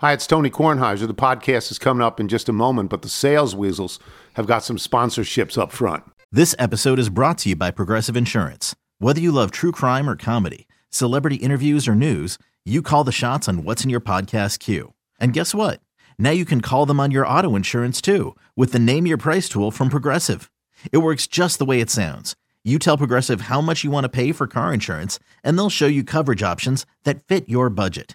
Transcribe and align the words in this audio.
Hi, 0.00 0.12
it's 0.12 0.26
Tony 0.26 0.50
Kornheiser. 0.50 1.06
The 1.06 1.14
podcast 1.14 1.70
is 1.70 1.78
coming 1.78 2.02
up 2.02 2.20
in 2.20 2.28
just 2.28 2.50
a 2.50 2.52
moment, 2.52 2.90
but 2.90 3.00
the 3.00 3.08
sales 3.08 3.56
weasels 3.56 3.98
have 4.34 4.46
got 4.46 4.62
some 4.62 4.76
sponsorships 4.76 5.56
up 5.56 5.72
front. 5.72 6.04
This 6.30 6.54
episode 6.58 6.98
is 6.98 7.08
brought 7.08 7.38
to 7.38 7.48
you 7.48 7.56
by 7.56 7.70
Progressive 7.70 8.14
Insurance. 8.14 8.76
Whether 8.98 9.22
you 9.22 9.32
love 9.32 9.52
true 9.52 9.72
crime 9.72 10.06
or 10.06 10.14
comedy, 10.14 10.68
celebrity 10.90 11.36
interviews 11.36 11.88
or 11.88 11.94
news, 11.94 12.36
you 12.62 12.82
call 12.82 13.04
the 13.04 13.10
shots 13.10 13.48
on 13.48 13.64
what's 13.64 13.84
in 13.84 13.88
your 13.88 14.02
podcast 14.02 14.58
queue. 14.58 14.92
And 15.18 15.32
guess 15.32 15.54
what? 15.54 15.80
Now 16.18 16.30
you 16.30 16.44
can 16.44 16.60
call 16.60 16.84
them 16.84 17.00
on 17.00 17.10
your 17.10 17.26
auto 17.26 17.56
insurance 17.56 18.02
too 18.02 18.36
with 18.54 18.72
the 18.72 18.78
Name 18.78 19.06
Your 19.06 19.16
Price 19.16 19.48
tool 19.48 19.70
from 19.70 19.88
Progressive. 19.88 20.50
It 20.92 20.98
works 20.98 21.26
just 21.26 21.58
the 21.58 21.64
way 21.64 21.80
it 21.80 21.88
sounds. 21.88 22.36
You 22.64 22.78
tell 22.78 22.98
Progressive 22.98 23.42
how 23.42 23.62
much 23.62 23.82
you 23.82 23.90
want 23.90 24.04
to 24.04 24.10
pay 24.10 24.32
for 24.32 24.46
car 24.46 24.74
insurance, 24.74 25.18
and 25.42 25.56
they'll 25.56 25.70
show 25.70 25.86
you 25.86 26.04
coverage 26.04 26.42
options 26.42 26.84
that 27.04 27.24
fit 27.24 27.48
your 27.48 27.70
budget. 27.70 28.14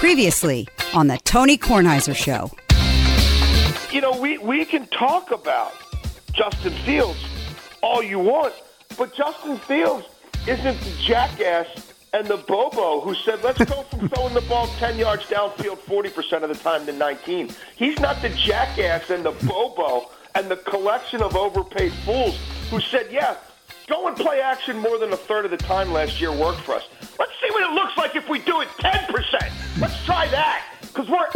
Previously 0.00 0.66
on 0.94 1.08
the 1.08 1.18
Tony 1.24 1.58
Kornheiser 1.58 2.16
Show. 2.16 2.50
You 3.92 4.00
know, 4.00 4.18
we, 4.18 4.38
we 4.38 4.64
can 4.64 4.86
talk 4.86 5.30
about 5.30 5.74
Justin 6.32 6.72
Fields 6.86 7.22
all 7.82 8.02
you 8.02 8.18
want, 8.18 8.54
but 8.96 9.14
Justin 9.14 9.58
Fields 9.58 10.06
isn't 10.48 10.80
the 10.80 11.02
jackass 11.02 11.92
and 12.14 12.26
the 12.26 12.38
Bobo 12.38 13.02
who 13.02 13.14
said, 13.14 13.44
let's 13.44 13.62
go 13.62 13.82
from 13.82 14.08
throwing 14.14 14.32
the 14.32 14.40
ball 14.40 14.68
10 14.78 14.98
yards 14.98 15.24
downfield 15.26 15.76
40% 15.80 16.44
of 16.44 16.48
the 16.48 16.54
time 16.54 16.86
to 16.86 16.94
19. 16.94 17.50
He's 17.76 18.00
not 18.00 18.22
the 18.22 18.30
jackass 18.30 19.10
and 19.10 19.22
the 19.22 19.32
Bobo 19.46 20.08
and 20.34 20.50
the 20.50 20.56
collection 20.56 21.20
of 21.20 21.36
overpaid 21.36 21.92
fools 22.06 22.38
who 22.70 22.80
said, 22.80 23.08
yeah, 23.10 23.36
go 23.90 24.06
and 24.06 24.16
play 24.16 24.40
action 24.40 24.78
more 24.78 24.98
than 24.98 25.12
a 25.12 25.16
third 25.16 25.44
of 25.44 25.50
the 25.50 25.56
time 25.56 25.92
last 25.92 26.20
year 26.20 26.30
worked 26.32 26.60
for 26.60 26.76
us. 26.76 26.84
Let's 27.18 27.32
see 27.42 27.50
what 27.50 27.68
it 27.68 27.74
looks 27.74 27.96
like 27.96 28.14
if 28.14 28.28
we 28.28 28.38
do 28.38 28.60
it 28.60 28.68
10%. 28.78 29.80
Let's 29.80 30.04
try 30.04 30.28
that 30.28 30.64
because 30.80 31.08
we're. 31.08 31.26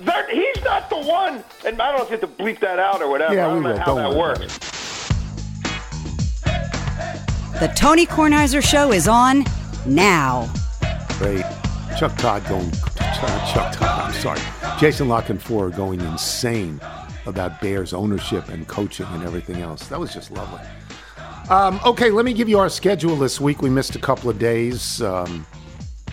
That, 0.00 0.28
he's 0.28 0.62
not 0.64 0.90
the 0.90 0.98
one, 0.98 1.42
and 1.64 1.80
I 1.80 1.90
don't 1.90 1.98
know 1.98 2.04
if 2.04 2.10
you 2.10 2.18
have 2.18 2.20
to 2.20 2.42
bleep 2.42 2.60
that 2.60 2.78
out 2.78 3.00
or 3.00 3.08
whatever. 3.08 3.34
Yeah, 3.34 3.46
I 3.46 3.48
don't 3.48 3.58
we 3.58 3.62
know 3.64 3.70
will. 3.70 3.78
how 3.78 3.84
Don't 3.86 3.96
that 4.12 4.18
worry 4.18 4.38
works. 4.38 4.58
The 7.60 7.72
Tony 7.74 8.04
Kornheiser 8.04 8.62
Show 8.62 8.92
is 8.92 9.08
on 9.08 9.44
now. 9.86 10.52
Great. 11.18 11.44
Chuck 11.96 12.14
Todd 12.18 12.44
going, 12.48 12.70
Chuck 12.72 13.72
Todd, 13.72 13.80
I'm 13.80 14.12
sorry. 14.14 14.40
Jason 14.78 15.08
Lock 15.08 15.30
and 15.30 15.40
Four 15.40 15.68
are 15.68 15.70
going 15.70 16.00
insane 16.00 16.80
about 17.26 17.60
Bears 17.60 17.94
ownership 17.94 18.48
and 18.48 18.66
coaching 18.66 19.06
and 19.10 19.22
everything 19.22 19.62
else. 19.62 19.86
That 19.86 20.00
was 20.00 20.12
just 20.12 20.32
lovely. 20.32 20.60
Um, 21.50 21.78
okay, 21.84 22.10
let 22.10 22.24
me 22.24 22.32
give 22.32 22.48
you 22.48 22.58
our 22.58 22.70
schedule 22.70 23.16
this 23.16 23.38
week. 23.38 23.60
We 23.60 23.68
missed 23.68 23.94
a 23.96 23.98
couple 23.98 24.30
of 24.30 24.38
days. 24.38 25.02
Um, 25.02 25.46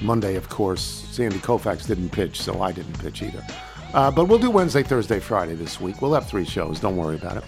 Monday, 0.02 0.36
of 0.36 0.50
course, 0.50 0.82
Sandy 0.82 1.38
Koufax 1.38 1.88
didn't 1.88 2.10
pitch, 2.10 2.42
so 2.42 2.62
I 2.62 2.74
didn't 2.74 3.00
pitch 3.00 3.22
either. 3.22 3.46
Uh, 3.94 4.12
but 4.12 4.26
we'll 4.26 4.40
do 4.40 4.50
Wednesday, 4.50 4.84
Thursday, 4.84 5.20
Friday 5.20 5.56
this 5.56 5.80
week. 5.80 6.02
We'll 6.02 6.14
have 6.14 6.28
three 6.28 6.44
shows. 6.44 6.82
Don't 6.82 6.98
worry 6.98 7.16
about 7.16 7.38
it. 7.38 7.44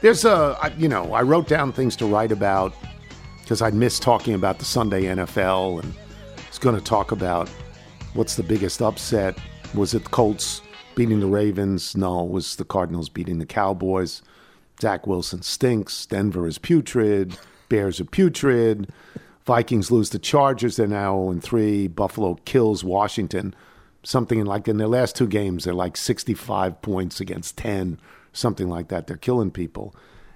There's 0.00 0.24
a, 0.24 0.72
you 0.78 0.88
know, 0.88 1.12
I 1.12 1.22
wrote 1.22 1.48
down 1.48 1.72
things 1.72 1.96
to 1.96 2.06
write 2.06 2.32
about 2.32 2.72
because 3.40 3.60
I'd 3.60 3.74
missed 3.74 4.02
talking 4.02 4.34
about 4.34 4.58
the 4.58 4.64
Sunday 4.64 5.04
NFL 5.04 5.82
and 5.82 5.94
was 6.48 6.58
going 6.58 6.76
to 6.76 6.82
talk 6.82 7.12
about 7.12 7.50
what's 8.14 8.36
the 8.36 8.42
biggest 8.42 8.80
upset. 8.80 9.36
Was 9.74 9.92
it 9.92 10.04
the 10.04 10.10
Colts 10.10 10.62
beating 10.94 11.20
the 11.20 11.26
Ravens? 11.26 11.96
No, 11.96 12.24
was 12.24 12.56
the 12.56 12.64
Cardinals 12.64 13.08
beating 13.08 13.38
the 13.38 13.46
Cowboys. 13.46 14.22
Zach 14.80 15.06
Wilson 15.06 15.42
stinks. 15.42 16.06
Denver 16.06 16.46
is 16.46 16.58
putrid. 16.58 17.36
Bears 17.68 18.00
are 18.00 18.04
putrid. 18.04 18.92
Vikings 19.44 19.90
lose 19.90 20.10
the 20.10 20.18
Chargers. 20.18 20.76
They're 20.76 20.86
now 20.86 21.14
0 21.30 21.40
3. 21.40 21.88
Buffalo 21.88 22.34
kills 22.44 22.84
Washington. 22.84 23.54
Something 24.02 24.44
like 24.44 24.68
in 24.68 24.76
their 24.76 24.88
last 24.88 25.16
two 25.16 25.26
games, 25.26 25.64
they're 25.64 25.74
like 25.74 25.96
65 25.96 26.80
points 26.82 27.20
against 27.20 27.56
10, 27.58 27.98
something 28.32 28.68
like 28.68 28.88
that. 28.88 29.06
They're 29.06 29.16
killing 29.16 29.50
people. 29.50 29.94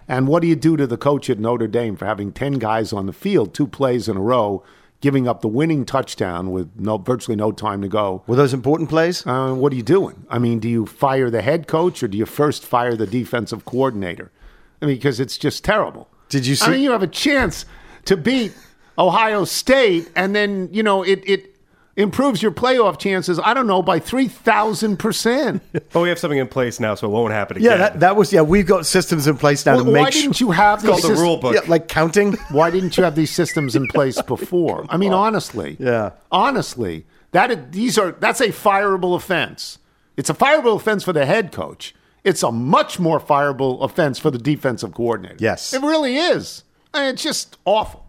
And 0.09 0.27
what 0.27 0.43
do 0.43 0.49
you 0.49 0.57
do 0.57 0.77
to 0.77 0.87
the 0.87 0.97
coach 0.97 1.31
at 1.31 1.39
Notre 1.39 1.69
Dame 1.69 1.97
for 1.97 2.07
having 2.07 2.33
10 2.33 2.55
guys 2.55 2.93
on 2.93 3.07
the 3.07 3.13
field, 3.13 3.55
two 3.55 3.69
plays 3.69 4.09
in 4.09 4.17
a 4.17 4.21
row, 4.21 4.65
giving 5.03 5.29
up 5.29 5.43
the 5.43 5.49
winning 5.49 5.85
touchdown 5.85 6.51
with 6.51 6.71
no, 6.79 6.97
virtually 6.97 7.37
no 7.37 7.53
time 7.53 7.83
to 7.83 7.89
go? 7.89 8.23
Were 8.27 8.37
those 8.37 8.55
important 8.55 8.89
plays? 8.89 9.27
Uh, 9.27 9.53
what 9.53 9.73
are 9.73 9.77
you 9.77 9.83
doing? 9.83 10.25
I 10.31 10.39
mean, 10.39 10.61
do 10.61 10.69
you 10.69 10.87
fire 10.87 11.29
the 11.29 11.43
head 11.43 11.67
coach 11.67 12.03
or 12.03 12.09
do 12.09 12.17
you 12.17 12.25
first 12.25 12.65
fire 12.65 12.97
the 12.97 13.07
defensive 13.07 13.67
coordinator? 13.67 14.33
I 14.81 14.87
mean, 14.87 14.97
because 14.97 15.21
it's 15.21 15.37
just 15.37 15.65
terrible. 15.65 16.09
Did 16.31 16.47
you 16.47 16.55
see? 16.55 16.65
I 16.65 16.71
mean, 16.71 16.81
you 16.81 16.93
have 16.93 17.03
a 17.03 17.09
chance 17.09 17.67
to 18.07 18.17
beat 18.17 18.55
Ohio 18.99 19.45
State, 19.45 20.11
and 20.17 20.35
then 20.35 20.71
you 20.73 20.83
know 20.83 21.03
it 21.03 21.23
it 21.27 21.52
improves 21.97 22.43
your 22.43 22.53
playoff 22.53 22.99
chances. 22.99 23.39
I 23.43 23.55
don't 23.55 23.67
know 23.67 23.83
by 23.83 23.99
three 23.99 24.29
thousand 24.29 24.99
percent. 24.99 25.63
But 25.93 26.01
we 26.01 26.09
have 26.09 26.19
something 26.19 26.39
in 26.39 26.49
place 26.49 26.81
now, 26.81 26.95
so 26.95 27.07
it 27.07 27.11
won't 27.11 27.33
happen 27.33 27.59
again. 27.59 27.71
Yeah, 27.73 27.77
that, 27.77 28.01
that 28.01 28.17
was 28.17 28.33
yeah. 28.33 28.41
We've 28.43 28.67
got 28.67 28.87
systems 28.87 29.27
in 29.27 29.37
place 29.37 29.67
now 29.67 29.77
Well, 29.77 29.85
to 29.85 29.91
make 29.91 30.03
why 30.05 30.11
didn't 30.11 30.41
you 30.41 30.51
have 30.53 30.79
It's 30.79 30.89
called 30.89 31.03
these 31.03 31.09
the 31.19 31.23
rule 31.23 31.37
book. 31.37 31.55
Yeah, 31.55 31.61
like 31.67 31.89
counting. 31.89 32.33
Why 32.51 32.71
didn't 32.71 32.97
you 32.97 33.05
have 33.05 33.15
these 33.15 33.31
systems 33.31 33.77
in 33.77 33.87
place 33.89 34.21
before? 34.35 34.87
I 34.89 34.97
mean, 34.97 35.13
honestly, 35.13 35.77
Yeah. 35.79 36.13
honestly, 36.31 37.05
that 37.33 37.51
is, 37.51 37.59
these 37.71 37.99
are 37.99 38.13
that's 38.13 38.41
a 38.41 38.49
fireable 38.49 39.15
offense. 39.15 39.79
It's 40.17 40.31
a 40.31 40.35
fireable 40.35 40.77
offense 40.77 41.05
for 41.05 41.13
the 41.13 41.27
head 41.27 41.53
coach. 41.53 41.95
It's 42.25 42.43
a 42.43 42.53
much 42.53 42.99
more 43.01 43.19
fireable 43.19 43.83
offense 43.83 44.19
for 44.19 44.31
the 44.31 44.39
defensive 44.39 44.95
coordinator. 44.95 45.37
Yes. 45.41 45.73
it 45.75 45.83
really 45.83 46.17
is. 46.17 46.63
I 46.95 47.01
mean, 47.01 47.15
it's 47.15 47.23
just 47.23 47.59
awful. 47.65 48.02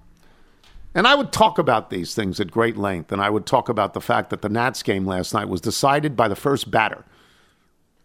And 0.95 1.07
I 1.07 1.15
would 1.15 1.31
talk 1.31 1.57
about 1.57 1.89
these 1.89 2.13
things 2.13 2.39
at 2.39 2.51
great 2.51 2.77
length, 2.77 3.11
and 3.11 3.21
I 3.21 3.29
would 3.29 3.45
talk 3.45 3.67
about 3.67 3.93
the 3.93 4.01
fact 4.01 4.29
that 4.29 4.41
the 4.41 4.49
Nats 4.49 4.83
game 4.83 5.05
last 5.05 5.33
night 5.33 5.49
was 5.49 5.61
decided 5.61 6.15
by 6.15 6.27
the 6.27 6.35
first 6.35 6.69
batter. 6.69 7.03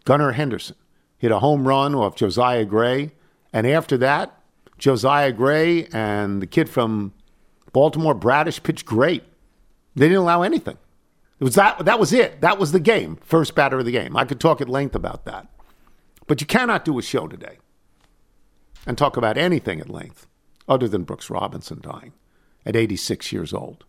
Gunnar 0.04 0.32
Henderson 0.32 0.76
hit 1.19 1.31
a 1.31 1.41
home 1.41 1.69
run 1.69 1.94
off 1.94 2.16
Josiah 2.16 2.65
Gray. 2.65 3.12
And 3.53 3.66
after 3.66 3.98
that, 3.98 4.41
Josiah 4.78 5.32
Gray 5.32 5.87
and 5.87 6.41
the 6.41 6.47
kid 6.47 6.69
from 6.69 7.12
Baltimore, 7.72 8.15
Bradish, 8.15 8.62
pitched 8.62 8.87
great. 8.87 9.25
They 9.94 10.06
didn't 10.06 10.22
allow 10.22 10.43
anything. 10.43 10.78
It 11.41 11.44
was 11.44 11.56
that, 11.56 11.84
that 11.84 12.00
was 12.00 12.12
it. 12.12 12.41
That 12.41 12.59
was 12.59 12.72
the 12.72 12.81
game, 12.81 13.16
first 13.16 13.54
batter 13.54 13.78
of 13.78 13.84
the 13.84 13.93
game. 13.93 14.16
I 14.16 14.25
could 14.25 14.41
talk 14.41 14.60
at 14.60 14.69
length 14.69 14.94
about 14.94 15.25
that. 15.27 15.47
But 16.27 16.41
you 16.41 16.47
cannot 16.47 16.84
do 16.84 16.98
a 16.98 17.03
show 17.03 17.27
today 17.27 17.59
and 18.87 18.97
talk 18.97 19.16
about 19.16 19.37
anything 19.37 19.81
at 19.81 19.88
length 19.88 20.27
other 20.69 20.88
than 20.88 21.04
Brooks 21.04 21.31
Robinson 21.31 21.81
dying 21.81 22.12
at 22.69 22.77
86 22.77 23.33
years 23.33 23.53
old. 23.55 23.84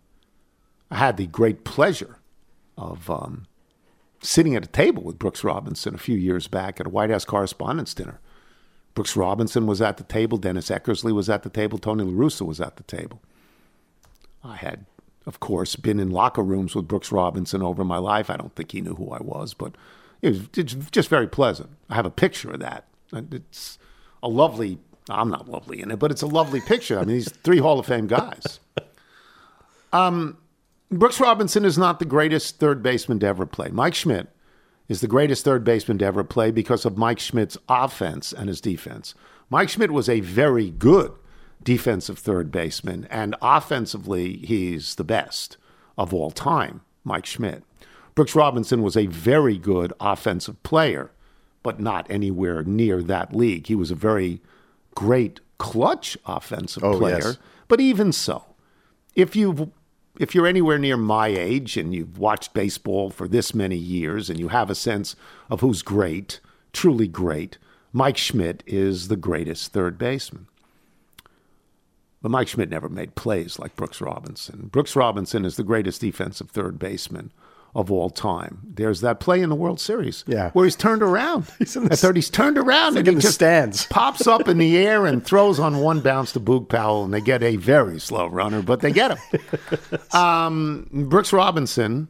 I 0.90 0.95
had 0.95 1.17
the 1.17 1.28
great 1.28 1.66
pleasure 1.66 2.17
of 2.78 3.09
um, 3.09 3.45
sitting 4.22 4.56
at 4.56 4.63
a 4.63 4.69
table 4.69 5.03
with 5.03 5.19
Brooks 5.19 5.44
Robinson 5.44 5.94
a 5.94 6.00
few 6.00 6.18
years 6.18 6.48
back 6.48 6.80
at 6.80 6.88
a 6.88 6.89
White 6.89 7.09
House 7.12 7.25
Correspondents' 7.25 7.94
Dinner. 7.94 8.19
Brooks 8.95 9.15
Robinson 9.15 9.68
was 9.68 9.81
at 9.81 9.98
the 9.98 10.03
table, 10.03 10.38
Dennis 10.38 10.69
Eckersley 10.69 11.13
was 11.13 11.30
at 11.30 11.44
the 11.44 11.50
table, 11.50 11.77
Tony 11.77 12.06
La 12.06 12.12
Russa 12.12 12.45
was 12.45 12.59
at 12.59 12.77
the 12.77 12.83
table. 12.83 13.21
I 14.44 14.56
had, 14.56 14.86
of 15.25 15.42
course, 15.42 15.75
been 15.75 16.00
in 16.00 16.09
locker 16.09 16.42
rooms 16.42 16.74
with 16.74 16.88
Brooks 16.88 17.12
Robinson 17.12 17.62
over 17.62 17.83
my 17.83 17.98
life. 17.98 18.30
I 18.30 18.38
don't 18.38 18.56
think 18.56 18.71
he 18.71 18.81
knew 18.81 18.95
who 18.95 19.12
I 19.12 19.21
was, 19.21 19.53
but 19.53 19.75
it 20.21 20.30
was 20.56 20.74
just 20.92 21.09
very 21.09 21.27
pleasant. 21.27 21.69
I 21.89 21.95
have 21.95 22.06
a 22.06 22.12
picture 22.12 22.51
of 22.51 22.62
that. 22.62 22.88
It's 23.12 23.77
a 24.24 24.30
lovely, 24.30 24.80
I'm 25.11 25.29
not 25.29 25.50
lovely 25.50 25.81
in 25.81 25.91
it, 25.91 26.00
but 26.00 26.11
it's 26.11 26.21
a 26.21 26.27
lovely 26.27 26.61
picture. 26.61 26.97
I 26.97 27.01
mean, 27.01 27.15
these 27.15 27.31
three 27.31 27.59
Hall 27.59 27.79
of 27.79 27.85
Fame 27.85 28.07
guys. 28.07 28.59
Um, 29.91 30.38
Brooks 30.91 31.19
Robinson 31.19 31.65
is 31.65 31.77
not 31.77 32.00
the 32.00 32.06
greatest 32.06 32.59
third 32.59 32.83
baseman 32.83 33.19
to 33.19 33.27
ever 33.27 33.45
play. 33.45 33.69
Mike 33.69 33.95
Schmidt 33.95 34.27
is 34.88 35.01
the 35.01 35.07
greatest 35.07 35.45
third 35.45 35.63
baseman 35.63 35.97
to 36.00 36.06
ever 36.06 36.23
play 36.23 36.51
because 36.51 36.85
of 36.85 36.97
Mike 36.97 37.19
Schmidt's 37.19 37.57
offense 37.67 38.33
and 38.33 38.47
his 38.47 38.61
defense. 38.61 39.13
Mike 39.50 39.69
Schmidt 39.69 39.91
was 39.91 40.09
a 40.09 40.19
very 40.19 40.71
good 40.71 41.12
defensive 41.63 42.17
third 42.19 42.51
baseman, 42.51 43.07
and 43.09 43.35
offensively, 43.41 44.38
he's 44.38 44.95
the 44.95 45.03
best 45.03 45.57
of 45.97 46.13
all 46.13 46.31
time, 46.31 46.81
Mike 47.03 47.25
Schmidt. 47.25 47.63
Brooks 48.15 48.35
Robinson 48.35 48.81
was 48.81 48.97
a 48.97 49.05
very 49.07 49.57
good 49.57 49.94
offensive 50.00 50.62
player, 50.63 51.12
but 51.62 51.79
not 51.79 52.09
anywhere 52.09 52.63
near 52.63 53.03
that 53.03 53.35
league. 53.35 53.67
He 53.67 53.75
was 53.75 53.91
a 53.91 53.95
very 53.95 54.41
great 55.00 55.40
clutch 55.57 56.18
offensive 56.25 56.84
Oh, 56.84 56.98
player, 56.98 57.19
yes. 57.24 57.38
but 57.69 57.80
even 57.80 58.12
so, 58.12 58.44
if 59.16 59.34
you 59.34 59.72
if 60.19 60.36
you're 60.36 60.46
anywhere 60.48 60.78
near 60.78 60.98
my 60.98 61.28
age 61.28 61.78
and 61.78 61.96
you've 61.96 62.18
watched 62.18 62.54
baseball 62.54 63.10
for 63.10 63.25
this 63.25 63.54
many 63.54 63.78
years 63.78 64.30
and 64.30 64.38
you 64.38 64.50
have 64.50 64.69
a 64.69 64.75
sense 64.75 65.16
of 65.50 65.62
who's 65.62 65.81
great, 65.81 66.42
truly 66.74 67.07
great, 67.07 67.57
Mike 67.94 68.18
Schmidt 68.18 68.62
is 68.68 69.07
the 69.07 69.16
greatest 69.16 69.72
third 69.72 69.98
baseman. 69.98 70.48
But 72.22 72.31
Mike 72.31 72.50
Schmidt 72.50 72.69
never 72.69 72.90
made 72.90 73.16
plays 73.16 73.57
like 73.57 73.78
Brooks 73.78 74.01
Robinson. 74.01 74.68
Brooks 74.69 74.94
Robinson 74.98 75.46
is 75.46 75.56
the 75.56 75.63
greatest 75.63 76.01
defensive 76.01 76.50
third 76.50 76.78
baseman 76.78 77.31
of 77.75 77.92
all 77.92 78.10
time. 78.10 78.60
There's 78.63 79.01
that 79.01 79.19
play 79.19 79.42
in 79.42 79.50
the 79.50 79.56
World 79.56 79.80
Series 79.80 80.24
Yeah. 80.27 80.50
where 80.51 80.66
he's 80.66 80.75
turned 80.75 81.04
around. 81.04 81.45
He's 81.60 81.75
in 81.75 81.86
the- 81.86 82.07
At 82.07 82.16
he's 82.16 82.30
turned 82.30 82.57
around 82.57 82.98
and 82.98 83.06
he 83.07 83.16
just 83.16 83.36
stands. 83.36 83.86
pops 83.89 84.25
up 84.27 84.48
in 84.48 84.57
the 84.57 84.77
air 84.77 85.06
and 85.06 85.24
throws 85.24 85.60
on 85.60 85.77
one 85.77 86.00
bounce 86.01 86.31
to 86.33 86.39
Boog 86.39 86.68
Powell, 86.68 87.04
and 87.04 87.13
they 87.13 87.21
get 87.21 87.44
a 87.44 87.57
very 87.57 88.00
slow 88.00 88.25
runner, 88.27 88.62
but 88.63 88.80
they 88.81 88.92
get 88.92 89.18
him. 89.18 89.39
um, 90.19 90.88
Brooks 90.92 91.31
Robinson. 91.31 92.07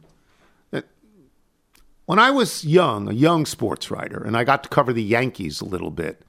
uh, 0.72 0.80
When 2.06 2.18
I 2.18 2.30
was 2.30 2.64
young, 2.64 3.08
a 3.08 3.12
young 3.12 3.44
sports 3.46 3.90
writer, 3.90 4.22
and 4.22 4.36
I 4.36 4.44
got 4.44 4.62
to 4.62 4.68
cover 4.70 4.92
the 4.92 5.02
Yankees 5.02 5.60
a 5.60 5.64
little 5.66 5.90
bit, 5.90 6.22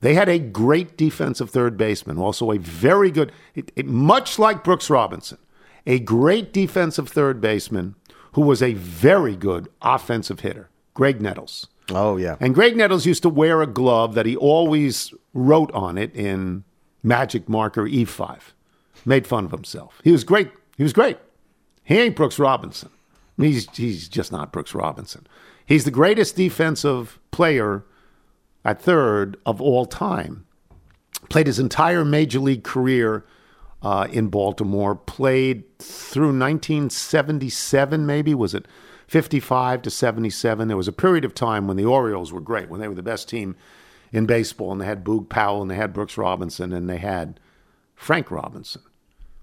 they 0.00 0.14
had 0.14 0.28
a 0.28 0.38
great 0.38 0.96
defensive 0.96 1.50
third 1.50 1.76
baseman, 1.76 2.18
also 2.18 2.52
a 2.52 2.58
very 2.58 3.10
good, 3.10 3.32
it, 3.56 3.72
it- 3.74 3.86
much 3.86 4.38
like 4.38 4.62
Brooks 4.62 4.88
Robinson, 4.88 5.38
a 5.86 5.98
great 5.98 6.52
defensive 6.52 7.08
third 7.08 7.40
baseman 7.40 7.96
who 8.32 8.42
was 8.42 8.62
a 8.62 8.74
very 8.74 9.36
good 9.36 9.68
offensive 9.82 10.40
hitter, 10.40 10.70
Graig 10.94 11.20
Nettles. 11.20 11.68
Oh 11.90 12.16
yeah. 12.16 12.36
And 12.40 12.54
Graig 12.54 12.76
Nettles 12.76 13.06
used 13.06 13.22
to 13.22 13.28
wear 13.28 13.62
a 13.62 13.66
glove 13.66 14.14
that 14.14 14.26
he 14.26 14.36
always 14.36 15.12
wrote 15.32 15.72
on 15.72 15.96
it 15.96 16.14
in 16.14 16.64
magic 17.02 17.48
marker 17.48 17.84
E5. 17.84 18.38
Made 19.04 19.26
fun 19.26 19.44
of 19.46 19.52
himself. 19.52 20.00
He 20.04 20.12
was 20.12 20.24
great. 20.24 20.50
He 20.76 20.82
was 20.82 20.92
great. 20.92 21.18
He 21.84 21.98
ain't 21.98 22.16
Brooks 22.16 22.38
Robinson. 22.38 22.90
He's, 23.38 23.68
he's 23.74 24.08
just 24.08 24.32
not 24.32 24.52
Brooks 24.52 24.74
Robinson. 24.74 25.26
He's 25.64 25.84
the 25.84 25.90
greatest 25.90 26.36
defensive 26.36 27.18
player 27.30 27.84
at 28.64 28.82
third 28.82 29.36
of 29.46 29.60
all 29.60 29.86
time. 29.86 30.44
Played 31.30 31.46
his 31.46 31.58
entire 31.58 32.04
major 32.04 32.40
league 32.40 32.64
career 32.64 33.24
uh, 33.82 34.08
in 34.10 34.28
Baltimore. 34.28 34.94
Played 34.94 35.78
through 35.78 36.38
1977, 36.38 38.06
maybe 38.06 38.34
was 38.34 38.54
it 38.54 38.66
55 39.06 39.82
to 39.82 39.90
77? 39.90 40.68
There 40.68 40.76
was 40.76 40.88
a 40.88 40.92
period 40.92 41.24
of 41.24 41.34
time 41.34 41.66
when 41.66 41.76
the 41.76 41.84
Orioles 41.84 42.32
were 42.32 42.40
great, 42.40 42.68
when 42.68 42.80
they 42.80 42.88
were 42.88 42.94
the 42.94 43.02
best 43.02 43.28
team 43.28 43.56
in 44.12 44.26
baseball, 44.26 44.72
and 44.72 44.80
they 44.80 44.86
had 44.86 45.04
Boog 45.04 45.28
Powell, 45.28 45.62
and 45.62 45.70
they 45.70 45.76
had 45.76 45.92
Brooks 45.92 46.16
Robinson, 46.16 46.72
and 46.72 46.88
they 46.88 46.98
had 46.98 47.40
Frank 47.94 48.30
Robinson. 48.30 48.82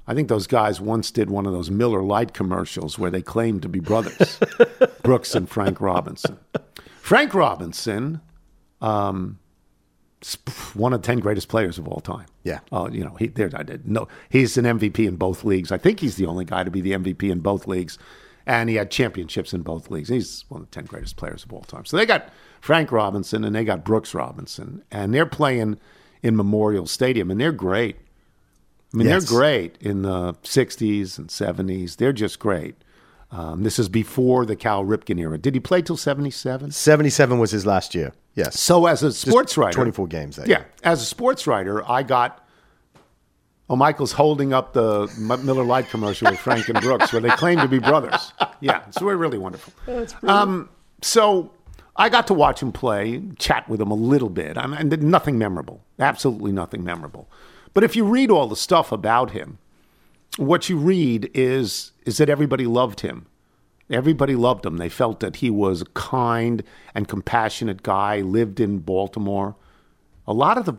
I 0.08 0.14
think 0.14 0.28
those 0.28 0.48
guys 0.48 0.80
once 0.80 1.10
did 1.10 1.30
one 1.30 1.46
of 1.46 1.54
those 1.54 1.72
Miller 1.72 2.04
Lite 2.04 2.34
commercials 2.34 3.00
where 3.00 3.10
they 3.10 3.22
claimed 3.22 3.64
to 3.64 3.70
be 3.70 3.80
brothers, 3.80 4.40
Brooks 5.04 5.34
and 5.34 5.50
Frank 5.50 5.81
Robinson. 5.81 6.38
Frank 7.02 7.34
Robinson, 7.34 8.22
um, 8.81 9.40
one 10.74 10.94
of 10.94 11.01
the 11.01 11.06
ten 11.06 11.19
greatest 11.19 11.48
players 11.50 11.77
of 11.77 11.88
all 11.88 12.00
time. 12.00 12.25
Yeah. 12.44 12.60
Oh, 12.72 12.89
you 12.89 13.04
know, 13.04 13.16
he 13.19 13.27
there. 13.27 13.50
I 13.54 13.63
did 13.63 13.88
no. 13.88 14.07
He's 14.30 14.57
an 14.57 14.66
MVP 14.66 15.07
in 15.07 15.16
both 15.18 15.44
leagues. 15.44 15.72
I 15.72 15.77
think 15.77 16.00
he's 16.00 16.16
the 16.16 16.25
only 16.25 16.45
guy 16.45 16.63
to 16.63 16.72
be 16.72 16.81
the 16.81 16.94
MVP 16.94 17.30
in 17.30 17.39
both 17.39 17.68
leagues, 17.68 17.98
and 18.45 18.69
he 18.69 18.75
had 18.75 18.89
championships 18.92 19.54
in 19.54 19.62
both 19.62 19.89
leagues. 19.92 20.10
He's 20.10 20.45
one 20.50 20.62
of 20.62 20.69
the 20.69 20.74
ten 20.74 20.86
greatest 20.86 21.16
players 21.18 21.44
of 21.44 21.54
all 21.54 21.62
time. 21.62 21.86
So 21.86 21.95
they 21.98 22.06
got 22.06 22.30
Frank 22.62 22.92
Robinson 22.92 23.44
and 23.44 23.56
they 23.56 23.63
got 23.63 23.83
Brooks 23.86 24.13
Robinson, 24.13 24.83
and 24.92 25.13
they're 25.13 25.25
playing 25.25 25.77
in 26.24 26.36
Memorial 26.36 26.88
Stadium, 26.88 27.30
and 27.30 27.39
they're 27.39 27.51
great. 27.51 27.98
I 28.94 28.98
mean, 28.98 29.07
Yes. 29.07 29.30
they're 29.30 29.38
great 29.38 29.78
in 29.81 30.04
the 30.04 30.33
60s 30.44 31.18
and 31.19 31.28
70s. 31.28 31.98
They're 31.98 32.13
just 32.13 32.39
great. 32.39 32.75
Um, 33.31 33.63
this 33.63 33.78
is 33.78 33.89
before 33.89 34.45
the 34.45 34.56
Cal 34.56 34.86
Ripken 34.86 35.19
era. 35.19 35.38
Did 35.38 35.54
he 35.54 35.60
play 35.60 35.81
till 35.81 35.98
77? 35.98 36.71
Seventy-seven 36.71 37.38
was 37.38 37.51
his 37.51 37.66
last 37.66 37.94
year. 37.94 38.13
Yes. 38.36 38.60
So, 38.60 38.86
as 38.86 39.02
a 39.02 39.12
sports 39.14 39.58
writer, 39.58 39.74
24 39.76 40.08
games 40.08 40.36
that 40.36 40.48
Yeah, 40.48 40.60
year. 40.60 40.68
as 40.84 41.02
a 41.02 41.06
sports 41.06 41.48
writer, 41.48 41.90
I 41.90 42.04
got. 42.04 42.42
Oh, 43.68 43.76
Michael's 43.76 44.12
holding 44.12 44.54
up 44.54 44.74
the 44.74 45.12
Miller 45.18 45.64
Lite 45.64 45.90
commercial 45.90 46.30
with 46.30 46.40
Frank 46.40 46.70
and 46.70 46.80
Brooks, 46.82 47.12
where 47.12 47.22
they 47.22 47.30
claim 47.30 47.58
to 47.60 47.68
be 47.68 47.80
brothers. 47.80 48.32
Yeah, 48.60 48.88
so 48.92 49.06
we're 49.08 49.16
really 49.16 49.40
wonderful. 49.40 49.74
Um, 50.22 50.70
so 51.02 51.52
I 51.96 52.10
got 52.10 52.28
to 52.28 52.36
watch 52.36 52.62
him 52.62 52.72
play, 52.72 53.24
chat 53.40 53.68
with 53.68 53.82
him 53.82 53.90
a 53.90 53.96
little 53.96 54.30
bit, 54.30 54.56
I 54.58 54.68
mean, 54.68 54.94
and 54.94 55.02
nothing 55.04 55.40
memorable. 55.40 55.84
Absolutely 55.98 56.52
nothing 56.52 56.84
memorable. 56.84 57.28
But 57.74 57.84
if 57.84 57.96
you 57.96 58.06
read 58.06 58.30
all 58.30 58.48
the 58.48 58.56
stuff 58.56 58.92
about 58.92 59.31
him, 59.31 59.58
what 60.38 60.70
you 60.70 60.78
read 60.78 61.31
is 61.34 61.92
is 62.06 62.18
that 62.18 62.30
everybody 62.30 62.68
loved 62.68 63.00
him. 63.00 63.26
Everybody 63.90 64.36
loved 64.36 64.66
him. 64.66 64.78
They 64.78 64.90
felt 64.90 65.20
that 65.20 65.38
he 65.38 65.50
was 65.50 65.82
a 65.82 65.86
kind 65.86 66.64
and 66.94 67.08
compassionate 67.08 67.84
guy, 67.84 68.22
lived 68.22 68.60
in 68.60 68.80
Baltimore. 68.80 69.56
A 70.28 70.34
lot 70.34 70.58
of 70.58 70.66
the, 70.66 70.76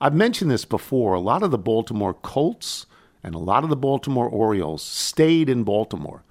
I've 0.00 0.14
mentioned 0.14 0.50
this 0.50 0.64
before, 0.64 1.14
a 1.14 1.20
lot 1.20 1.42
of 1.42 1.50
the 1.50 1.58
Baltimore 1.58 2.14
Colts 2.14 2.86
and 3.22 3.34
a 3.34 3.38
lot 3.38 3.62
of 3.64 3.70
the 3.70 3.76
Baltimore 3.76 4.28
Orioles 4.28 4.82
stayed 4.82 5.48
in 5.48 5.62
Baltimore, 5.62 6.24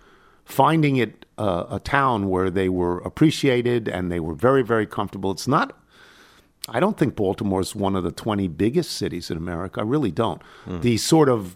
finding 0.44 0.98
it 0.98 1.26
uh, 1.38 1.66
a 1.70 1.80
town 1.80 2.30
where 2.30 2.50
they 2.50 2.68
were 2.68 3.00
appreciated 3.00 3.88
and 3.88 4.12
they 4.12 4.20
were 4.20 4.34
very, 4.34 4.64
very 4.64 4.86
comfortable. 4.86 5.32
It's 5.32 5.48
not 5.48 5.78
I 6.70 6.80
don't 6.82 6.98
think 6.98 7.16
Baltimore 7.16 7.62
is 7.62 7.74
one 7.76 7.96
of 7.96 8.04
the 8.04 8.12
20 8.12 8.50
biggest 8.50 8.92
cities 8.92 9.32
in 9.32 9.38
America. 9.38 9.80
I 9.80 9.84
really 9.84 10.12
don't. 10.12 10.42
The 10.82 10.98
sort 10.98 11.30
of 11.30 11.56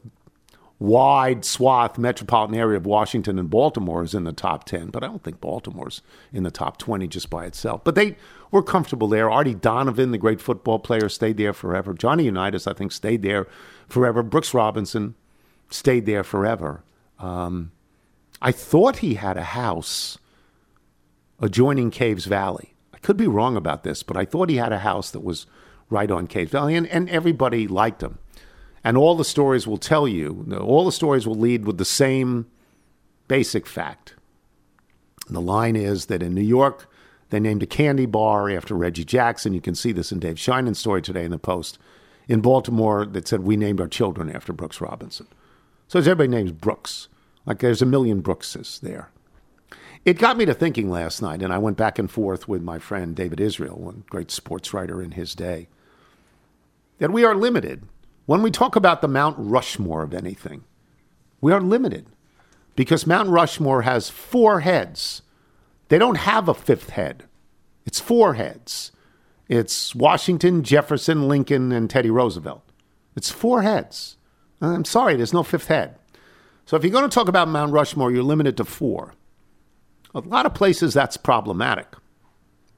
wide 0.82 1.46
swath 1.46 2.00
metropolitan 2.00 2.58
area 2.58 2.76
of 2.76 2.88
Washington 2.88 3.38
and 3.38 3.52
Baltimore 3.52 4.02
is 4.02 4.16
in 4.16 4.24
the 4.24 4.34
top 4.34 4.64
10, 4.64 4.88
but 4.88 5.04
I 5.04 5.08
don't 5.08 5.22
think 5.22 5.40
Baltimore's 5.40 6.02
in 6.34 6.42
the 6.42 6.50
top 6.50 6.78
20 6.78 7.08
just 7.08 7.30
by 7.30 7.46
itself. 7.46 7.84
But 7.84 7.94
they 7.94 8.16
were 8.50 8.64
comfortable 8.64 9.08
there. 9.08 9.30
Artie 9.30 9.54
Donovan, 9.54 10.10
the 10.10 10.18
great 10.18 10.42
football 10.42 10.80
player, 10.80 11.08
stayed 11.08 11.38
there 11.38 11.54
forever. 11.54 11.94
Johnny 11.94 12.24
Unitas, 12.24 12.66
I 12.66 12.74
think, 12.74 12.92
stayed 12.92 13.22
there 13.22 13.48
forever. 13.88 14.24
Brooks 14.24 14.56
Robinson 14.56 15.14
stayed 15.70 16.08
there 16.08 16.24
forever. 16.24 16.84
Um, 17.20 17.72
I 18.42 18.52
thought 18.52 18.98
he 18.98 19.14
had 19.14 19.38
a 19.38 19.44
house 19.44 20.18
adjoining 21.40 21.92
Caves 21.92 22.26
Valley. 22.26 22.74
I 22.92 22.98
could 22.98 23.18
be 23.18 23.28
wrong 23.28 23.56
about 23.56 23.84
this, 23.84 24.02
but 24.02 24.18
I 24.18 24.26
thought 24.26 24.50
he 24.50 24.56
had 24.56 24.74
a 24.74 24.80
house 24.80 25.12
that 25.12 25.24
was 25.24 25.46
right 25.92 26.10
on 26.10 26.26
Caves 26.26 26.52
Valley, 26.52 26.74
and, 26.74 26.88
and 26.88 27.08
everybody 27.08 27.68
liked 27.68 28.02
him. 28.02 28.18
And 28.84 28.98
all 28.98 29.16
the 29.16 29.26
stories 29.26 29.68
will 29.68 29.78
tell 29.78 30.08
you, 30.08 30.46
all 30.60 30.86
the 30.86 30.92
stories 30.92 31.28
will 31.28 31.36
lead 31.36 31.66
with 31.66 31.78
the 31.78 31.86
same 31.86 32.48
basic 33.28 33.68
fact. 33.68 34.16
The 35.30 35.42
line 35.42 35.76
is 35.76 36.08
that 36.08 36.24
in 36.24 36.34
New 36.34 36.42
York, 36.42 36.90
they 37.30 37.40
named 37.40 37.64
a 37.64 37.68
candy 37.68 38.06
bar 38.06 38.50
after 38.50 38.76
Reggie 38.76 39.06
Jackson. 39.06 39.54
You 39.54 39.62
can 39.62 39.76
see 39.76 39.92
this 39.92 40.12
in 40.12 40.20
Dave 40.20 40.36
Sheinin's 40.36 40.80
story 40.80 41.02
today 41.02 41.24
in 41.24 41.32
the 41.32 41.38
Post. 41.38 41.80
In 42.28 42.42
Baltimore, 42.42 43.06
that 43.06 43.28
said, 43.28 43.42
We 43.42 43.56
named 43.56 43.80
our 43.80 43.88
children 43.88 44.30
after 44.30 44.52
Brooks 44.52 44.82
Robinson. 44.82 45.28
So 45.88 46.00
everybody 46.00 46.30
names 46.30 46.52
Brooks. 46.52 47.08
Like 47.46 47.60
there's 47.60 47.82
a 47.82 47.86
million 47.86 48.22
Brookses 48.22 48.80
there. 48.82 49.10
It 50.04 50.18
got 50.18 50.38
me 50.38 50.46
to 50.46 50.54
thinking 50.54 50.90
last 50.90 51.22
night, 51.22 51.42
and 51.42 51.54
I 51.54 51.60
went 51.60 51.78
back 51.78 52.00
and 52.00 52.10
forth 52.10 52.48
with 52.48 52.64
my 52.64 52.80
friend 52.80 53.16
David 53.16 53.40
Israel, 53.40 53.78
one 53.80 54.04
great 54.10 54.32
sports 54.32 54.74
writer 54.74 55.02
in 55.02 55.12
his 55.12 55.36
day, 55.36 55.68
that 56.98 57.12
we 57.12 57.24
are 57.24 57.36
limited. 57.36 57.84
When 58.32 58.44
we 58.44 58.50
talk 58.50 58.78
about 58.78 59.02
the 59.02 59.10
Mount 59.10 59.36
Rushmore 59.38 60.04
of 60.04 60.14
anything, 60.14 60.64
we 61.42 61.52
are 61.52 61.60
limited 61.60 62.06
because 62.78 63.06
Mount 63.06 63.28
Rushmore 63.28 63.82
has 63.82 64.10
four 64.10 64.62
heads. 64.62 65.22
They 65.90 65.98
don't 65.98 66.16
have 66.16 66.48
a 66.48 66.54
fifth 66.54 66.92
head, 66.92 67.26
it's 67.86 68.00
four 68.00 68.36
heads. 68.36 68.94
It's 69.50 69.94
Washington, 69.94 70.64
Jefferson, 70.64 71.28
Lincoln, 71.28 71.74
and 71.74 71.90
Teddy 71.90 72.10
Roosevelt. 72.10 72.64
It's 73.18 73.30
four 73.30 73.64
heads. 73.64 74.16
I'm 74.62 74.86
sorry, 74.86 75.18
there's 75.18 75.34
no 75.34 75.44
fifth 75.44 75.68
head. 75.68 75.98
So 76.66 76.78
if 76.78 76.86
you're 76.86 76.94
going 76.94 77.10
to 77.10 77.14
talk 77.14 77.28
about 77.28 77.50
Mount 77.50 77.74
Rushmore, 77.74 78.14
you're 78.14 78.24
limited 78.24 78.56
to 78.56 78.64
four. 78.64 79.14
A 80.16 80.22
lot 80.22 80.46
of 80.46 80.54
places 80.54 80.94
that's 80.94 81.18
problematic. 81.18 81.96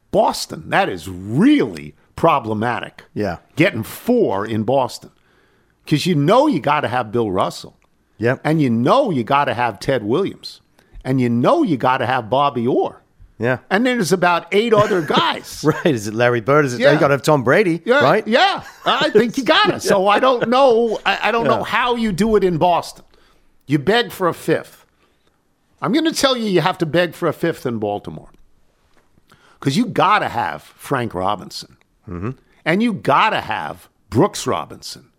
Boston, 0.10 0.72
that 0.72 0.90
is 0.90 1.08
really 1.08 1.94
problematic. 2.16 3.04
Yeah. 3.14 3.38
Getting 3.56 3.84
four 3.84 4.48
in 4.48 4.64
Boston. 4.64 5.12
Because 5.84 6.06
you 6.06 6.16
know 6.16 6.48
you 6.48 6.60
got 6.60 6.82
to 6.82 6.88
have 6.88 7.12
Bill 7.12 7.32
Russell. 7.32 7.78
Yep. 8.18 8.42
And 8.44 8.62
you 8.62 8.70
know 8.70 9.12
you 9.12 9.24
got 9.24 9.46
to 9.46 9.54
have 9.54 9.80
Ted 9.80 10.04
Williams. 10.04 10.62
And 11.04 11.20
you 11.20 11.30
know 11.30 11.64
you 11.64 11.78
got 11.78 11.98
to 11.98 12.06
have 12.06 12.30
Bobby 12.30 12.66
Orr. 12.66 13.02
Yeah. 13.40 13.60
And 13.70 13.86
then 13.86 13.98
there's 13.98 14.14
about 14.14 14.48
eight 14.54 14.74
other 14.74 15.02
guys. 15.06 15.64
Right. 15.64 15.88
Is 15.88 16.08
it 16.08 16.14
Larry 16.14 16.42
Bird? 16.42 16.66
Is 16.66 16.76
it? 16.76 16.80
Yeah. 16.80 16.94
You 16.94 17.00
got 17.00 17.10
to 17.10 17.14
have 17.14 17.24
Tom 17.24 17.44
Brady. 17.44 17.82
Yeah, 17.84 18.02
Right. 18.02 18.26
Yeah, 18.28 18.64
I 18.86 19.10
think 19.10 19.38
you 19.38 19.44
got 19.44 19.70
it. 19.70 19.82
So 19.82 20.08
I 20.08 20.20
don't 20.20 20.48
know. 20.50 21.00
I, 21.06 21.30
I 21.30 21.32
don't 21.32 21.46
know 21.46 21.64
how 21.64 21.96
you 21.96 22.12
do 22.12 22.36
it 22.36 22.44
in 22.44 22.58
Boston. 22.58 23.04
You 23.68 23.80
beg 23.80 24.12
for 24.12 24.28
a 24.28 24.34
fifth. 24.34 24.86
I'm 25.82 25.92
going 25.92 26.06
to 26.06 26.14
tell 26.14 26.38
you, 26.38 26.46
you 26.46 26.62
have 26.62 26.78
to 26.78 26.86
beg 26.86 27.14
for 27.14 27.28
a 27.28 27.34
fifth 27.34 27.66
in 27.66 27.80
Baltimore 27.80 28.30
because 29.60 29.76
you 29.76 29.86
got 29.86 30.20
to 30.20 30.30
have 30.30 30.62
Frank 30.64 31.14
Robinson, 31.14 31.78
mm-hmm. 32.08 32.32
and 32.64 32.82
you 32.82 32.94
got 32.94 33.32
to 33.32 33.42
have 33.42 33.90
Brooks 34.10 34.48
Robinson, 34.48 35.10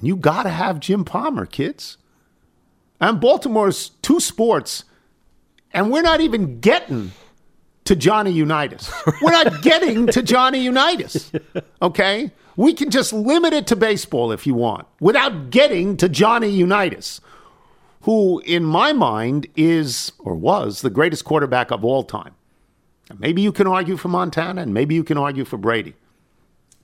and 0.00 0.08
you 0.08 0.16
got 0.16 0.44
to 0.44 0.48
have 0.48 0.80
Jim 0.80 1.04
Palmer, 1.04 1.44
kids. 1.44 1.98
And 3.00 3.20
Baltimore's 3.20 3.90
two 4.02 4.18
sports, 4.18 4.84
and 5.72 5.90
we're 5.90 6.02
not 6.02 6.20
even 6.20 6.58
getting 6.60 7.12
to 7.84 7.94
Johnny 7.96 8.30
Unitas. 8.30 8.92
We're 9.22 9.32
not 9.32 9.62
getting 9.62 10.06
to 10.08 10.22
Johnny 10.22 10.60
Unitas. 10.60 11.32
Okay? 11.82 12.30
We 12.56 12.72
can 12.72 12.90
just 12.90 13.12
limit 13.12 13.52
it 13.52 13.66
to 13.68 13.74
baseball 13.76 14.32
if 14.32 14.46
you 14.46 14.54
want 14.54 14.86
without 15.00 15.50
getting 15.50 15.96
to 15.96 16.08
Johnny 16.08 16.50
Unitas, 16.50 17.20
who, 18.02 18.40
in 18.40 18.64
my 18.64 18.92
mind, 18.92 19.48
is 19.56 20.12
or 20.18 20.34
was 20.34 20.82
the 20.82 20.90
greatest 20.90 21.24
quarterback 21.24 21.70
of 21.70 21.84
all 21.84 22.04
time. 22.04 22.34
And 23.08 23.18
maybe 23.18 23.42
you 23.42 23.50
can 23.50 23.66
argue 23.66 23.96
for 23.96 24.08
Montana, 24.08 24.62
and 24.62 24.72
maybe 24.72 24.94
you 24.94 25.02
can 25.02 25.18
argue 25.18 25.44
for 25.44 25.56
Brady. 25.56 25.94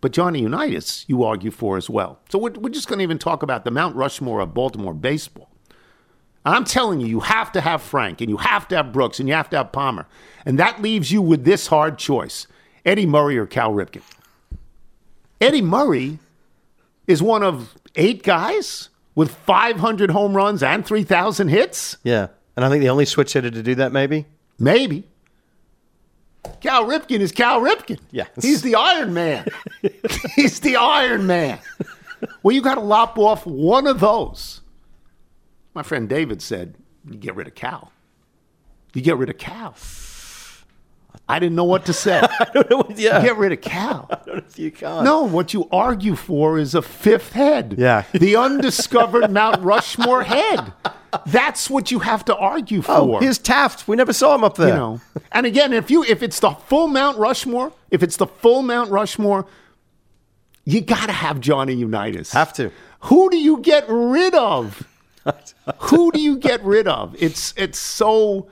But 0.00 0.12
Johnny 0.12 0.40
Unitas, 0.40 1.04
you 1.08 1.24
argue 1.24 1.50
for 1.50 1.76
as 1.76 1.88
well. 1.88 2.20
So 2.28 2.38
we're, 2.38 2.52
we're 2.52 2.70
just 2.70 2.88
going 2.88 2.98
to 2.98 3.02
even 3.02 3.18
talk 3.18 3.42
about 3.42 3.64
the 3.64 3.70
Mount 3.70 3.96
Rushmore 3.96 4.40
of 4.40 4.54
Baltimore 4.54 4.94
baseball. 4.94 5.50
And 6.44 6.54
I'm 6.54 6.64
telling 6.64 7.00
you, 7.00 7.06
you 7.06 7.20
have 7.20 7.50
to 7.52 7.60
have 7.60 7.82
Frank, 7.82 8.20
and 8.20 8.30
you 8.30 8.36
have 8.36 8.68
to 8.68 8.76
have 8.76 8.92
Brooks, 8.92 9.18
and 9.18 9.28
you 9.28 9.34
have 9.34 9.50
to 9.50 9.56
have 9.56 9.72
Palmer. 9.72 10.06
And 10.44 10.58
that 10.58 10.80
leaves 10.80 11.10
you 11.10 11.20
with 11.22 11.44
this 11.44 11.66
hard 11.66 11.98
choice 11.98 12.46
Eddie 12.84 13.06
Murray 13.06 13.36
or 13.36 13.46
Cal 13.46 13.72
Ripken. 13.72 14.02
Eddie 15.40 15.62
Murray 15.62 16.18
is 17.06 17.22
one 17.22 17.42
of 17.42 17.74
eight 17.96 18.22
guys 18.22 18.90
with 19.14 19.30
500 19.30 20.10
home 20.10 20.36
runs 20.36 20.62
and 20.62 20.86
3,000 20.86 21.48
hits? 21.48 21.96
Yeah. 22.04 22.28
And 22.54 22.64
I 22.64 22.68
think 22.68 22.82
the 22.82 22.90
only 22.90 23.06
switch 23.06 23.32
hitter 23.32 23.50
to 23.50 23.62
do 23.62 23.74
that, 23.76 23.92
maybe. 23.92 24.26
Maybe. 24.58 25.08
Cal 26.60 26.84
Ripken 26.84 27.20
is 27.20 27.32
Cal 27.32 27.60
Ripken. 27.60 27.98
Yes. 28.10 28.28
He's 28.40 28.62
the 28.62 28.74
Iron 28.74 29.14
Man. 29.14 29.46
He's 30.34 30.60
the 30.60 30.76
Iron 30.76 31.26
Man. 31.26 31.58
Well, 32.42 32.54
you 32.54 32.62
got 32.62 32.76
to 32.76 32.80
lop 32.80 33.18
off 33.18 33.46
one 33.46 33.86
of 33.86 34.00
those. 34.00 34.62
My 35.74 35.82
friend 35.82 36.08
David 36.08 36.40
said, 36.40 36.76
you 37.08 37.16
get 37.18 37.34
rid 37.34 37.46
of 37.46 37.54
Cal. 37.54 37.92
You 38.94 39.02
get 39.02 39.16
rid 39.16 39.28
of 39.28 39.38
Cal. 39.38 39.74
I 41.28 41.38
didn't 41.38 41.56
know 41.56 41.64
what 41.64 41.86
to 41.86 41.92
say. 41.92 42.22
yeah. 42.94 43.20
Get 43.20 43.36
rid 43.36 43.52
of 43.52 43.60
Cal. 43.60 44.08
you 44.56 44.70
can't. 44.70 45.04
No, 45.04 45.24
what 45.24 45.52
you 45.52 45.68
argue 45.72 46.14
for 46.14 46.58
is 46.58 46.74
a 46.74 46.82
fifth 46.82 47.32
head. 47.32 47.74
Yeah. 47.78 48.04
The 48.12 48.36
undiscovered 48.36 49.30
Mount 49.30 49.62
Rushmore 49.62 50.22
head. 50.22 50.72
That's 51.26 51.70
what 51.70 51.90
you 51.90 52.00
have 52.00 52.24
to 52.26 52.36
argue 52.36 52.80
oh, 52.80 52.82
for. 52.82 52.92
Oh, 52.92 53.18
here's 53.18 53.38
Taft. 53.38 53.86
We 53.88 53.96
never 53.96 54.12
saw 54.12 54.34
him 54.34 54.44
up 54.44 54.56
there. 54.56 54.68
you 54.68 54.74
know. 54.74 55.00
And 55.32 55.46
again, 55.46 55.72
if 55.72 55.90
you 55.90 56.04
if 56.04 56.22
it's 56.22 56.40
the 56.40 56.50
full 56.50 56.88
Mount 56.88 57.18
Rushmore, 57.18 57.72
if 57.90 58.02
it's 58.02 58.16
the 58.16 58.26
full 58.26 58.62
Mount 58.62 58.90
Rushmore, 58.90 59.46
you 60.64 60.80
got 60.80 61.06
to 61.06 61.12
have 61.12 61.40
Johnny 61.40 61.74
Unitas. 61.74 62.32
Have 62.32 62.52
to. 62.54 62.70
Who 63.00 63.30
do 63.30 63.38
you 63.38 63.58
get 63.58 63.84
rid 63.88 64.34
of? 64.34 64.86
Who 65.78 66.12
do 66.12 66.20
you 66.20 66.38
get 66.38 66.62
rid 66.64 66.88
of? 66.88 67.14
It's 67.18 67.54
it's 67.56 67.78
so 67.78 68.48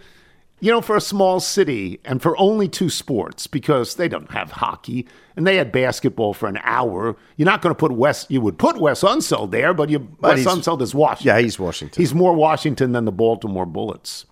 you 0.64 0.71
know 0.71 0.80
for 0.80 0.97
a 0.97 1.00
small 1.00 1.40
city 1.40 2.00
and 2.06 2.23
for 2.23 2.35
only 2.38 2.68
two 2.68 2.88
sports 2.88 3.47
because 3.47 3.97
they 3.97 4.09
don't 4.09 4.30
have 4.30 4.50
hockey 4.50 5.06
and 5.37 5.47
they 5.47 5.56
had 5.56 5.71
basketball 5.71 6.33
for 6.33 6.49
an 6.49 6.59
hour. 6.62 7.16
You're 7.37 7.44
not 7.44 7.61
going 7.61 7.75
to 7.75 7.78
put 7.78 7.92
Wes. 7.92 8.25
You 8.30 8.40
would 8.40 8.56
put 8.59 8.78
Wes 8.80 9.02
Unseld 9.02 9.50
there, 9.50 9.75
but 9.75 9.90
you 9.90 10.16
Wes 10.23 10.38
he's- 10.38 10.54
Unseld 10.54 10.80
is 10.80 10.94
Washington. 10.94 11.37
Yeah, 11.37 11.42
he's 11.42 11.59
Washington. 11.59 12.00
He's 12.00 12.14
more 12.14 12.33
Washington 12.33 12.92
than 12.92 13.04
the 13.04 13.12
Baltimore 13.12 13.66
Bullets. 13.66 14.25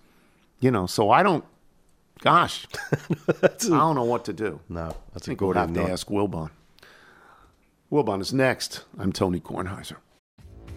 You 0.59 0.71
know, 0.71 0.87
so 0.87 1.11
I 1.11 1.21
don't. 1.21 1.43
Gosh, 2.21 2.65
I 3.43 3.47
don't 3.61 3.95
know 3.95 4.03
what 4.05 4.25
to 4.25 4.33
do. 4.33 4.59
No, 4.69 4.81
I 4.81 4.93
that's 5.13 5.27
a 5.27 5.29
think 5.31 5.41
we'll 5.41 5.51
good 5.53 5.59
have 5.59 5.73
to 5.73 5.83
ask 5.83 6.07
Wilbon. 6.07 6.49
Wilbon 7.91 8.21
is 8.21 8.33
next. 8.33 8.85
I'm 8.97 9.11
Tony 9.13 9.39
Kornheiser. 9.39 9.97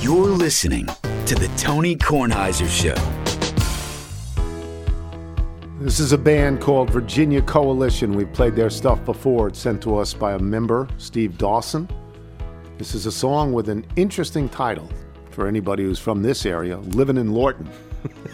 You're 0.00 0.28
listening 0.28 0.86
to 1.26 1.34
the 1.34 1.50
Tony 1.56 1.96
Kornheiser 1.96 2.68
Show. 2.68 2.94
This 5.80 6.00
is 6.00 6.12
a 6.12 6.18
band 6.18 6.60
called 6.60 6.90
Virginia 6.90 7.42
Coalition. 7.42 8.14
We've 8.14 8.32
played 8.32 8.54
their 8.54 8.70
stuff 8.70 9.04
before. 9.04 9.48
It's 9.48 9.58
sent 9.58 9.82
to 9.82 9.96
us 9.96 10.14
by 10.14 10.32
a 10.32 10.38
member, 10.38 10.88
Steve 10.98 11.36
Dawson. 11.36 11.88
This 12.78 12.94
is 12.94 13.06
a 13.06 13.12
song 13.12 13.52
with 13.52 13.68
an 13.68 13.86
interesting 13.96 14.48
title 14.48 14.88
for 15.30 15.46
anybody 15.46 15.82
who's 15.82 15.98
from 15.98 16.22
this 16.22 16.46
area, 16.46 16.78
living 16.78 17.16
in 17.16 17.32
Lorton. 17.32 17.68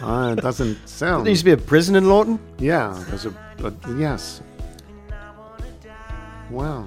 Uh, 0.01 0.35
it 0.37 0.41
doesn't 0.41 0.87
sound. 0.87 1.25
There 1.25 1.31
used 1.31 1.41
to 1.41 1.45
be 1.45 1.51
a 1.51 1.57
prison 1.57 1.95
in 1.95 2.07
Lorton? 2.07 2.39
Yeah, 2.57 3.03
there's 3.09 3.25
a, 3.25 3.33
a 3.63 3.73
yes. 3.97 4.41
Wow. 6.49 6.85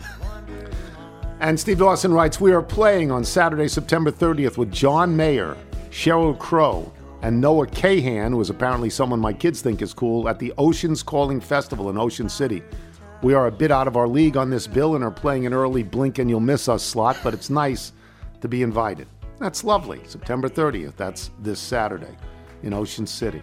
And 1.40 1.58
Steve 1.58 1.78
Dawson 1.78 2.12
writes, 2.12 2.40
We 2.40 2.52
are 2.52 2.62
playing 2.62 3.10
on 3.10 3.24
Saturday, 3.24 3.68
September 3.68 4.10
30th 4.10 4.56
with 4.56 4.72
John 4.72 5.16
Mayer, 5.16 5.56
Sheryl 5.90 6.38
Crow, 6.38 6.92
and 7.22 7.40
Noah 7.40 7.66
Kahan, 7.66 8.30
who 8.30 8.40
is 8.40 8.50
apparently 8.50 8.88
someone 8.88 9.18
my 9.18 9.32
kids 9.32 9.60
think 9.60 9.82
is 9.82 9.92
cool, 9.92 10.28
at 10.28 10.38
the 10.38 10.52
Oceans 10.58 11.02
Calling 11.02 11.40
Festival 11.40 11.90
in 11.90 11.98
Ocean 11.98 12.28
City. 12.28 12.62
We 13.22 13.34
are 13.34 13.46
a 13.46 13.52
bit 13.52 13.70
out 13.70 13.88
of 13.88 13.96
our 13.96 14.06
league 14.06 14.36
on 14.36 14.48
this 14.48 14.66
bill 14.66 14.94
and 14.94 15.02
are 15.02 15.10
playing 15.10 15.46
an 15.46 15.54
early 15.54 15.82
blink 15.82 16.18
and 16.18 16.30
you'll 16.30 16.40
miss 16.40 16.68
us 16.68 16.82
slot, 16.82 17.16
but 17.24 17.34
it's 17.34 17.50
nice 17.50 17.92
to 18.40 18.48
be 18.48 18.62
invited. 18.62 19.08
That's 19.40 19.64
lovely. 19.64 20.00
September 20.06 20.48
30th, 20.48 20.96
that's 20.96 21.30
this 21.40 21.58
Saturday 21.58 22.16
in 22.62 22.72
Ocean 22.72 23.06
City. 23.06 23.42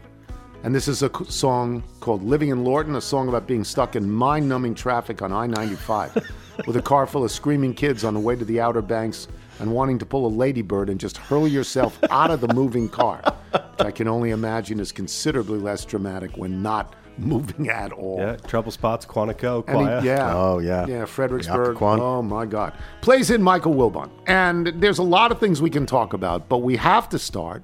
And 0.64 0.74
this 0.74 0.88
is 0.88 1.02
a 1.02 1.12
song 1.26 1.84
called 2.00 2.24
Living 2.24 2.50
in 2.50 2.64
Lorton, 2.64 2.96
a 2.96 3.02
song 3.02 3.28
about 3.28 3.48
being 3.48 3.64
stuck 3.64 3.96
in 3.96 4.10
mind 4.10 4.48
numbing 4.48 4.76
traffic 4.76 5.22
on 5.22 5.34
I 5.34 5.48
95 5.48 6.32
with 6.68 6.76
a 6.78 6.82
car 6.82 7.06
full 7.08 7.24
of 7.24 7.32
screaming 7.32 7.74
kids 7.74 8.04
on 8.04 8.14
the 8.14 8.20
way 8.20 8.36
to 8.36 8.46
the 8.46 8.60
Outer 8.62 8.82
Banks 8.82 9.28
and 9.60 9.72
wanting 9.72 10.00
to 10.00 10.06
pull 10.06 10.26
a 10.26 10.30
ladybird 10.34 10.90
and 10.90 11.00
just 11.00 11.18
hurl 11.18 11.48
yourself 11.48 11.98
out 12.10 12.32
of 12.32 12.42
the 12.42 12.54
moving 12.54 12.90
car, 12.90 13.22
which 13.52 13.62
I 13.88 13.92
can 13.92 14.08
only 14.08 14.32
imagine 14.32 14.80
is 14.80 14.92
considerably 14.92 15.60
less 15.60 15.86
dramatic 15.86 16.36
when 16.38 16.62
not 16.62 16.96
moving 17.18 17.70
at 17.70 17.92
all. 17.92 18.18
Yeah, 18.20 18.38
trouble 18.38 18.72
spots, 18.72 19.06
Quantico, 19.06 19.64
And 19.68 19.78
he- 19.80 19.86
Quia. 19.86 20.04
yeah. 20.04 20.34
Oh, 20.36 20.60
yeah. 20.60 20.88
Yeah, 20.88 21.06
Fredericksburg. 21.06 21.76
Occoquan. 21.78 22.00
Oh, 22.00 22.22
my 22.24 22.46
God. 22.46 22.74
Plays 23.02 23.30
in 23.30 23.44
Michael 23.44 23.76
Wilbon. 23.76 24.10
And 24.28 24.68
there's 24.78 24.98
a 24.98 25.04
lot 25.04 25.32
of 25.32 25.40
things 25.40 25.62
we 25.62 25.70
can 25.70 25.86
talk 25.86 26.14
about, 26.14 26.48
but 26.50 26.60
we 26.60 26.78
have 26.78 27.10
to 27.10 27.20
start, 27.20 27.64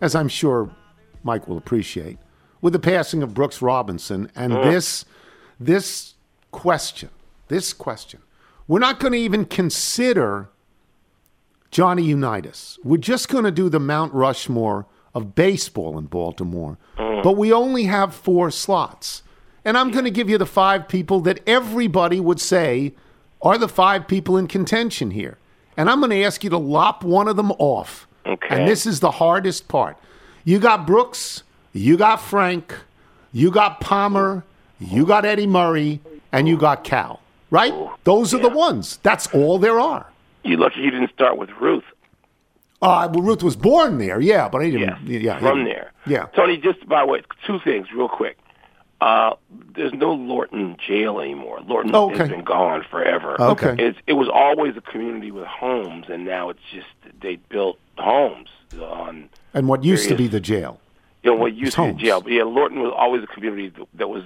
as 0.00 0.14
I'm 0.14 0.28
sure 0.28 0.70
Mike 1.22 1.46
will 1.46 1.58
appreciate, 1.58 2.18
with 2.62 2.72
the 2.72 2.78
passing 2.80 3.22
of 3.22 3.34
Brooks 3.34 3.60
Robinson 3.62 4.30
and 4.34 4.52
this, 4.52 5.04
this 5.60 6.14
question. 6.50 7.10
This 7.48 7.72
question. 7.72 8.20
We're 8.68 8.80
not 8.80 9.00
going 9.00 9.12
to 9.12 9.18
even 9.18 9.44
consider 9.44 10.48
Johnny 11.70 12.02
Unitas. 12.02 12.78
We're 12.82 12.96
just 12.96 13.28
going 13.28 13.44
to 13.44 13.50
do 13.50 13.68
the 13.68 13.80
Mount 13.80 14.12
Rushmore 14.12 14.86
of 15.14 15.34
baseball 15.34 15.98
in 15.98 16.06
Baltimore. 16.06 16.78
Mm. 16.98 17.22
But 17.22 17.32
we 17.32 17.52
only 17.52 17.84
have 17.84 18.14
four 18.14 18.50
slots. 18.50 19.22
And 19.64 19.76
I'm 19.76 19.90
going 19.90 20.04
to 20.04 20.10
give 20.10 20.28
you 20.28 20.38
the 20.38 20.46
five 20.46 20.88
people 20.88 21.20
that 21.20 21.40
everybody 21.46 22.20
would 22.20 22.40
say 22.40 22.94
are 23.42 23.58
the 23.58 23.68
five 23.68 24.08
people 24.08 24.36
in 24.36 24.46
contention 24.46 25.10
here. 25.10 25.38
And 25.76 25.90
I'm 25.90 26.00
going 26.00 26.10
to 26.10 26.22
ask 26.22 26.42
you 26.44 26.50
to 26.50 26.58
lop 26.58 27.04
one 27.04 27.28
of 27.28 27.36
them 27.36 27.52
off. 27.52 28.06
Okay. 28.24 28.46
And 28.50 28.68
this 28.68 28.86
is 28.86 29.00
the 29.00 29.12
hardest 29.12 29.68
part. 29.68 29.96
You 30.44 30.58
got 30.58 30.86
Brooks, 30.86 31.42
you 31.72 31.96
got 31.96 32.20
Frank, 32.20 32.74
you 33.32 33.50
got 33.50 33.80
Palmer, 33.80 34.44
you 34.78 35.04
got 35.04 35.24
Eddie 35.24 35.46
Murray, 35.46 36.00
and 36.32 36.48
you 36.48 36.56
got 36.56 36.84
Cal. 36.84 37.20
Right? 37.56 37.74
Those 38.04 38.34
are 38.34 38.38
the 38.38 38.48
ones. 38.50 38.98
That's 39.02 39.26
all 39.28 39.58
there 39.58 39.80
are. 39.80 40.06
You 40.44 40.56
lucky 40.58 40.80
you 40.80 40.90
didn't 40.90 41.12
start 41.12 41.38
with 41.38 41.50
Ruth. 41.60 41.84
Uh, 42.82 43.08
well, 43.10 43.22
Ruth 43.22 43.42
was 43.42 43.56
born 43.56 43.98
there, 43.98 44.20
yeah, 44.20 44.48
but 44.48 44.60
I 44.60 44.70
didn't. 44.70 45.06
Yes, 45.06 45.22
yeah, 45.22 45.38
from 45.38 45.58
yeah. 45.60 45.64
there. 45.64 45.92
Yeah. 46.06 46.26
Tony, 46.36 46.56
just 46.58 46.86
by 46.88 47.00
the 47.00 47.06
way, 47.12 47.22
two 47.46 47.58
things 47.60 47.86
real 47.92 48.08
quick. 48.08 48.36
Uh, 49.00 49.32
there's 49.74 49.92
no 49.92 50.12
Lorton 50.14 50.76
jail 50.86 51.20
anymore. 51.20 51.60
Lorton 51.66 51.94
Oh, 51.94 52.06
okay. 52.10 52.18
has 52.18 52.28
been 52.28 52.44
gone 52.44 52.84
forever. 52.90 53.36
Okay. 53.40 53.74
It's, 53.78 53.98
it 54.06 54.14
was 54.14 54.28
always 54.28 54.76
a 54.76 54.80
community 54.80 55.30
with 55.30 55.46
homes, 55.46 56.06
and 56.08 56.24
now 56.24 56.50
it's 56.50 56.60
just 56.72 56.86
they 57.20 57.36
built 57.36 57.78
homes 57.98 58.48
on 58.80 59.28
And 59.54 59.68
what 59.68 59.82
used 59.84 60.08
to 60.08 60.14
be 60.14 60.28
the 60.28 60.40
jail. 60.40 60.80
you 61.22 61.30
know 61.30 61.36
what 61.36 61.54
used 61.54 61.74
to 61.76 61.86
be 61.88 61.92
the 61.92 61.98
jail. 61.98 62.20
But 62.20 62.32
yeah, 62.32 62.44
Lorton 62.44 62.80
was 62.80 62.92
always 62.96 63.22
a 63.22 63.26
community 63.26 63.68
that, 63.70 63.86
that 63.94 64.08
was 64.08 64.22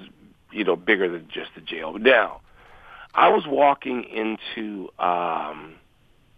you 0.53 0.65
know 0.65 0.77
bigger 0.77 1.09
than 1.09 1.27
just 1.29 1.51
the 1.55 1.61
jail. 1.61 1.93
But 1.93 2.03
now, 2.03 2.41
I 3.15 3.29
was 3.31 3.47
walking 3.47 4.05
into 4.05 4.89
um, 4.99 5.75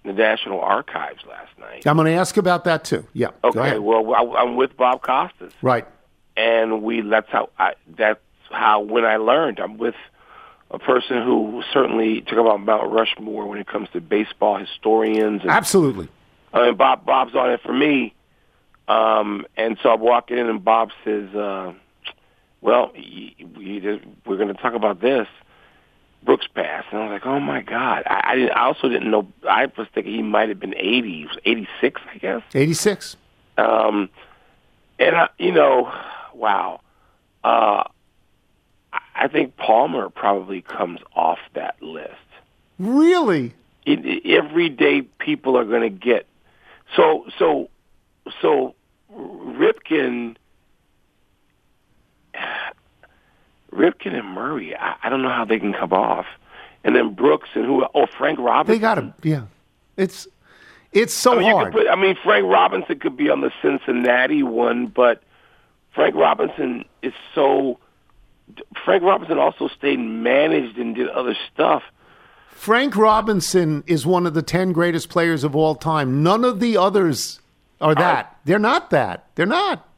the 0.04 0.12
National 0.12 0.60
Archives 0.60 1.22
last 1.28 1.56
night. 1.58 1.86
I'm 1.86 1.96
going 1.96 2.06
to 2.06 2.18
ask 2.18 2.36
about 2.36 2.64
that 2.64 2.84
too. 2.84 3.06
Yeah. 3.12 3.28
Okay, 3.44 3.78
well, 3.78 4.14
I, 4.14 4.42
I'm 4.42 4.56
with 4.56 4.76
Bob 4.76 5.02
Costas. 5.02 5.52
Right. 5.62 5.86
and 6.36 6.82
we 6.82 7.02
that's 7.02 7.28
how 7.30 7.50
I 7.58 7.74
that's 7.96 8.20
how 8.50 8.80
when 8.80 9.04
I 9.04 9.16
learned 9.16 9.60
I'm 9.60 9.76
with 9.78 9.94
a 10.70 10.78
person 10.78 11.22
who 11.22 11.62
certainly 11.72 12.22
talk 12.22 12.38
about 12.38 12.60
Mount 12.60 12.90
Rushmore 12.90 13.46
when 13.46 13.58
it 13.58 13.66
comes 13.66 13.88
to 13.92 14.00
baseball 14.00 14.56
historians 14.56 15.42
and 15.42 15.50
Absolutely. 15.50 16.08
I 16.54 16.66
mean, 16.66 16.76
Bob 16.76 17.04
Bob's 17.04 17.34
on 17.34 17.50
it 17.50 17.60
for 17.62 17.72
me. 17.74 18.14
Um, 18.88 19.46
and 19.56 19.78
so 19.82 19.90
I'm 19.90 20.00
walking 20.00 20.38
in 20.38 20.48
and 20.48 20.64
Bob 20.64 20.90
says, 21.04 21.34
uh, 21.34 21.72
"Well, 22.60 22.92
just- 22.94 24.04
we're 24.26 24.36
going 24.36 24.48
to 24.48 24.54
talk 24.54 24.74
about 24.74 25.00
this." 25.00 25.28
Brooks 26.24 26.46
passed, 26.54 26.86
and 26.92 27.00
I 27.00 27.04
was 27.04 27.12
like, 27.12 27.26
"Oh 27.26 27.40
my 27.40 27.62
God!" 27.62 28.04
I, 28.06 28.32
I, 28.32 28.34
didn't, 28.36 28.52
I 28.52 28.64
also 28.64 28.88
didn't 28.88 29.10
know. 29.10 29.26
I 29.48 29.66
was 29.76 29.88
thinking 29.94 30.14
he 30.14 30.22
might 30.22 30.48
have 30.48 30.60
been 30.60 30.74
80, 30.76 31.08
he 31.18 31.26
was 31.26 31.38
86, 31.44 32.00
I 32.14 32.18
guess. 32.18 32.42
86. 32.54 33.16
Um, 33.58 34.08
and 34.98 35.16
I, 35.16 35.28
you 35.38 35.52
know, 35.52 35.92
wow. 36.34 36.80
Uh, 37.42 37.84
I- 39.14 39.28
think 39.28 39.56
Palmer 39.56 40.10
probably 40.10 40.62
comes 40.62 41.00
off 41.16 41.38
that 41.54 41.80
list. 41.82 42.12
Really? 42.78 43.54
It, 43.86 44.04
it, 44.04 44.26
every 44.26 44.68
day 44.68 45.02
people 45.02 45.56
are 45.56 45.64
going 45.64 45.82
to 45.82 45.88
get 45.90 46.26
so 46.96 47.26
so 47.38 47.68
so 48.40 48.74
Ripken. 49.12 50.36
Ripken 53.72 54.14
and 54.14 54.28
Murray, 54.28 54.76
I, 54.76 54.96
I 55.02 55.08
don't 55.08 55.22
know 55.22 55.30
how 55.30 55.44
they 55.44 55.58
can 55.58 55.72
come 55.72 55.92
off, 55.92 56.26
and 56.84 56.94
then 56.94 57.14
Brooks 57.14 57.48
and 57.54 57.64
who? 57.64 57.84
Oh, 57.94 58.06
Frank 58.18 58.38
Robinson. 58.38 58.74
They 58.74 58.80
got 58.80 58.98
him. 58.98 59.14
yeah. 59.22 59.44
It's 59.96 60.26
it's 60.92 61.14
so 61.14 61.34
I 61.34 61.38
mean, 61.38 61.52
hard. 61.52 61.72
put, 61.72 61.88
I 61.88 61.96
mean, 61.96 62.16
Frank 62.22 62.46
Robinson 62.46 62.98
could 62.98 63.16
be 63.16 63.30
on 63.30 63.40
the 63.40 63.50
Cincinnati 63.62 64.42
one, 64.42 64.86
but 64.86 65.22
Frank 65.94 66.14
Robinson 66.14 66.84
is 67.02 67.14
so. 67.34 67.78
Frank 68.84 69.02
Robinson 69.02 69.38
also 69.38 69.68
stayed 69.68 69.98
managed 69.98 70.76
and 70.76 70.94
did 70.94 71.08
other 71.08 71.36
stuff. 71.52 71.82
Frank 72.48 72.96
Robinson 72.96 73.82
is 73.86 74.04
one 74.06 74.26
of 74.26 74.34
the 74.34 74.42
10 74.42 74.72
greatest 74.72 75.08
players 75.08 75.42
of 75.42 75.56
all 75.56 75.74
time. 75.74 76.22
None 76.22 76.44
of 76.44 76.60
the 76.60 76.76
others 76.76 77.40
are 77.80 77.94
that. 77.94 78.38
They're 78.44 78.58
not 78.58 78.90
that. 78.90 79.26
They're 79.34 79.46
not. 79.46 79.88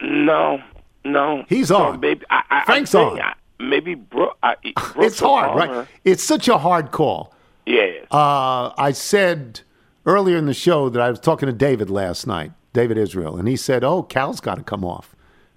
No, 0.00 0.60
no. 1.04 1.44
He's 1.48 1.68
So 1.68 1.76
on. 1.76 2.00
Maybe, 2.00 2.24
I, 2.30 2.42
I, 2.50 2.64
Frank's 2.64 2.94
on. 2.94 3.20
I, 3.20 3.34
maybe 3.60 3.94
Bro- 3.94 4.34
I, 4.42 4.56
It's 4.96 5.20
hard, 5.20 5.56
right? 5.56 5.86
It's 6.04 6.22
such 6.22 6.48
a 6.48 6.58
hard 6.58 6.90
call. 6.90 7.34
Yeah. 7.66 7.92
Uh, 8.10 8.72
I 8.76 8.92
said 8.92 9.60
earlier 10.06 10.36
in 10.36 10.46
the 10.46 10.54
show 10.54 10.88
that 10.88 11.00
I 11.00 11.10
was 11.10 11.20
talking 11.20 11.46
to 11.46 11.52
David 11.52 11.90
last 11.90 12.26
night, 12.26 12.52
David 12.72 12.98
Israel, 12.98 13.36
and 13.36 13.46
he 13.46 13.56
said, 13.56 13.84
"Oh, 13.84 14.02
Cal's 14.02 14.40
got 14.40 14.56
to 14.56 14.64
come 14.64 14.84
off." 14.84 15.14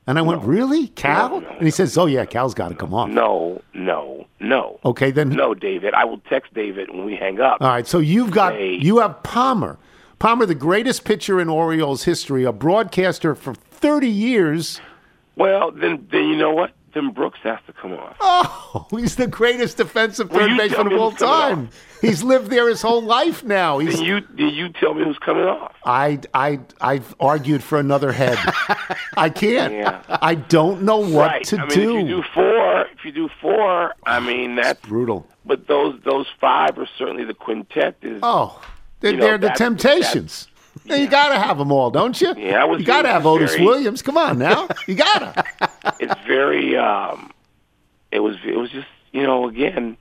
And 0.08 0.20
I 0.20 0.22
went, 0.22 0.44
"Really, 0.44 0.90
Cal?" 0.90 1.38
And 1.38 1.64
he 1.64 1.72
says, 1.72 1.98
"Oh 1.98 2.06
yeah, 2.06 2.26
Cal's 2.26 2.54
got 2.54 2.70
to 2.70 2.76
come 2.76 2.94
off." 2.94 3.10
No, 3.10 3.62
no, 3.74 4.28
no. 4.40 4.80
Okay, 4.86 5.10
then. 5.10 5.30
No, 5.30 5.56
David. 5.56 5.96
I 5.96 6.06
will 6.06 6.20
text 6.30 6.54
David 6.54 6.92
when 6.92 7.06
we 7.06 7.16
hang 7.16 7.40
up. 7.40 7.58
All 7.60 7.70
right, 7.70 7.88
so 7.88 7.98
you've 7.98 8.30
got 8.32 8.54
Say- 8.54 8.76
you 8.76 9.00
have 9.00 9.24
Palmer, 9.24 9.80
Palmer, 10.20 10.46
the 10.46 10.54
greatest 10.54 11.06
pitcher 11.06 11.40
in 11.40 11.50
Orioles 11.50 12.04
history, 12.04 12.44
a 12.44 12.52
broadcaster 12.52 13.34
for 13.34 13.56
thirty 13.56 14.10
years. 14.10 14.80
Well, 15.36 15.72
then, 15.72 16.08
then 16.12 16.26
you 16.26 16.36
know 16.38 16.52
what? 16.52 16.72
Then 16.94 17.12
Brooks 17.12 17.40
has 17.44 17.60
to 17.68 17.74
come 17.74 17.92
on. 17.92 18.16
Oh, 18.22 18.88
he's 18.92 19.18
the 19.18 19.28
greatest 19.28 19.76
defensive 19.78 20.32
Well, 20.32 20.48
third 20.48 20.58
baseman 20.58 20.94
of 20.94 21.00
all 21.00 21.12
time. 21.12 21.70
He's 22.02 22.24
lived 22.24 22.50
there 22.50 22.70
his 22.70 22.82
whole 22.82 23.02
life 23.02 23.44
now. 23.44 23.80
He's 23.80 23.96
Then 23.96 24.06
you, 24.06 24.22
then 24.34 24.50
you 24.54 24.70
tell 24.70 24.94
me 24.94 25.04
who's 25.04 25.18
coming 25.20 25.44
off. 25.44 25.74
I, 25.84 26.22
I, 26.34 26.62
I've 26.80 27.14
argued 27.20 27.62
for 27.64 27.80
another 27.80 28.14
head. 28.14 28.38
I 29.18 29.30
can't. 29.30 29.74
Yeah. 29.74 30.04
I 30.08 30.36
don't 30.36 30.84
know 30.84 31.00
what 31.00 31.28
right. 31.32 31.44
to 31.46 31.58
I 31.58 31.66
mean, 31.66 31.70
do. 31.70 31.98
if 31.98 32.02
you 32.04 32.08
do 32.08 32.24
four, 32.34 32.82
if 32.84 33.04
you 33.04 33.12
do 33.12 33.30
four, 33.42 33.94
I 34.06 34.20
mean 34.22 34.56
that's 34.56 34.80
brutal. 34.88 35.28
But 35.44 35.68
those 35.68 36.00
those 36.06 36.28
five 36.40 36.78
are 36.78 36.88
certainly 36.98 37.26
the 37.26 37.34
quintet. 37.34 37.98
Is 38.02 38.20
Oh, 38.24 38.62
they're, 39.02 39.12
You 39.12 39.18
know, 39.18 39.26
they're 39.26 39.38
the 39.38 39.50
Temptations. 39.50 40.48
Yeah, 40.84 40.96
You 40.98 41.08
got 41.08 41.30
to 41.30 41.40
have 41.40 41.58
them 41.58 41.72
all, 41.72 41.90
don't 41.92 42.20
you? 42.20 42.34
Yeah, 42.38 42.62
I 42.62 42.66
was 42.66 42.80
You 42.80 42.86
got 42.86 43.04
to 43.04 43.10
have 43.10 43.26
Otis 43.26 43.54
very- 43.54 43.66
Williams. 43.66 44.02
Come 44.02 44.18
on 44.18 44.38
now, 44.38 44.68
you 44.88 44.96
got 44.96 45.20
to. 45.20 45.94
it's 46.00 46.14
very 46.28 46.76
um 46.78 47.32
it 48.12 48.20
was 48.20 48.36
it 48.46 48.58
was 48.58 48.70
just 48.70 48.88
you 49.12 49.24
know 49.24 49.48
again 49.48 49.98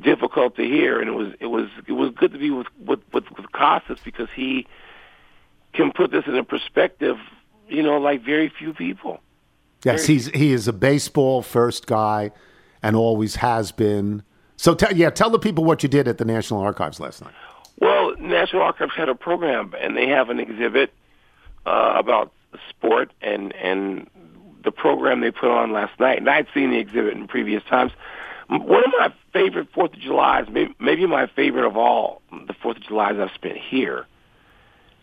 difficult 0.00 0.56
to 0.56 0.62
hear 0.62 0.98
and 1.00 1.08
it 1.08 1.12
was 1.14 1.32
it 1.40 1.46
was 1.46 1.68
it 1.86 1.92
was 1.92 2.10
good 2.16 2.32
to 2.32 2.38
be 2.38 2.50
with 2.50 2.66
with 2.84 3.00
with, 3.12 3.24
with 3.36 3.52
Costas 3.52 4.00
because 4.04 4.28
he 4.34 4.66
can 5.72 5.92
put 5.92 6.10
this 6.10 6.24
in 6.26 6.34
a 6.36 6.42
perspective 6.44 7.16
you 7.68 7.82
know 7.82 7.98
like 7.98 8.24
very 8.24 8.48
few 8.48 8.72
people 8.74 9.20
Yes, 9.84 10.06
he's 10.06 10.28
he 10.28 10.52
is 10.52 10.66
a 10.66 10.72
baseball 10.72 11.42
first 11.42 11.86
guy, 11.86 12.30
and 12.82 12.96
always 12.96 13.36
has 13.36 13.70
been. 13.70 14.22
So 14.56 14.74
tell 14.74 14.96
yeah, 14.96 15.10
tell 15.10 15.28
the 15.28 15.38
people 15.38 15.62
what 15.62 15.82
you 15.82 15.90
did 15.90 16.08
at 16.08 16.16
the 16.16 16.24
National 16.24 16.60
Archives 16.62 16.98
last 17.00 17.20
night. 17.22 17.34
Well 17.80 18.14
National 18.18 18.62
Archives 18.62 18.92
had 18.96 19.08
a 19.08 19.14
program 19.14 19.74
and 19.80 19.96
they 19.96 20.08
have 20.08 20.30
an 20.30 20.40
exhibit 20.40 20.92
uh, 21.66 21.94
about 21.96 22.32
sport 22.70 23.12
and 23.20 23.54
and 23.54 24.08
the 24.64 24.72
program 24.72 25.20
they 25.20 25.30
put 25.30 25.50
on 25.50 25.72
last 25.72 25.98
night 26.00 26.18
and 26.18 26.28
I'd 26.28 26.46
seen 26.54 26.70
the 26.70 26.78
exhibit 26.78 27.14
in 27.14 27.26
previous 27.28 27.62
times 27.64 27.92
one 28.48 28.84
of 28.84 28.92
my 28.98 29.12
favorite 29.32 29.68
Fourth 29.74 29.94
of 29.94 30.00
July's, 30.00 30.46
maybe, 30.50 30.74
maybe 30.78 31.06
my 31.06 31.26
favorite 31.26 31.66
of 31.66 31.76
all, 31.76 32.20
the 32.30 32.54
Fourth 32.62 32.76
of 32.76 32.82
July's 32.82 33.16
I've 33.18 33.34
spent 33.34 33.56
here, 33.56 34.06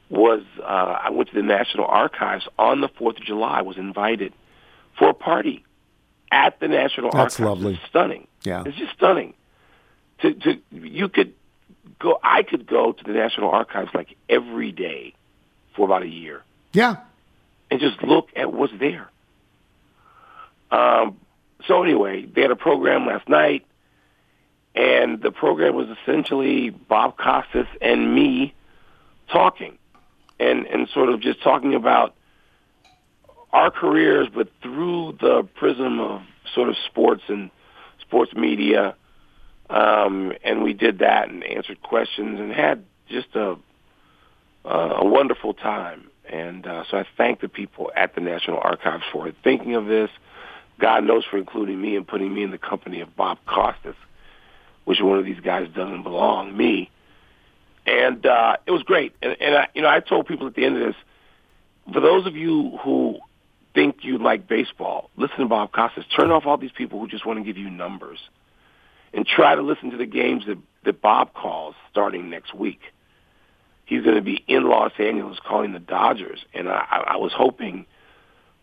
was 0.09 0.41
uh, 0.59 0.63
I 0.63 1.09
went 1.09 1.29
to 1.29 1.35
the 1.35 1.41
National 1.41 1.85
Archives 1.85 2.47
on 2.59 2.81
the 2.81 2.89
Fourth 2.89 3.17
of 3.17 3.23
July. 3.23 3.61
Was 3.61 3.77
invited 3.77 4.33
for 4.97 5.09
a 5.09 5.13
party 5.13 5.63
at 6.31 6.59
the 6.59 6.67
National 6.67 7.11
That's 7.11 7.39
Archives. 7.39 7.39
lovely. 7.39 7.73
It's 7.75 7.89
stunning. 7.89 8.27
Yeah. 8.43 8.63
It's 8.65 8.77
just 8.77 8.93
stunning. 8.93 9.33
To 10.19 10.33
to 10.33 10.61
you 10.71 11.07
could 11.09 11.33
go. 12.01 12.19
I 12.23 12.43
could 12.43 12.65
go 12.65 12.91
to 12.91 13.03
the 13.03 13.13
National 13.13 13.51
Archives 13.51 13.91
like 13.93 14.15
every 14.29 14.71
day 14.71 15.13
for 15.75 15.85
about 15.85 16.03
a 16.03 16.07
year 16.07 16.43
Yeah, 16.73 16.97
and 17.69 17.79
just 17.79 18.01
look 18.03 18.29
at 18.35 18.51
what's 18.51 18.73
there. 18.79 19.09
Um, 20.71 21.17
so 21.67 21.83
anyway, 21.83 22.25
they 22.25 22.41
had 22.41 22.51
a 22.51 22.55
program 22.55 23.05
last 23.05 23.27
night, 23.29 23.65
and 24.75 25.21
the 25.21 25.31
program 25.31 25.75
was 25.75 25.87
essentially 26.01 26.69
Bob 26.69 27.17
Costas 27.17 27.67
and 27.81 28.13
me 28.13 28.53
talking, 29.31 29.77
and 30.39 30.65
and 30.65 30.87
sort 30.89 31.09
of 31.09 31.21
just 31.21 31.41
talking 31.43 31.73
about 31.73 32.15
our 33.53 33.69
careers, 33.69 34.27
but 34.33 34.47
through 34.61 35.17
the 35.19 35.43
prism 35.55 35.99
of 35.99 36.21
sort 36.53 36.69
of 36.69 36.75
sports 36.87 37.23
and 37.27 37.51
sports 37.99 38.33
media. 38.33 38.95
Um, 39.71 40.33
and 40.43 40.63
we 40.63 40.73
did 40.73 40.99
that 40.99 41.29
and 41.29 41.43
answered 41.43 41.81
questions 41.81 42.39
and 42.39 42.51
had 42.51 42.83
just 43.09 43.29
a 43.35 43.55
uh, 44.65 44.97
a 44.97 45.05
wonderful 45.05 45.53
time. 45.53 46.07
And 46.29 46.67
uh, 46.67 46.83
so 46.89 46.97
I 46.97 47.05
thank 47.17 47.41
the 47.41 47.49
people 47.49 47.91
at 47.95 48.13
the 48.13 48.21
National 48.21 48.59
Archives 48.59 49.03
for 49.11 49.31
thinking 49.43 49.75
of 49.75 49.85
this. 49.85 50.09
God 50.79 51.03
knows 51.03 51.23
for 51.29 51.37
including 51.37 51.81
me 51.81 51.95
and 51.95 52.07
putting 52.07 52.33
me 52.33 52.43
in 52.43 52.51
the 52.51 52.57
company 52.57 53.01
of 53.01 53.15
Bob 53.15 53.39
Costas, 53.45 53.95
which 54.85 54.99
one 55.01 55.17
of 55.17 55.25
these 55.25 55.39
guys 55.39 55.67
doesn't 55.75 56.03
belong, 56.03 56.55
me. 56.55 56.91
And 57.85 58.25
uh, 58.25 58.57
it 58.65 58.71
was 58.71 58.83
great. 58.83 59.13
And, 59.21 59.35
and 59.39 59.55
I, 59.55 59.67
you 59.73 59.81
know, 59.81 59.89
I 59.89 59.99
told 59.99 60.27
people 60.27 60.47
at 60.47 60.55
the 60.55 60.65
end 60.65 60.77
of 60.77 60.87
this, 60.87 60.95
for 61.93 61.99
those 61.99 62.27
of 62.27 62.35
you 62.35 62.77
who 62.83 63.19
think 63.73 63.97
you 64.03 64.17
like 64.17 64.47
baseball, 64.47 65.09
listen 65.17 65.39
to 65.39 65.45
Bob 65.47 65.71
Costas. 65.71 66.05
Turn 66.15 66.29
off 66.31 66.45
all 66.45 66.57
these 66.57 66.71
people 66.71 66.99
who 66.99 67.07
just 67.07 67.25
want 67.25 67.39
to 67.39 67.45
give 67.45 67.57
you 67.57 67.69
numbers, 67.69 68.19
and 69.13 69.25
try 69.25 69.55
to 69.55 69.61
listen 69.61 69.91
to 69.91 69.97
the 69.97 70.05
games 70.05 70.45
that 70.47 70.57
that 70.83 71.01
Bob 71.01 71.33
calls 71.33 71.75
starting 71.91 72.29
next 72.29 72.53
week 72.55 72.81
he's 73.91 74.03
going 74.03 74.15
to 74.15 74.21
be 74.21 74.41
in 74.47 74.63
Los 74.63 74.93
Angeles 74.97 75.37
calling 75.45 75.73
the 75.73 75.79
Dodgers, 75.79 76.45
and 76.53 76.69
I, 76.69 77.03
I 77.07 77.17
was 77.17 77.33
hoping 77.35 77.85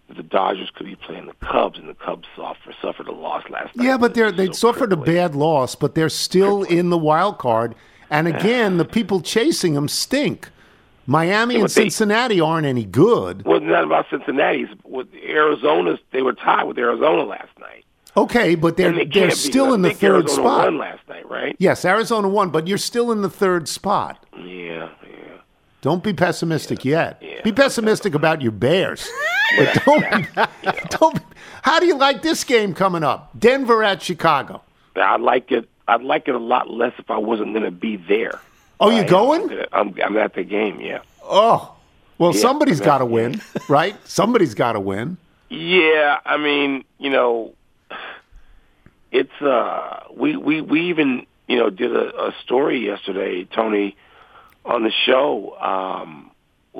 that 0.09 0.17
the 0.17 0.23
Dodgers 0.23 0.71
could 0.75 0.87
be 0.87 0.97
playing 0.97 1.27
the 1.27 1.35
Cubs, 1.47 1.79
and 1.79 1.87
the 1.87 1.95
Cubs 1.95 2.27
suffered 2.35 2.75
suffered 2.81 3.09
a 3.09 3.13
loss 3.13 3.45
last 3.51 3.77
night. 3.77 3.85
Yeah, 3.85 3.99
but 3.99 4.15
they're 4.15 4.33
they 4.33 4.51
suffered 4.53 4.91
a 4.91 4.97
bad 4.97 5.35
loss, 5.35 5.75
but 5.75 5.95
they're 5.95 6.09
still 6.09 6.63
in 6.63 6.89
the 6.89 6.97
wild 6.97 7.37
card. 7.37 7.75
And 8.11 8.27
again, 8.27 8.79
the 8.79 8.87
people 8.87 9.21
chasing 9.21 9.75
them 9.75 9.87
stink. 9.87 10.49
Miami 11.05 11.55
Yeah, 11.55 11.61
and 11.61 11.65
but 11.69 11.75
they- 11.75 11.83
Cincinnati 11.83 12.41
aren't 12.41 12.67
any 12.67 12.87
good. 12.87 13.45
Well, 13.45 13.61
not 13.61 13.85
about 13.85 14.07
Cincinnati. 14.09 14.67
With 14.85 15.09
Arizona, 15.15 15.99
they 16.11 16.23
were 16.23 16.33
tied 16.33 16.65
with 16.65 16.79
Arizona 16.79 17.25
last 17.25 17.51
night. 17.61 17.85
Okay, 18.19 18.57
but 18.57 18.77
they're 18.77 18.93
they 18.93 19.05
they're 19.05 19.31
still 19.31 19.75
in 19.75 19.83
the 19.83 19.95
third 19.95 20.25
Arizona 20.25 20.43
spot. 20.43 20.65
Won 20.65 20.79
last 20.79 21.09
night, 21.09 21.29
right? 21.31 21.55
Yes, 21.59 21.85
Arizona 21.85 22.29
won, 22.29 22.51
but 22.51 22.67
you're 22.67 22.77
still 22.77 23.13
in 23.13 23.23
the 23.23 23.31
third 23.31 23.69
spot. 23.69 24.25
Yeah, 24.37 24.89
yeah. 25.03 25.39
Don't 25.83 26.03
be 26.03 26.13
pessimistic 26.13 26.85
yet. 26.85 27.23
Be 27.45 27.53
pessimistic 27.53 28.15
about 28.15 28.43
your 28.43 28.53
Bears. 28.53 29.09
But 29.57 29.83
don't, 29.87 30.27
don't. 30.91 31.19
How 31.63 31.81
do 31.81 31.87
you 31.87 31.97
like 31.97 32.21
this 32.21 32.45
game 32.45 32.75
coming 32.75 33.03
up? 33.03 33.31
Denver 33.39 33.83
at 33.83 34.03
Chicago. 34.03 34.61
I'd 34.95 35.23
like 35.23 35.51
it. 35.51 35.67
I'd 35.89 36.03
like 36.03 36.29
it 36.29 36.35
a 36.35 36.39
lot 36.39 36.69
less 36.69 36.93
if 36.99 37.11
I 37.11 37.17
wasn't 37.17 37.55
going 37.55 37.65
to 37.65 37.71
be 37.71 37.97
there. 37.97 38.41
Oh, 38.79 38.91
you 38.91 39.05
going? 39.05 39.51
I'm, 39.73 39.95
I'm, 40.05 40.19
at 40.19 40.35
the 40.35 40.45
game. 40.45 40.83
Yeah. 40.83 41.01
Oh, 41.23 41.75
well, 42.19 42.35
Yeah, 42.35 42.43
somebody's 42.43 42.81
got 42.81 42.99
to 42.99 43.07
win, 43.07 43.41
right? 43.71 43.97
Somebody's 44.07 44.53
got 44.53 44.73
to 44.73 44.81
win. 44.81 45.17
Yeah, 45.49 46.19
I 46.27 46.37
mean, 46.37 46.85
you 46.99 47.09
know, 47.09 47.55
it's 49.13 49.43
uh, 49.43 50.05
we 50.15 50.37
we 50.37 50.61
we 50.61 50.89
even 50.91 51.27
you 51.47 51.57
know 51.59 51.71
did 51.71 51.95
a, 51.95 52.27
a 52.29 52.35
story 52.45 52.85
yesterday, 52.85 53.45
Tony, 53.45 53.97
on 54.65 54.83
the 54.85 54.93
show. 55.07 55.57
Um, 55.59 56.31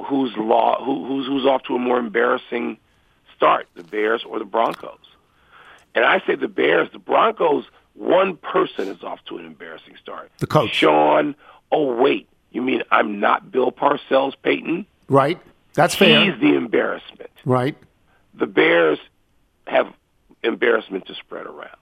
who's 0.07 0.33
law? 0.37 0.85
Who, 0.85 1.07
who's 1.07 1.27
who's 1.27 1.47
off 1.47 1.63
to 1.65 1.75
a 1.75 1.79
more 1.79 1.99
embarrassing 1.99 2.79
start, 3.37 3.67
the 3.75 3.83
Bears 3.85 4.23
or 4.27 4.39
the 4.39 4.45
Broncos? 4.45 4.99
And 5.95 6.05
I 6.05 6.21
say 6.27 6.35
the 6.37 6.49
Bears. 6.49 6.89
The 6.93 6.99
Broncos. 6.99 7.65
One 7.95 8.37
person 8.37 8.87
is 8.89 9.03
off 9.03 9.19
to 9.29 9.39
an 9.39 9.45
embarrassing 9.47 9.95
start. 10.01 10.31
The 10.39 10.47
coach. 10.47 10.73
Sean. 10.75 11.35
Oh 11.73 11.95
wait, 12.01 12.29
you 12.53 12.63
mean 12.63 12.83
I'm 12.91 13.19
not 13.21 13.51
Bill 13.51 13.73
Parcells, 13.73 14.35
Peyton? 14.43 14.87
Right? 15.09 15.41
That's 15.75 15.95
fair. 15.95 16.25
He's 16.25 16.41
the 16.41 16.55
embarrassment 16.57 17.31
Right? 17.45 17.77
the 18.35 18.47
Bears 18.47 18.99
have 19.67 19.93
embarrassment 20.43 21.07
to 21.07 21.15
spread 21.15 21.47
around. 21.47 21.77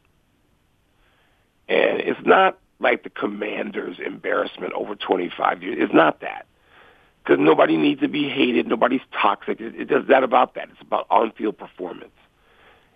And 1.68 2.00
it's 2.00 2.24
not 2.24 2.58
like 2.78 3.02
the 3.02 3.10
Commanders' 3.10 3.98
embarrassment 4.04 4.72
over 4.74 4.94
25 4.94 5.62
years. 5.62 5.76
It's 5.80 5.94
not 5.94 6.20
that. 6.20 6.46
Because 7.22 7.40
nobody 7.40 7.76
needs 7.76 8.00
to 8.02 8.08
be 8.08 8.28
hated. 8.28 8.68
Nobody's 8.68 9.00
toxic. 9.12 9.60
It, 9.60 9.74
it 9.74 9.90
is 9.90 10.06
that 10.08 10.22
about 10.22 10.54
that. 10.54 10.68
It's 10.70 10.80
about 10.80 11.06
on-field 11.10 11.58
performance. 11.58 12.12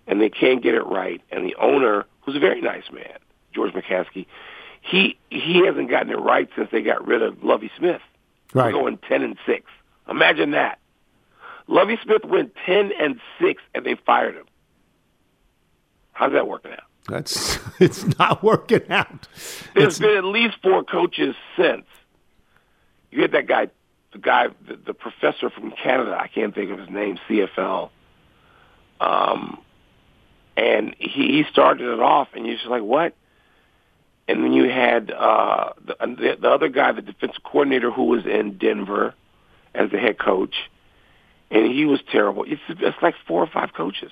And 0.07 0.21
they 0.21 0.29
can't 0.29 0.63
get 0.63 0.73
it 0.73 0.85
right. 0.85 1.21
And 1.31 1.45
the 1.45 1.55
owner, 1.55 2.05
who's 2.21 2.35
a 2.35 2.39
very 2.39 2.61
nice 2.61 2.89
man, 2.91 3.17
George 3.53 3.73
McCaskey, 3.73 4.25
he 4.81 5.17
he 5.29 5.63
hasn't 5.65 5.89
gotten 5.89 6.09
it 6.09 6.19
right 6.19 6.49
since 6.55 6.69
they 6.71 6.81
got 6.81 7.05
rid 7.05 7.21
of 7.21 7.43
Lovie 7.43 7.71
Smith. 7.77 8.01
Right. 8.53 8.73
Going 8.73 8.97
10 9.07 9.21
and 9.21 9.37
6. 9.45 9.65
Imagine 10.09 10.51
that. 10.51 10.79
Lovie 11.67 11.97
Smith 12.03 12.25
went 12.25 12.53
10 12.65 12.91
and 12.99 13.19
6 13.39 13.61
and 13.75 13.85
they 13.85 13.95
fired 13.95 14.35
him. 14.35 14.45
How's 16.13 16.33
that 16.33 16.47
working 16.47 16.71
out? 16.71 16.83
That's 17.07 17.59
it's 17.79 18.17
not 18.19 18.43
working 18.43 18.89
out. 18.89 19.27
There's 19.75 19.99
been 19.99 20.17
at 20.17 20.25
least 20.25 20.57
four 20.61 20.83
coaches 20.83 21.35
since. 21.57 21.85
You 23.11 23.21
had 23.21 23.31
that 23.33 23.47
guy, 23.47 23.67
the 24.13 24.19
guy, 24.19 24.47
the, 24.67 24.77
the 24.77 24.93
professor 24.93 25.49
from 25.49 25.71
Canada. 25.71 26.17
I 26.19 26.27
can't 26.27 26.55
think 26.55 26.71
of 26.71 26.79
his 26.79 26.89
name. 26.89 27.17
CFL. 27.27 27.89
Um, 28.99 29.59
and 30.55 30.95
he, 30.99 31.27
he 31.27 31.45
started 31.49 31.91
it 31.91 31.99
off, 31.99 32.29
and 32.33 32.45
you're 32.45 32.55
just 32.55 32.67
like, 32.67 32.83
what? 32.83 33.15
And 34.27 34.43
then 34.43 34.53
you 34.53 34.69
had 34.69 35.11
uh, 35.11 35.73
the, 35.83 35.95
the, 35.99 36.37
the 36.39 36.49
other 36.49 36.69
guy, 36.69 36.91
the 36.91 37.01
defensive 37.01 37.43
coordinator, 37.43 37.91
who 37.91 38.05
was 38.05 38.25
in 38.25 38.57
Denver 38.57 39.13
as 39.73 39.89
the 39.91 39.97
head 39.97 40.19
coach, 40.19 40.55
and 41.49 41.65
he 41.65 41.85
was 41.85 41.99
terrible. 42.11 42.45
It's, 42.47 42.61
it's 42.69 43.01
like 43.01 43.15
four 43.27 43.41
or 43.41 43.47
five 43.47 43.73
coaches. 43.73 44.11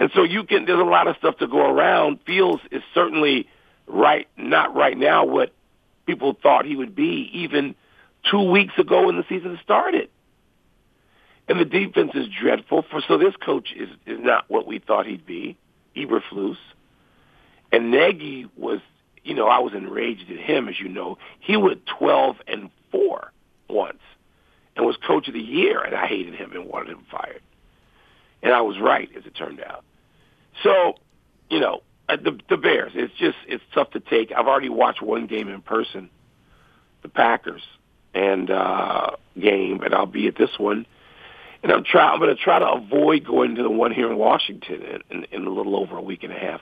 And 0.00 0.10
so 0.14 0.22
you 0.22 0.44
can. 0.44 0.64
There's 0.64 0.80
a 0.80 0.82
lot 0.82 1.06
of 1.06 1.16
stuff 1.18 1.36
to 1.38 1.46
go 1.46 1.70
around. 1.70 2.20
Fields 2.26 2.62
is 2.72 2.82
certainly 2.94 3.46
right, 3.86 4.26
not 4.38 4.74
right 4.74 4.96
now 4.96 5.26
what 5.26 5.52
people 6.06 6.34
thought 6.42 6.64
he 6.64 6.74
would 6.74 6.96
be, 6.96 7.30
even 7.34 7.74
two 8.30 8.50
weeks 8.50 8.72
ago 8.78 9.06
when 9.06 9.16
the 9.16 9.24
season 9.28 9.58
started. 9.62 10.08
And 11.48 11.60
the 11.60 11.66
defense 11.66 12.12
is 12.14 12.26
dreadful. 12.28 12.82
For 12.90 13.02
so 13.06 13.18
this 13.18 13.36
coach 13.36 13.74
is 13.76 13.90
is 14.06 14.18
not 14.20 14.46
what 14.48 14.66
we 14.66 14.78
thought 14.78 15.06
he'd 15.06 15.26
be, 15.26 15.58
Eberflus. 15.94 16.56
And 17.70 17.90
Nagy 17.90 18.48
was, 18.56 18.80
you 19.22 19.34
know, 19.34 19.48
I 19.48 19.58
was 19.58 19.74
enraged 19.74 20.30
at 20.30 20.38
him, 20.38 20.68
as 20.68 20.80
you 20.80 20.88
know. 20.88 21.18
He 21.40 21.58
went 21.58 21.86
12 21.98 22.36
and 22.48 22.70
four 22.90 23.32
once, 23.68 24.00
and 24.76 24.86
was 24.86 24.96
coach 24.96 25.28
of 25.28 25.34
the 25.34 25.40
year, 25.40 25.82
and 25.82 25.94
I 25.94 26.06
hated 26.06 26.34
him 26.34 26.52
and 26.52 26.66
wanted 26.66 26.88
him 26.88 27.04
fired. 27.10 27.42
And 28.42 28.54
I 28.54 28.62
was 28.62 28.80
right, 28.80 29.10
as 29.14 29.26
it 29.26 29.34
turned 29.34 29.60
out. 29.60 29.84
So, 30.62 30.94
you 31.48 31.60
know, 31.60 31.82
uh, 32.08 32.16
the 32.16 32.38
the 32.48 32.56
Bears. 32.56 32.92
It's 32.94 33.14
just 33.14 33.36
it's 33.46 33.62
tough 33.74 33.90
to 33.92 34.00
take. 34.00 34.32
I've 34.32 34.46
already 34.46 34.68
watched 34.68 35.02
one 35.02 35.26
game 35.26 35.48
in 35.48 35.62
person, 35.62 36.10
the 37.02 37.08
Packers 37.08 37.62
and 38.12 38.50
uh, 38.50 39.10
game, 39.38 39.82
and 39.82 39.94
I'll 39.94 40.06
be 40.06 40.26
at 40.26 40.36
this 40.36 40.50
one. 40.58 40.86
And 41.62 41.70
I'm 41.70 41.84
try 41.84 42.08
I'm 42.08 42.18
going 42.18 42.34
to 42.34 42.42
try 42.42 42.58
to 42.58 42.68
avoid 42.68 43.24
going 43.24 43.54
to 43.56 43.62
the 43.62 43.70
one 43.70 43.92
here 43.92 44.10
in 44.10 44.16
Washington 44.16 44.82
in, 44.82 45.02
in, 45.10 45.26
in 45.30 45.46
a 45.46 45.50
little 45.50 45.76
over 45.76 45.96
a 45.96 46.02
week 46.02 46.22
and 46.22 46.32
a 46.32 46.38
half. 46.38 46.60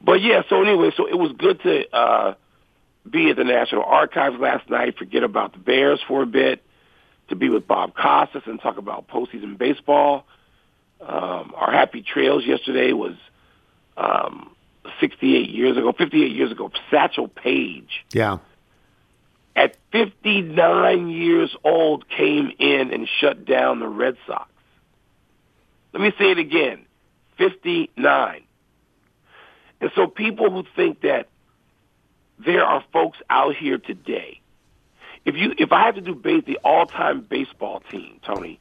But 0.00 0.20
yeah, 0.22 0.42
so 0.48 0.62
anyway, 0.62 0.90
so 0.96 1.08
it 1.08 1.18
was 1.18 1.32
good 1.36 1.60
to 1.62 1.96
uh, 1.96 2.34
be 3.08 3.30
at 3.30 3.36
the 3.36 3.44
National 3.44 3.82
Archives 3.82 4.36
last 4.38 4.68
night. 4.70 4.96
Forget 4.96 5.24
about 5.24 5.52
the 5.52 5.58
Bears 5.58 6.00
for 6.06 6.22
a 6.22 6.26
bit. 6.26 6.62
To 7.30 7.36
be 7.36 7.50
with 7.50 7.66
Bob 7.66 7.94
Costas 7.94 8.44
and 8.46 8.58
talk 8.58 8.78
about 8.78 9.06
postseason 9.08 9.58
baseball. 9.58 10.24
Um, 11.00 11.52
our 11.56 11.70
happy 11.72 12.02
trails 12.02 12.44
yesterday 12.44 12.92
was 12.92 13.14
um, 13.96 14.54
68 15.00 15.48
years 15.50 15.76
ago, 15.76 15.92
58 15.92 16.32
years 16.34 16.50
ago. 16.52 16.70
Satchel 16.90 17.28
Paige, 17.28 18.04
Yeah. 18.12 18.38
at 19.54 19.76
59 19.92 21.08
years 21.10 21.54
old, 21.64 22.08
came 22.08 22.50
in 22.58 22.92
and 22.92 23.08
shut 23.20 23.44
down 23.44 23.80
the 23.80 23.88
Red 23.88 24.16
Sox. 24.26 24.48
Let 25.92 26.02
me 26.02 26.12
say 26.18 26.32
it 26.32 26.38
again, 26.38 26.84
59. 27.38 28.42
And 29.80 29.90
so 29.94 30.06
people 30.08 30.50
who 30.50 30.64
think 30.76 31.02
that 31.02 31.28
there 32.38 32.64
are 32.64 32.84
folks 32.92 33.18
out 33.30 33.54
here 33.56 33.78
today, 33.78 34.40
if 35.24 35.36
you 35.36 35.54
if 35.58 35.72
I 35.72 35.86
have 35.86 35.94
to 35.96 36.00
do 36.00 36.14
the 36.46 36.58
all-time 36.64 37.20
baseball 37.20 37.82
team, 37.90 38.20
Tony, 38.24 38.58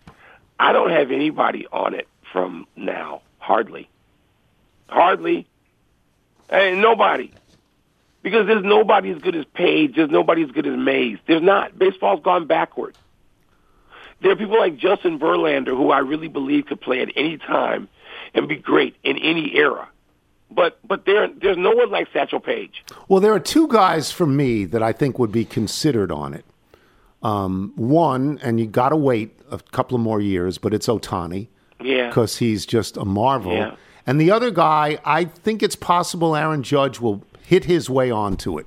I 0.59 0.73
don't 0.73 0.89
have 0.91 1.11
anybody 1.11 1.65
on 1.71 1.93
it 1.93 2.07
from 2.31 2.67
now, 2.75 3.21
hardly, 3.39 3.89
hardly, 4.87 5.47
and 6.49 6.81
nobody, 6.81 7.31
because 8.21 8.47
there's 8.47 8.63
nobody 8.63 9.11
as 9.11 9.19
good 9.19 9.35
as 9.35 9.45
Paige, 9.53 9.95
there's 9.95 10.09
nobody 10.09 10.43
as 10.43 10.51
good 10.51 10.67
as 10.67 10.77
Mays. 10.77 11.17
There's 11.27 11.41
not. 11.41 11.77
Baseball's 11.77 12.21
gone 12.23 12.47
backwards. 12.47 12.97
There 14.21 14.31
are 14.31 14.35
people 14.35 14.57
like 14.57 14.77
Justin 14.77 15.19
Verlander 15.19 15.67
who 15.77 15.91
I 15.91 15.99
really 15.99 16.27
believe 16.27 16.65
could 16.65 16.81
play 16.81 17.01
at 17.01 17.09
any 17.15 17.37
time 17.37 17.87
and 18.33 18.47
be 18.47 18.55
great 18.55 18.95
in 19.03 19.17
any 19.17 19.55
era. 19.55 19.87
But 20.49 20.79
but 20.87 21.05
there 21.05 21.27
there's 21.27 21.57
no 21.57 21.71
one 21.71 21.91
like 21.91 22.07
Satchel 22.13 22.39
Paige. 22.39 22.83
Well, 23.07 23.19
there 23.19 23.33
are 23.33 23.39
two 23.39 23.67
guys 23.67 24.11
for 24.11 24.25
me 24.25 24.65
that 24.65 24.81
I 24.81 24.93
think 24.93 25.19
would 25.19 25.31
be 25.31 25.45
considered 25.45 26.11
on 26.11 26.33
it. 26.33 26.45
Um, 27.21 27.73
one, 27.75 28.39
and 28.41 28.59
you 28.59 28.65
got 28.65 28.89
to 28.89 28.95
wait 28.95 29.37
a 29.51 29.59
couple 29.59 29.95
of 29.95 30.01
more 30.01 30.21
years, 30.21 30.57
but 30.57 30.73
it's 30.73 30.87
Ohtani 30.87 31.47
Yeah. 31.81 32.07
because 32.07 32.37
he's 32.37 32.65
just 32.65 32.97
a 32.97 33.05
marvel. 33.05 33.53
Yeah. 33.53 33.75
And 34.05 34.19
the 34.21 34.31
other 34.31 34.51
guy, 34.51 34.99
I 35.05 35.25
think 35.25 35.61
it's 35.61 35.75
possible 35.75 36.35
Aaron 36.35 36.63
Judge 36.63 36.99
will 36.99 37.23
hit 37.45 37.65
his 37.65 37.89
way 37.89 38.09
onto 38.11 38.57
it 38.57 38.65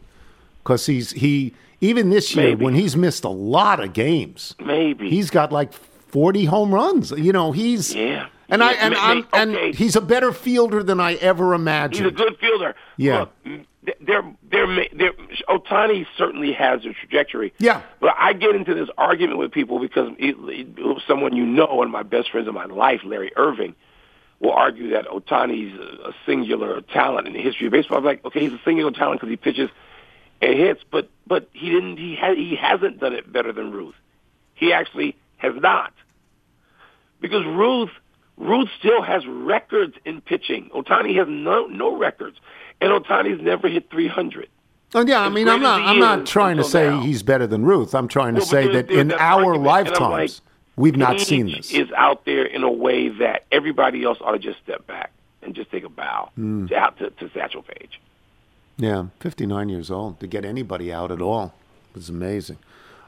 because 0.63 0.87
he's 0.87 1.13
he 1.13 1.55
even 1.81 2.11
this 2.11 2.35
year 2.37 2.49
Maybe. 2.51 2.65
when 2.65 2.75
he's 2.75 2.95
missed 2.97 3.25
a 3.25 3.29
lot 3.31 3.81
of 3.81 3.93
games, 3.95 4.55
Maybe. 4.63 5.09
he's 5.09 5.31
got 5.31 5.51
like 5.51 5.73
forty 5.73 6.45
home 6.45 6.75
runs. 6.75 7.11
You 7.13 7.33
know, 7.33 7.53
he's 7.53 7.95
Yeah. 7.95 8.27
and 8.51 8.63
I 8.63 8.73
Yeah, 8.73 8.79
and 8.83 8.95
ma- 8.95 9.01
I'm 9.03 9.19
okay. 9.19 9.29
and 9.67 9.75
he's 9.75 9.97
a 9.97 10.01
better 10.03 10.33
fielder 10.33 10.83
than 10.83 11.01
I 11.01 11.15
ever 11.15 11.55
imagined. 11.55 12.05
He's 12.11 12.13
a 12.21 12.25
good 12.25 12.37
fielder. 12.39 12.75
Yeah. 12.99 13.21
Look, 13.21 13.61
they're, 14.01 14.23
they're, 14.51 14.89
they're, 14.93 15.13
Ohtani 15.49 16.07
certainly 16.17 16.53
has 16.53 16.85
a 16.85 16.93
trajectory. 16.93 17.53
Yeah. 17.59 17.83
But 18.01 18.15
I 18.19 18.33
get 18.33 18.55
into 18.55 18.75
this 18.75 18.89
argument 18.99 19.39
with 19.39 19.53
people 19.53 19.79
because 19.79 20.13
it, 20.19 20.37
it, 20.39 21.03
someone 21.07 21.37
you 21.37 21.47
know, 21.47 21.67
one 21.67 21.87
of 21.87 21.93
my 21.93 22.03
best 22.03 22.31
friends 22.31 22.49
in 22.49 22.55
my 22.55 22.67
life, 22.67 23.01
Larry 23.05 23.33
Irving, 23.37 23.75
will 24.41 24.53
argue 24.53 24.91
that 24.91 25.07
Ohtani's 25.07 25.79
a, 25.79 26.09
a 26.09 26.13
singular 26.27 26.81
talent 26.81 27.27
in 27.27 27.35
the 27.35 27.43
history 27.43 27.67
of 27.67 27.73
baseball. 27.73 27.99
I'm 27.99 28.05
like, 28.05 28.25
okay, 28.25 28.41
he's 28.41 28.53
a 28.53 28.61
singular 28.65 28.91
talent 28.91 29.21
because 29.21 29.31
he 29.31 29.37
pitches 29.37 29.71
and 30.41 30.59
hits, 30.59 30.83
but 30.91 31.11
but 31.27 31.49
he 31.53 31.69
didn't. 31.71 31.99
He 31.99 32.17
ha- 32.17 32.35
he 32.35 32.57
hasn't 32.57 32.99
done 32.99 33.13
it 33.13 33.31
better 33.31 33.53
than 33.53 33.71
Ruth. 33.71 33.95
He 34.55 34.73
actually 34.73 35.17
has 35.37 35.53
not, 35.57 35.93
because 37.21 37.45
Ruth 37.45 37.91
Ruth 38.39 38.69
still 38.79 39.03
has 39.03 39.27
records 39.27 39.95
in 40.07 40.23
pitching. 40.23 40.71
Otani 40.75 41.15
has 41.17 41.29
no 41.29 41.67
no 41.67 41.95
records, 41.95 42.39
and 42.81 42.91
Ohtani's 42.93 43.43
never 43.43 43.69
hit 43.69 43.91
300. 43.91 44.49
Oh, 44.95 45.05
yeah, 45.07 45.21
I 45.21 45.29
mean, 45.29 45.49
I'm 45.49 45.63
not. 45.63 45.83
I'm 45.83 46.01
not 46.01 46.27
trying 46.27 46.57
to 46.57 46.65
say 46.65 46.89
now. 46.91 47.01
he's 47.01 47.23
better 47.23 47.47
than 47.47 47.65
Ruth. 47.65 47.95
I'm 47.95 48.09
trying 48.09 48.35
to 48.35 48.41
but 48.41 48.49
say 48.49 48.67
that 48.73 48.91
in 48.91 49.13
our 49.13 49.55
and 49.55 49.63
like, 49.63 49.87
lifetimes, 49.87 50.41
we've 50.75 50.97
not 50.97 51.21
seen 51.21 51.47
this. 51.47 51.73
Is 51.73 51.89
out 51.97 52.25
there 52.25 52.45
in 52.45 52.65
a 52.65 52.71
way 52.73 53.09
that 53.09 53.45
everybody 53.53 54.03
else 54.03 54.19
ought 54.21 54.33
to 54.33 54.39
just 54.41 54.59
step 54.65 54.85
back 54.89 55.13
and 55.43 55.55
just 55.55 55.71
take 55.71 55.85
a 55.85 55.89
bow 55.89 56.31
Mm. 56.37 56.69
to, 56.69 56.77
out 56.77 56.99
to, 56.99 57.11
to 57.11 57.31
Satchel 57.33 57.63
Paige. 57.63 58.01
Yeah, 58.79 59.07
59 59.21 59.69
years 59.69 59.91
old 59.93 60.19
to 60.21 60.27
get 60.27 60.45
anybody 60.45 60.93
out 60.93 61.13
at 61.13 61.21
all 61.23 61.55
was 61.95 62.09
amazing. 62.09 62.59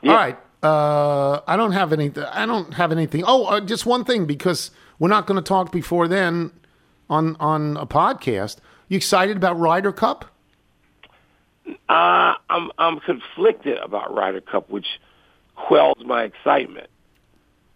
All 0.04 0.10
right, 0.12 0.36
uh, 0.62 1.40
I 1.48 1.56
don't 1.56 1.72
have 1.72 1.92
any. 1.92 2.12
I 2.32 2.46
don't 2.46 2.74
have 2.74 2.92
anything. 2.92 3.24
Oh, 3.26 3.46
uh, 3.46 3.60
just 3.60 3.86
one 3.86 4.04
thing 4.04 4.26
because 4.26 4.70
we're 5.00 5.08
not 5.08 5.26
going 5.26 5.36
to 5.42 5.46
talk 5.46 5.72
before 5.72 6.06
then 6.08 6.52
on 7.10 7.36
on 7.40 7.76
a 7.76 7.86
podcast. 7.86 8.58
You 8.92 8.96
excited 8.96 9.38
about 9.38 9.58
Ryder 9.58 9.90
Cup? 9.90 10.26
Uh, 11.88 12.34
I'm 12.50 12.70
I'm 12.76 13.00
conflicted 13.00 13.78
about 13.78 14.14
Ryder 14.14 14.42
Cup, 14.42 14.68
which 14.68 14.84
quells 15.56 15.96
my 16.04 16.24
excitement. 16.24 16.90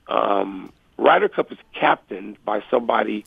Um, 0.08 0.74
Ryder 0.98 1.30
Cup 1.30 1.50
is 1.52 1.56
captained 1.72 2.36
by 2.44 2.62
somebody 2.70 3.24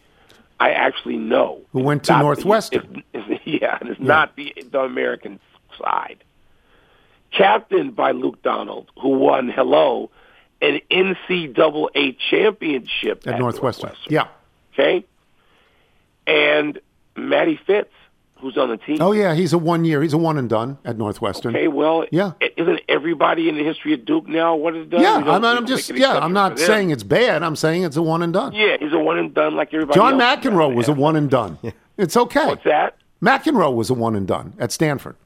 I 0.60 0.70
actually 0.70 1.18
know. 1.18 1.62
Who 1.72 1.80
went 1.80 2.04
to 2.04 2.12
Not 2.12 2.18
the- 2.20 2.24
Northwestern? 2.26 3.04
it's- 3.14 3.40
yeah, 3.46 3.80
and 3.82 3.90
it's 3.90 4.00
not 4.00 4.36
the 4.36 4.54
the 4.72 4.82
American 4.82 5.40
side. 5.76 6.24
Captained 7.32 7.96
by 7.96 8.12
Luke 8.12 8.44
Donald, 8.44 8.92
who 9.02 9.18
won 9.18 9.50
hello 9.50 10.12
an 10.62 10.80
NCAA 10.92 12.18
championship 12.30 13.26
At, 13.26 13.34
at, 13.34 13.40
Northwestern. 13.40 13.94
Yeah. 14.08 14.28
Okay, 14.74 15.06
and 16.28 16.80
Matty 17.16 17.60
Fitz, 17.68 17.90
who's 18.38 18.58
on 18.58 18.70
the 18.70 18.78
team. 18.78 18.98
Oh 19.02 19.12
yeah, 19.12 19.34
he's 19.34 19.54
a 19.54 19.58
one 19.58 19.84
year. 19.86 20.02
He's 20.02 20.14
a 20.14 20.18
one 20.18 20.38
and 20.38 20.50
done 20.50 20.78
at 20.86 20.98
Northwestern. 20.98 21.56
Okay, 21.56 21.68
well, 21.68 22.06
Yeah. 22.12 22.32
isn't 22.58 22.82
everybody 22.88 23.50
in 23.50 23.56
the 23.58 23.64
history 23.64 23.94
of 23.94 24.06
Duke 24.06 24.28
now 24.28 24.56
what 24.56 24.76
is 24.76 24.88
done? 24.88 25.02
Yeah, 25.02 25.16
I'm, 25.16 25.28
I'm 25.30 25.42
don't 25.42 25.68
just 25.68 25.90
yeah. 25.90 26.18
I'm 26.18 26.34
not 26.34 26.58
saying 26.60 26.92
it's 26.92 27.04
bad. 27.04 27.44
I'm 27.44 27.56
saying 27.56 27.84
it's 27.84 27.98
a 27.98 28.02
one 28.02 28.22
and 28.24 28.32
done. 28.34 28.54
Yeah, 28.54 28.78
he's 28.80 28.94
a 28.94 29.00
one 29.00 29.18
and 29.18 29.34
done 29.34 29.56
like 29.56 29.74
everybody. 29.74 29.98
John 29.98 30.20
else. 30.22 30.40
McEnroe 30.44 30.74
was 30.74 30.88
a 30.88 30.94
one 30.94 31.16
and 31.16 31.30
done. 31.30 31.58
It's 31.98 32.16
okay. 32.16 32.46
What's 32.48 32.64
that? 32.64 32.96
McEnroe 33.22 33.74
was 33.76 33.90
a 33.90 33.94
one 33.94 34.16
and 34.16 34.26
done 34.28 34.54
at 34.60 34.72
Stanford. 34.72 35.18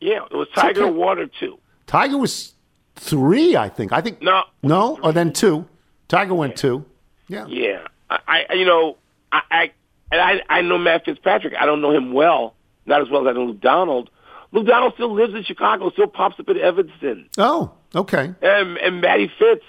Yeah, 0.00 0.24
it 0.30 0.34
was 0.34 0.48
Tiger 0.54 0.84
okay. 0.84 0.90
one 0.92 1.18
or 1.18 1.26
two. 1.26 1.58
Tiger 1.86 2.16
was 2.16 2.54
three, 2.94 3.56
I 3.56 3.68
think. 3.68 3.92
I 3.92 4.00
think 4.00 4.22
No, 4.22 4.42
no, 4.62 4.98
or 5.02 5.12
then 5.12 5.32
two. 5.32 5.66
Tiger 6.08 6.34
went 6.34 6.56
two. 6.56 6.84
Yeah. 7.28 7.46
yeah. 7.48 7.86
I, 8.08 8.46
I 8.48 8.52
you 8.54 8.64
know, 8.64 8.96
I, 9.32 9.42
I 9.50 9.70
and 10.10 10.20
I, 10.20 10.40
I 10.48 10.60
know 10.62 10.78
Matt 10.78 11.04
Fitzpatrick. 11.04 11.54
I 11.58 11.66
don't 11.66 11.80
know 11.80 11.92
him 11.92 12.12
well, 12.12 12.54
not 12.84 13.02
as 13.02 13.08
well 13.10 13.26
as 13.26 13.30
I 13.30 13.32
know 13.32 13.46
Luke 13.46 13.60
Donald. 13.60 14.10
Luke 14.52 14.66
Donald 14.66 14.94
still 14.94 15.12
lives 15.12 15.34
in 15.34 15.44
Chicago, 15.44 15.90
still 15.90 16.06
pops 16.06 16.38
up 16.38 16.48
at 16.48 16.56
Evanston. 16.56 17.28
Oh, 17.36 17.72
okay. 17.94 18.32
And, 18.40 18.78
and 18.78 19.00
Matty 19.00 19.30
Fitz, 19.38 19.64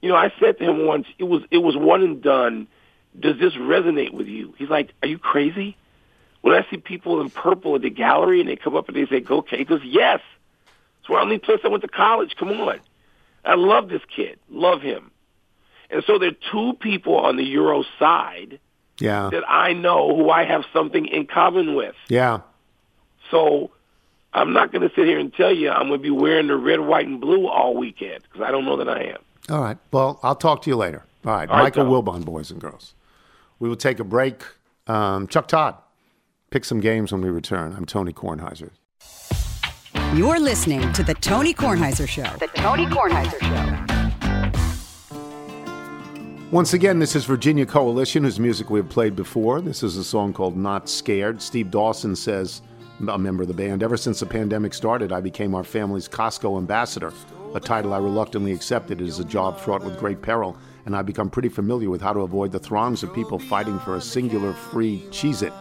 you 0.00 0.08
know, 0.08 0.16
I 0.16 0.32
said 0.40 0.58
to 0.58 0.64
him 0.64 0.86
once, 0.86 1.06
it 1.18 1.24
was 1.24 1.42
it 1.50 1.58
was 1.58 1.76
one 1.76 2.02
and 2.02 2.22
done. 2.22 2.66
Does 3.18 3.38
this 3.38 3.52
resonate 3.54 4.12
with 4.12 4.26
you? 4.26 4.54
He's 4.58 4.70
like, 4.70 4.92
Are 5.02 5.08
you 5.08 5.18
crazy? 5.18 5.76
When 6.40 6.54
I 6.54 6.66
see 6.70 6.78
people 6.78 7.20
in 7.20 7.30
purple 7.30 7.76
at 7.76 7.82
the 7.82 7.90
gallery 7.90 8.40
and 8.40 8.48
they 8.48 8.56
come 8.56 8.74
up 8.74 8.88
and 8.88 8.96
they 8.96 9.06
say, 9.06 9.20
Go, 9.20 9.38
okay, 9.38 9.58
he 9.58 9.64
goes, 9.64 9.82
Yes. 9.84 10.20
It's 11.00 11.08
where 11.08 11.18
I 11.18 11.22
only 11.22 11.38
place 11.38 11.60
I 11.64 11.68
went 11.68 11.82
to 11.82 11.88
college. 11.88 12.34
Come 12.38 12.50
on. 12.50 12.80
I 13.44 13.54
love 13.54 13.88
this 13.88 14.02
kid. 14.14 14.38
Love 14.48 14.82
him. 14.82 15.10
And 15.90 16.02
so 16.06 16.18
there 16.18 16.30
are 16.30 16.50
two 16.52 16.72
people 16.80 17.16
on 17.18 17.36
the 17.36 17.44
Euro 17.44 17.84
side 17.98 18.60
Yeah. 19.02 19.30
that 19.30 19.44
I 19.48 19.72
know 19.72 20.16
who 20.16 20.30
I 20.30 20.44
have 20.44 20.64
something 20.72 21.06
in 21.06 21.26
common 21.26 21.74
with. 21.74 21.94
Yeah. 22.08 22.40
So 23.30 23.70
I'm 24.34 24.52
not 24.52 24.72
going 24.72 24.88
to 24.88 24.94
sit 24.94 25.06
here 25.06 25.18
and 25.18 25.32
tell 25.34 25.52
you 25.52 25.70
I'm 25.70 25.88
going 25.88 25.98
to 26.00 26.02
be 26.02 26.10
wearing 26.10 26.46
the 26.46 26.56
red, 26.56 26.80
white, 26.80 27.06
and 27.06 27.20
blue 27.20 27.46
all 27.48 27.74
weekend 27.74 28.22
because 28.22 28.42
I 28.42 28.50
don't 28.50 28.64
know 28.64 28.76
that 28.76 28.88
I 28.88 29.02
am. 29.04 29.18
All 29.50 29.60
right. 29.60 29.78
Well, 29.90 30.20
I'll 30.22 30.36
talk 30.36 30.62
to 30.62 30.70
you 30.70 30.76
later. 30.76 31.04
All 31.24 31.32
right. 31.32 31.48
All 31.48 31.56
right, 31.56 31.64
Michael 31.64 31.84
Tom. 31.84 31.92
Wilbon, 31.92 32.24
boys 32.24 32.50
and 32.50 32.60
girls. 32.60 32.94
We 33.58 33.68
will 33.68 33.76
take 33.76 33.98
a 34.00 34.04
break. 34.04 34.42
Um, 34.86 35.26
Chuck 35.28 35.48
Todd, 35.48 35.76
pick 36.50 36.64
some 36.64 36.80
games 36.80 37.12
when 37.12 37.22
we 37.22 37.30
return. 37.30 37.74
I'm 37.76 37.84
Tony 37.84 38.12
Kornheiser. 38.12 38.70
You're 40.14 40.38
listening 40.40 40.92
to 40.92 41.02
The 41.02 41.14
Tony 41.14 41.54
Kornheiser 41.54 42.06
Show. 42.08 42.24
The 42.38 42.48
Tony 42.54 42.86
Kornheiser 42.86 43.40
Show. 43.40 43.81
Once 46.52 46.74
again, 46.74 46.98
this 46.98 47.16
is 47.16 47.24
Virginia 47.24 47.64
Coalition, 47.64 48.24
whose 48.24 48.38
music 48.38 48.68
we 48.68 48.78
have 48.78 48.90
played 48.90 49.16
before. 49.16 49.62
This 49.62 49.82
is 49.82 49.96
a 49.96 50.04
song 50.04 50.34
called 50.34 50.54
Not 50.54 50.86
Scared. 50.86 51.40
Steve 51.40 51.70
Dawson 51.70 52.14
says, 52.14 52.60
a 53.08 53.18
member 53.18 53.40
of 53.40 53.48
the 53.48 53.54
band, 53.54 53.82
ever 53.82 53.96
since 53.96 54.20
the 54.20 54.26
pandemic 54.26 54.74
started, 54.74 55.12
I 55.12 55.22
became 55.22 55.54
our 55.54 55.64
family's 55.64 56.10
Costco 56.10 56.58
ambassador, 56.58 57.10
a 57.54 57.58
title 57.58 57.94
I 57.94 57.98
reluctantly 58.00 58.52
accepted. 58.52 59.00
as 59.00 59.18
a 59.18 59.24
job 59.24 59.58
fraught 59.58 59.82
with 59.82 59.98
great 59.98 60.20
peril, 60.20 60.54
and 60.84 60.94
I've 60.94 61.06
become 61.06 61.30
pretty 61.30 61.48
familiar 61.48 61.88
with 61.88 62.02
how 62.02 62.12
to 62.12 62.20
avoid 62.20 62.52
the 62.52 62.58
throngs 62.58 63.02
of 63.02 63.14
people 63.14 63.38
fighting 63.38 63.78
for 63.78 63.96
a 63.96 64.00
singular 64.02 64.52
free 64.52 65.06
Cheez 65.08 65.42
It. 65.42 65.54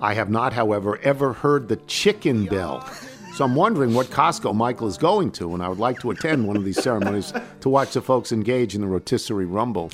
I 0.00 0.14
have 0.14 0.30
not, 0.30 0.52
however, 0.52 1.00
ever 1.02 1.32
heard 1.32 1.66
the 1.66 1.78
chicken 1.88 2.44
bell. 2.44 2.88
So 3.36 3.44
I'm 3.44 3.54
wondering 3.54 3.92
what 3.92 4.06
Costco 4.06 4.54
Michael 4.54 4.88
is 4.88 4.96
going 4.96 5.30
to, 5.32 5.52
and 5.52 5.62
I 5.62 5.68
would 5.68 5.78
like 5.78 6.00
to 6.00 6.10
attend 6.10 6.48
one 6.48 6.56
of 6.56 6.64
these 6.64 6.82
ceremonies 6.82 7.34
to 7.60 7.68
watch 7.68 7.92
the 7.92 8.00
folks 8.00 8.32
engage 8.32 8.74
in 8.74 8.80
the 8.80 8.86
rotisserie 8.86 9.44
rumble. 9.44 9.90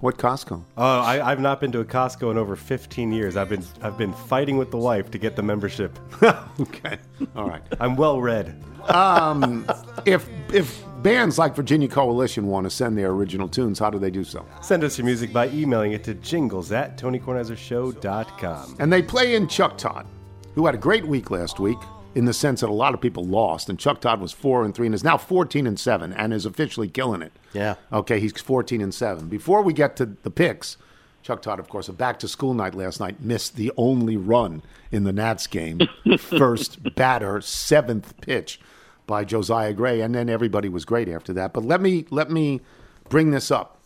What 0.00 0.18
Costco? 0.18 0.60
Oh, 0.76 1.00
I, 1.00 1.24
I've 1.24 1.38
not 1.38 1.60
been 1.60 1.70
to 1.70 1.78
a 1.78 1.84
Costco 1.84 2.32
in 2.32 2.36
over 2.36 2.56
15 2.56 3.12
years. 3.12 3.36
I've 3.36 3.48
been 3.48 3.64
I've 3.80 3.96
been 3.96 4.12
fighting 4.12 4.56
with 4.56 4.72
the 4.72 4.76
wife 4.76 5.08
to 5.12 5.18
get 5.18 5.36
the 5.36 5.42
membership. 5.42 5.96
okay, 6.60 6.98
all 7.36 7.48
right. 7.48 7.62
I'm 7.78 7.94
well 7.94 8.20
read. 8.20 8.60
Um, 8.88 9.64
if 10.04 10.28
if 10.52 10.82
bands 11.04 11.38
like 11.38 11.54
Virginia 11.54 11.86
Coalition 11.86 12.48
want 12.48 12.64
to 12.64 12.70
send 12.70 12.98
their 12.98 13.12
original 13.12 13.46
tunes, 13.46 13.78
how 13.78 13.88
do 13.88 14.00
they 14.00 14.10
do 14.10 14.24
so? 14.24 14.44
Send 14.62 14.82
us 14.82 14.98
your 14.98 15.04
music 15.04 15.32
by 15.32 15.48
emailing 15.50 15.92
it 15.92 16.02
to 16.04 16.14
jingles 16.14 16.72
at 16.72 16.98
tonykornheisershow.com. 16.98 18.76
And 18.80 18.92
they 18.92 19.00
play 19.00 19.36
in 19.36 19.46
Chuck 19.46 19.78
Todd, 19.78 20.08
who 20.56 20.66
had 20.66 20.74
a 20.74 20.78
great 20.78 21.06
week 21.06 21.30
last 21.30 21.60
week 21.60 21.78
in 22.14 22.24
the 22.24 22.32
sense 22.32 22.60
that 22.60 22.70
a 22.70 22.72
lot 22.72 22.94
of 22.94 23.00
people 23.00 23.24
lost, 23.24 23.68
and 23.68 23.78
Chuck 23.78 24.00
Todd 24.00 24.20
was 24.20 24.32
four 24.32 24.64
and 24.64 24.74
three 24.74 24.86
and 24.86 24.94
is 24.94 25.04
now 25.04 25.16
fourteen 25.16 25.66
and 25.66 25.78
seven 25.78 26.12
and 26.12 26.32
is 26.32 26.46
officially 26.46 26.88
killing 26.88 27.22
it. 27.22 27.32
Yeah. 27.52 27.74
Okay, 27.92 28.20
he's 28.20 28.40
fourteen 28.40 28.80
and 28.80 28.94
seven. 28.94 29.28
Before 29.28 29.62
we 29.62 29.72
get 29.72 29.96
to 29.96 30.06
the 30.06 30.30
picks, 30.30 30.76
Chuck 31.22 31.42
Todd, 31.42 31.58
of 31.58 31.68
course, 31.68 31.88
a 31.88 31.92
back 31.92 32.18
to 32.20 32.28
school 32.28 32.54
night 32.54 32.74
last 32.74 33.00
night, 33.00 33.20
missed 33.20 33.56
the 33.56 33.72
only 33.76 34.16
run 34.16 34.62
in 34.92 35.04
the 35.04 35.12
Nats 35.12 35.46
game. 35.46 35.80
First 36.18 36.94
batter, 36.94 37.40
seventh 37.40 38.20
pitch 38.20 38.60
by 39.06 39.24
Josiah 39.24 39.72
Gray, 39.72 40.00
and 40.00 40.14
then 40.14 40.28
everybody 40.28 40.68
was 40.68 40.84
great 40.84 41.08
after 41.08 41.32
that. 41.32 41.52
But 41.52 41.64
let 41.64 41.80
me 41.80 42.06
let 42.10 42.30
me 42.30 42.60
bring 43.08 43.30
this 43.30 43.50
up. 43.50 43.78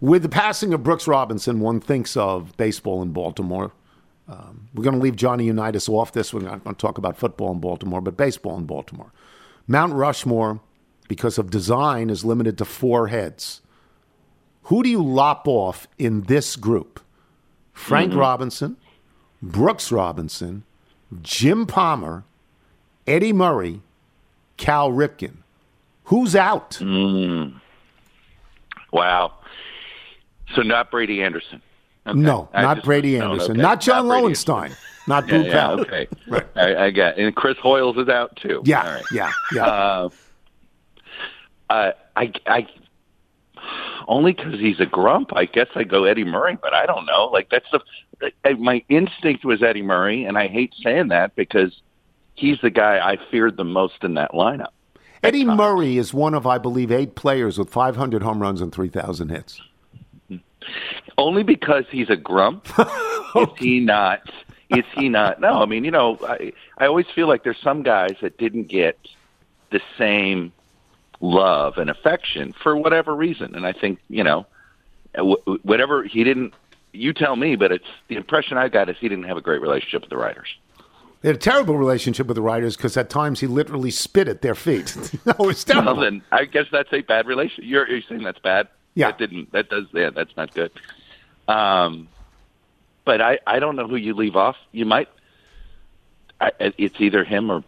With 0.00 0.22
the 0.22 0.28
passing 0.28 0.72
of 0.72 0.82
Brooks 0.82 1.08
Robinson, 1.08 1.60
one 1.60 1.80
thinks 1.80 2.16
of 2.16 2.56
baseball 2.56 3.02
in 3.02 3.12
Baltimore. 3.12 3.72
Um, 4.28 4.68
we're 4.74 4.84
going 4.84 4.96
to 4.96 5.00
leave 5.02 5.16
Johnny 5.16 5.44
Unitas 5.46 5.88
off 5.88 6.12
this. 6.12 6.34
We're 6.34 6.40
not 6.40 6.62
going 6.64 6.76
to 6.76 6.80
talk 6.80 6.98
about 6.98 7.16
football 7.16 7.50
in 7.52 7.60
Baltimore, 7.60 8.00
but 8.00 8.16
baseball 8.16 8.58
in 8.58 8.66
Baltimore. 8.66 9.10
Mount 9.66 9.92
Rushmore, 9.94 10.60
because 11.08 11.38
of 11.38 11.50
design, 11.50 12.10
is 12.10 12.24
limited 12.24 12.58
to 12.58 12.64
four 12.66 13.08
heads. 13.08 13.62
Who 14.64 14.82
do 14.82 14.90
you 14.90 15.02
lop 15.02 15.48
off 15.48 15.88
in 15.98 16.22
this 16.22 16.56
group? 16.56 17.00
Frank 17.72 18.12
Mhm. 18.12 18.18
Robinson, 18.18 18.76
Brooks 19.40 19.90
Robinson, 19.90 20.64
Jim 21.22 21.64
Palmer, 21.64 22.24
Eddie 23.06 23.32
Murray, 23.32 23.80
Cal 24.58 24.90
Ripken. 24.90 25.36
Who's 26.04 26.36
out? 26.36 26.72
Mm. 26.82 27.60
Wow. 28.92 29.32
So 30.54 30.62
not 30.62 30.90
Brady 30.90 31.22
Anderson. 31.22 31.62
Okay. 32.08 32.18
No, 32.18 32.48
I 32.52 32.62
not 32.62 32.82
Brady 32.82 33.18
Anderson. 33.18 33.52
okay. 33.52 33.60
Not 33.60 33.80
John 33.80 34.06
Brady 34.06 34.22
Lowenstein. 34.22 34.76
Not 35.06 35.28
Yeah, 35.28 35.38
Boo 35.38 35.44
yeah, 35.44 35.52
Powell. 35.52 35.80
okay. 35.80 36.08
I, 36.56 36.76
I 36.86 36.90
got 36.90 37.18
and 37.18 37.34
Chris 37.34 37.56
Hoiles 37.58 37.96
is 37.96 38.08
out 38.08 38.36
too. 38.36 38.62
Yeah, 38.64 38.82
All 38.82 38.92
right. 38.94 39.04
yeah, 39.12 39.32
yeah. 39.54 39.66
Uh, 39.66 40.08
uh, 41.70 41.92
I, 42.16 42.32
I, 42.46 42.66
only 44.06 44.32
because 44.32 44.58
he's 44.58 44.80
a 44.80 44.86
grump. 44.86 45.34
I 45.34 45.44
guess 45.44 45.68
I 45.74 45.84
go 45.84 46.04
Eddie 46.04 46.24
Murray, 46.24 46.56
but 46.60 46.72
I 46.74 46.86
don't 46.86 47.06
know. 47.06 47.26
Like 47.26 47.50
that's 47.50 47.66
the 47.70 47.80
my 48.56 48.82
instinct 48.88 49.44
was 49.44 49.62
Eddie 49.62 49.82
Murray, 49.82 50.24
and 50.24 50.38
I 50.38 50.48
hate 50.48 50.74
saying 50.82 51.08
that 51.08 51.36
because 51.36 51.80
he's 52.34 52.58
the 52.60 52.70
guy 52.70 52.98
I 52.98 53.18
feared 53.30 53.56
the 53.56 53.64
most 53.64 54.02
in 54.02 54.14
that 54.14 54.32
lineup. 54.32 54.68
Eddie 55.22 55.44
Murray 55.44 55.98
is 55.98 56.14
one 56.14 56.34
of, 56.34 56.46
I 56.46 56.58
believe, 56.58 56.92
eight 56.92 57.16
players 57.16 57.58
with 57.58 57.70
500 57.70 58.22
home 58.22 58.40
runs 58.40 58.60
and 58.60 58.72
3,000 58.72 59.30
hits. 59.30 59.60
Only 61.16 61.42
because 61.42 61.84
he's 61.90 62.10
a 62.10 62.16
grump. 62.16 62.66
Is 63.36 63.48
he 63.58 63.80
not? 63.80 64.22
is 64.70 64.84
he 64.94 65.08
not? 65.08 65.40
No, 65.40 65.62
I 65.62 65.66
mean, 65.66 65.84
you 65.84 65.90
know, 65.90 66.18
I 66.22 66.52
I 66.76 66.86
always 66.86 67.06
feel 67.14 67.26
like 67.26 67.44
there's 67.44 67.60
some 67.62 67.82
guys 67.82 68.16
that 68.20 68.38
didn't 68.38 68.64
get 68.64 68.98
the 69.70 69.80
same 69.96 70.52
love 71.20 71.78
and 71.78 71.90
affection 71.90 72.54
for 72.62 72.76
whatever 72.76 73.14
reason, 73.14 73.54
and 73.54 73.66
I 73.66 73.72
think 73.72 73.98
you 74.08 74.24
know, 74.24 74.46
wh- 75.16 75.64
whatever 75.64 76.04
he 76.04 76.24
didn't. 76.24 76.54
You 76.92 77.12
tell 77.12 77.36
me, 77.36 77.54
but 77.54 77.70
it's 77.70 77.86
the 78.08 78.16
impression 78.16 78.56
I 78.56 78.68
got 78.68 78.88
is 78.88 78.96
he 78.98 79.08
didn't 79.08 79.24
have 79.24 79.36
a 79.36 79.42
great 79.42 79.60
relationship 79.60 80.02
with 80.02 80.10
the 80.10 80.16
writers. 80.16 80.48
They 81.20 81.28
had 81.28 81.36
a 81.36 81.40
terrible 81.40 81.76
relationship 81.76 82.26
with 82.26 82.36
the 82.36 82.42
writers 82.42 82.76
because 82.76 82.96
at 82.96 83.10
times 83.10 83.40
he 83.40 83.46
literally 83.46 83.90
spit 83.90 84.28
at 84.28 84.40
their 84.40 84.54
feet. 84.54 84.96
no, 85.26 85.48
it's 85.48 85.64
terrible. 85.64 85.94
Well, 85.94 86.02
then 86.02 86.22
I 86.32 86.44
guess 86.44 86.66
that's 86.72 86.92
a 86.92 87.02
bad 87.02 87.26
relation. 87.26 87.64
You're, 87.64 87.88
you're 87.88 88.02
saying 88.08 88.22
that's 88.22 88.38
bad? 88.38 88.68
Yeah. 88.98 89.08
That 89.12 89.18
didn't. 89.18 89.52
That 89.52 89.68
does. 89.70 89.86
Yeah, 89.92 90.10
that's 90.10 90.36
not 90.36 90.52
good. 90.52 90.72
Um, 91.46 92.08
but 93.04 93.20
I 93.20 93.38
I 93.46 93.58
don't 93.60 93.76
know 93.76 93.86
who 93.86 93.96
you 93.96 94.12
leave 94.14 94.36
off. 94.36 94.56
You 94.72 94.84
might. 94.84 95.08
I, 96.40 96.50
it's 96.78 97.00
either 97.00 97.24
him 97.24 97.50
or. 97.50 97.62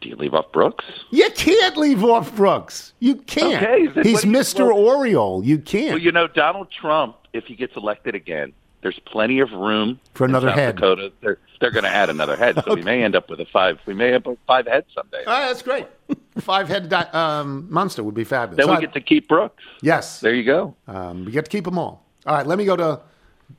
Do 0.00 0.08
you 0.08 0.16
leave 0.16 0.34
off 0.34 0.50
Brooks? 0.50 0.84
You 1.10 1.30
can't 1.30 1.76
leave 1.76 2.02
off 2.02 2.34
Brooks. 2.34 2.92
You 2.98 3.14
can't. 3.16 3.62
Okay, 3.62 3.80
He's 3.86 3.94
what 3.94 4.02
do 4.02 4.10
you- 4.10 4.16
Mr. 4.18 4.74
Oriole. 4.74 5.44
You 5.44 5.58
can't. 5.58 5.90
Well, 5.90 5.98
you 5.98 6.10
know 6.10 6.26
Donald 6.26 6.72
Trump. 6.72 7.14
If 7.32 7.44
he 7.44 7.54
gets 7.54 7.76
elected 7.76 8.14
again, 8.16 8.52
there's 8.80 8.98
plenty 8.98 9.38
of 9.38 9.52
room 9.52 10.00
For 10.14 10.24
another 10.24 10.50
head. 10.50 10.74
Dakota. 10.76 11.12
They're 11.20 11.38
they're 11.60 11.70
going 11.70 11.84
to 11.84 11.90
add 11.90 12.10
another 12.10 12.36
head, 12.36 12.60
so 12.64 12.74
we 12.74 12.82
may 12.90 13.04
end 13.04 13.14
up 13.14 13.30
with 13.30 13.38
a 13.40 13.44
five. 13.46 13.78
We 13.86 13.94
may 13.94 14.10
have 14.10 14.26
five 14.46 14.66
heads 14.66 14.86
someday. 14.94 15.22
Ah, 15.26 15.46
that's 15.46 15.62
great. 15.62 15.86
Five 16.38 16.68
head 16.68 16.92
um, 17.14 17.66
monster 17.70 18.02
would 18.02 18.14
be 18.14 18.24
fabulous. 18.24 18.56
Then 18.56 18.64
All 18.64 18.70
we 18.70 18.76
right. 18.76 18.92
get 18.92 18.94
to 18.94 19.00
keep 19.00 19.28
Brooks. 19.28 19.62
Yes. 19.82 20.20
There 20.20 20.34
you 20.34 20.44
go. 20.44 20.74
Um, 20.86 21.24
we 21.26 21.32
get 21.32 21.44
to 21.44 21.50
keep 21.50 21.64
them 21.64 21.78
all. 21.78 22.06
All 22.24 22.36
right, 22.36 22.46
let 22.46 22.56
me 22.56 22.64
go 22.64 22.76
to 22.76 23.00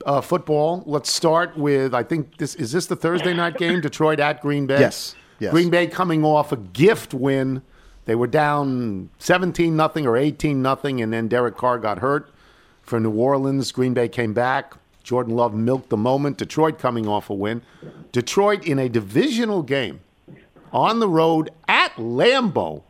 uh, 0.06 0.22
football. 0.22 0.84
Let's 0.86 1.12
start 1.12 1.58
with 1.58 1.94
I 1.94 2.04
think 2.04 2.38
this 2.38 2.56
is 2.56 2.72
this 2.72 2.86
the 2.86 2.96
Thursday 2.96 3.34
night 3.34 3.58
game, 3.58 3.82
Detroit 3.82 4.20
at 4.20 4.42
Green 4.42 4.66
Bay. 4.66 4.80
Yes, 4.80 5.16
yes. 5.40 5.52
Green 5.52 5.70
Bay 5.70 5.88
coming 5.88 6.24
off 6.24 6.52
a 6.52 6.58
gift 6.58 7.14
win. 7.14 7.62
They 8.06 8.16
were 8.16 8.28
down 8.28 9.10
seventeen 9.20 9.76
nothing 9.76 10.06
or 10.06 10.18
eighteen 10.18 10.62
nothing, 10.62 11.02
and 11.02 11.12
then 11.12 11.28
Derek 11.28 11.58
Carr 11.58 11.78
got 11.78 12.00
hurt 12.00 12.30
for 12.82 13.00
New 13.00 13.12
Orleans. 13.12 13.72
Green 13.72 13.94
Bay 13.94 14.08
came 14.08 14.34
back. 14.34 14.76
Jordan 15.04 15.36
Love 15.36 15.54
milked 15.54 15.90
the 15.90 15.98
moment. 15.98 16.38
Detroit 16.38 16.80
coming 16.80 17.08
off 17.08 17.30
a 17.30 17.34
win. 17.34 17.62
Detroit 18.14 18.66
in 18.66 18.80
a 18.80 18.88
divisional 18.88 19.62
game 19.62 20.00
on 20.74 21.00
the 21.00 21.08
road 21.08 21.50
at 21.68 21.96
Lambeau 21.96 22.84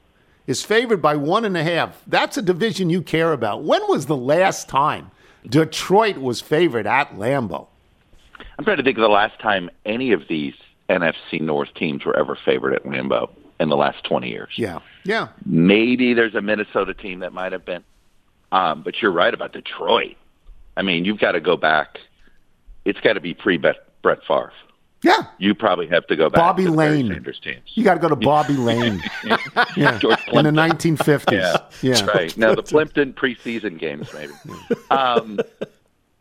is 0.47 0.63
favored 0.63 1.01
by 1.01 1.15
one 1.15 1.45
and 1.45 1.55
a 1.55 1.63
half. 1.63 2.01
That's 2.07 2.37
a 2.37 2.41
division 2.41 2.89
you 2.89 3.01
care 3.01 3.31
about. 3.33 3.63
When 3.63 3.81
was 3.87 4.05
the 4.07 4.17
last 4.17 4.67
time 4.69 5.11
Detroit 5.47 6.17
was 6.17 6.41
favored 6.41 6.87
at 6.87 7.15
Lambeau? 7.15 7.67
I'm 8.57 8.65
trying 8.65 8.77
to 8.77 8.83
think 8.83 8.97
of 8.97 9.01
the 9.01 9.07
last 9.07 9.39
time 9.39 9.69
any 9.85 10.11
of 10.11 10.27
these 10.27 10.53
NFC 10.89 11.41
North 11.41 11.73
teams 11.75 12.05
were 12.05 12.15
ever 12.17 12.37
favored 12.43 12.73
at 12.73 12.83
Lambeau 12.83 13.29
in 13.59 13.69
the 13.69 13.77
last 13.77 14.03
20 14.03 14.29
years. 14.29 14.53
Yeah. 14.55 14.79
Yeah. 15.03 15.29
Maybe 15.45 16.13
there's 16.13 16.35
a 16.35 16.41
Minnesota 16.41 16.93
team 16.93 17.19
that 17.19 17.33
might 17.33 17.51
have 17.51 17.65
been. 17.65 17.83
Um, 18.51 18.83
but 18.83 19.01
you're 19.01 19.11
right 19.11 19.33
about 19.33 19.53
Detroit. 19.53 20.15
I 20.77 20.81
mean, 20.83 21.05
you've 21.05 21.19
got 21.19 21.31
to 21.31 21.41
go 21.41 21.57
back. 21.57 21.99
It's 22.85 22.99
got 22.99 23.13
to 23.13 23.19
be 23.19 23.33
pre 23.33 23.57
Brett 23.57 23.77
Favre. 24.27 24.51
Yeah. 25.03 25.25
You 25.37 25.53
probably 25.53 25.87
have 25.87 26.07
to 26.07 26.15
go 26.15 26.29
back 26.29 26.39
Bobby 26.39 26.63
to 26.63 26.71
the 26.71 26.75
Layne. 26.77 27.07
Sanders 27.09 27.39
teams. 27.39 27.61
You 27.73 27.83
got 27.83 27.95
to 27.95 27.99
go 27.99 28.07
to 28.09 28.15
Bobby 28.15 28.53
Layne. 28.55 29.01
yeah. 29.75 29.97
George 29.99 30.19
In 30.31 30.45
the 30.45 30.51
1950s. 30.51 31.31
Yeah, 31.31 31.57
Yeah. 31.81 31.93
that's 31.95 32.01
right. 32.15 32.37
Now 32.37 32.55
the 32.55 32.63
Plimpton 32.63 33.13
preseason 33.13 33.77
games, 33.77 34.09
maybe. 34.13 34.31
um, 34.91 35.39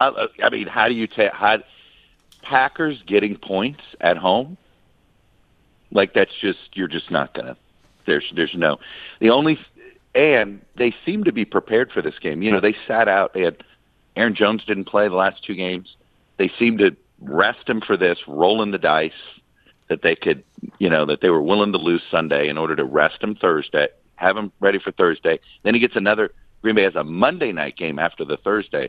I, 0.00 0.26
I 0.42 0.50
mean, 0.50 0.66
how 0.66 0.88
do 0.88 0.94
you 0.94 1.06
take 1.06 1.32
how 1.32 1.58
Packers 2.42 3.00
getting 3.06 3.36
points 3.36 3.82
at 4.00 4.16
home? 4.16 4.56
Like 5.92 6.14
that's 6.14 6.32
just 6.40 6.58
you're 6.74 6.88
just 6.88 7.10
not 7.10 7.34
gonna. 7.34 7.56
There's 8.06 8.24
there's 8.34 8.54
no. 8.54 8.78
The 9.20 9.30
only 9.30 9.58
and 10.14 10.60
they 10.76 10.94
seem 11.06 11.24
to 11.24 11.32
be 11.32 11.44
prepared 11.44 11.92
for 11.92 12.02
this 12.02 12.18
game. 12.18 12.42
You 12.42 12.50
know, 12.50 12.60
they 12.60 12.74
sat 12.88 13.08
out. 13.08 13.32
They 13.34 13.42
had 13.42 13.62
Aaron 14.16 14.34
Jones 14.34 14.64
didn't 14.64 14.84
play 14.84 15.06
the 15.08 15.14
last 15.14 15.44
two 15.44 15.54
games. 15.54 15.96
They 16.38 16.50
seemed 16.58 16.78
to 16.80 16.96
rest 17.22 17.68
him 17.68 17.80
for 17.80 17.96
this, 17.96 18.18
rolling 18.26 18.70
the 18.70 18.78
dice 18.78 19.12
that 19.88 20.02
they 20.02 20.14
could, 20.14 20.42
you 20.78 20.88
know, 20.88 21.06
that 21.06 21.20
they 21.20 21.30
were 21.30 21.42
willing 21.42 21.72
to 21.72 21.78
lose 21.78 22.02
Sunday 22.10 22.48
in 22.48 22.58
order 22.58 22.76
to 22.76 22.84
rest 22.84 23.22
him 23.22 23.34
Thursday, 23.34 23.88
have 24.16 24.36
him 24.36 24.52
ready 24.60 24.78
for 24.78 24.92
Thursday. 24.92 25.38
Then 25.62 25.74
he 25.74 25.80
gets 25.80 25.96
another. 25.96 26.32
Green 26.62 26.76
Bay 26.76 26.82
has 26.84 26.94
a 26.94 27.04
Monday 27.04 27.52
night 27.52 27.76
game 27.76 27.98
after 27.98 28.24
the 28.24 28.36
Thursday, 28.36 28.88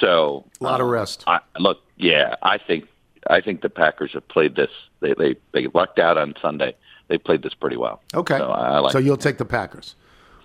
so 0.00 0.44
A 0.60 0.64
lot 0.64 0.80
of 0.80 0.86
um, 0.86 0.92
rest. 0.92 1.24
I, 1.26 1.40
look, 1.58 1.80
yeah, 1.96 2.34
I 2.42 2.58
think 2.58 2.88
I 3.28 3.40
think 3.40 3.62
the 3.62 3.70
Packers 3.70 4.12
have 4.12 4.26
played 4.28 4.56
this. 4.56 4.70
They 5.00 5.14
they 5.14 5.36
they 5.52 5.68
lucked 5.68 5.98
out 5.98 6.18
on 6.18 6.34
Sunday. 6.42 6.74
They 7.08 7.18
played 7.18 7.42
this 7.42 7.54
pretty 7.54 7.76
well. 7.76 8.02
Okay. 8.14 8.36
so 8.38 8.48
like. 8.48 8.92
so 8.92 8.98
you'll 8.98 9.16
take 9.16 9.38
the 9.38 9.44
Packers. 9.44 9.94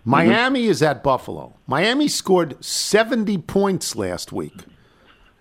Miami 0.05 0.65
is 0.65 0.81
at 0.81 1.01
Buffalo. 1.01 1.53
Miami 1.65 2.09
scored 2.09 2.63
70 2.63 3.37
points 3.39 3.95
last 3.95 4.33
week. 4.33 4.53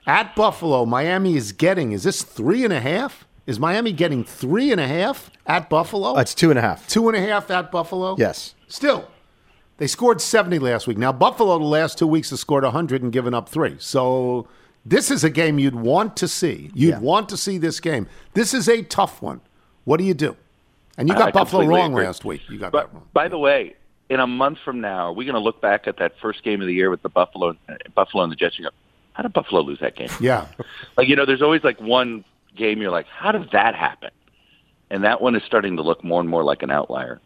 At 0.06 0.34
Buffalo, 0.34 0.84
Miami 0.84 1.36
is 1.36 1.52
getting, 1.52 1.92
is 1.92 2.02
this 2.02 2.22
three 2.22 2.64
and 2.64 2.72
a 2.72 2.80
half? 2.80 3.26
Is 3.46 3.58
Miami 3.58 3.92
getting 3.92 4.24
three 4.24 4.72
and 4.72 4.80
a 4.80 4.86
half 4.86 5.30
at 5.46 5.68
Buffalo? 5.70 6.14
That's 6.14 6.34
two 6.34 6.50
and 6.50 6.58
a 6.58 6.62
half. 6.62 6.88
Two 6.88 7.08
and 7.08 7.16
a 7.16 7.20
half 7.20 7.50
at 7.50 7.70
Buffalo? 7.70 8.16
Yes. 8.18 8.54
Still, 8.68 9.08
they 9.78 9.86
scored 9.86 10.20
70 10.20 10.58
last 10.58 10.86
week. 10.86 10.98
Now, 10.98 11.12
Buffalo, 11.12 11.58
the 11.58 11.64
last 11.64 11.98
two 11.98 12.06
weeks, 12.06 12.30
has 12.30 12.40
scored 12.40 12.64
100 12.64 13.02
and 13.02 13.12
given 13.12 13.34
up 13.34 13.48
three. 13.48 13.76
So 13.78 14.48
this 14.84 15.10
is 15.10 15.22
a 15.24 15.30
game 15.30 15.58
you'd 15.58 15.74
want 15.74 16.16
to 16.18 16.28
see. 16.28 16.70
You'd 16.74 16.90
Yeah. 16.90 16.98
want 17.00 17.28
to 17.30 17.36
see 17.36 17.58
this 17.58 17.78
game. 17.80 18.08
This 18.34 18.54
is 18.54 18.68
a 18.68 18.82
tough 18.82 19.22
one. 19.22 19.40
What 19.84 19.96
do 19.98 20.04
you 20.04 20.14
do? 20.14 20.36
And 20.98 21.08
you 21.08 21.14
got 21.14 21.28
I 21.28 21.30
Buffalo 21.32 21.66
wrong 21.66 21.92
agree. 21.92 22.04
last 22.04 22.24
week. 22.24 22.42
You 22.48 22.58
got 22.58 22.70
But 22.72 22.88
that 22.90 22.94
wrong. 22.94 23.06
by 23.12 23.28
the 23.28 23.38
way, 23.38 23.74
in 24.10 24.20
a 24.20 24.26
month 24.26 24.58
from 24.64 24.80
now, 24.80 25.08
are 25.08 25.12
we 25.12 25.24
going 25.24 25.34
to 25.34 25.40
look 25.40 25.60
back 25.60 25.86
at 25.88 25.96
that 25.98 26.12
first 26.20 26.42
game 26.44 26.60
of 26.60 26.66
the 26.66 26.74
year 26.74 26.90
with 26.90 27.02
the 27.02 27.08
Buffalo, 27.08 27.56
Buffalo 27.94 28.22
and 28.24 28.30
the 28.30 28.36
Jets 28.36 28.56
and 28.58 28.66
go, 28.66 28.70
how 29.14 29.22
did 29.22 29.32
Buffalo 29.32 29.60
lose 29.62 29.80
that 29.80 29.96
game? 29.96 30.10
Yeah. 30.20 30.46
Like 30.96 31.08
you 31.08 31.16
know, 31.16 31.24
there's 31.24 31.40
always 31.42 31.64
like 31.64 31.80
one 31.80 32.22
game 32.54 32.80
you're 32.82 32.90
like, 32.90 33.06
how 33.06 33.32
did 33.32 33.50
that 33.52 33.74
happen? 33.74 34.10
And 34.90 35.04
that 35.04 35.22
one 35.22 35.34
is 35.34 35.42
starting 35.44 35.76
to 35.76 35.82
look 35.82 36.04
more 36.04 36.20
and 36.20 36.28
more 36.28 36.44
like 36.44 36.62
an 36.62 36.70
outlier. 36.70 37.18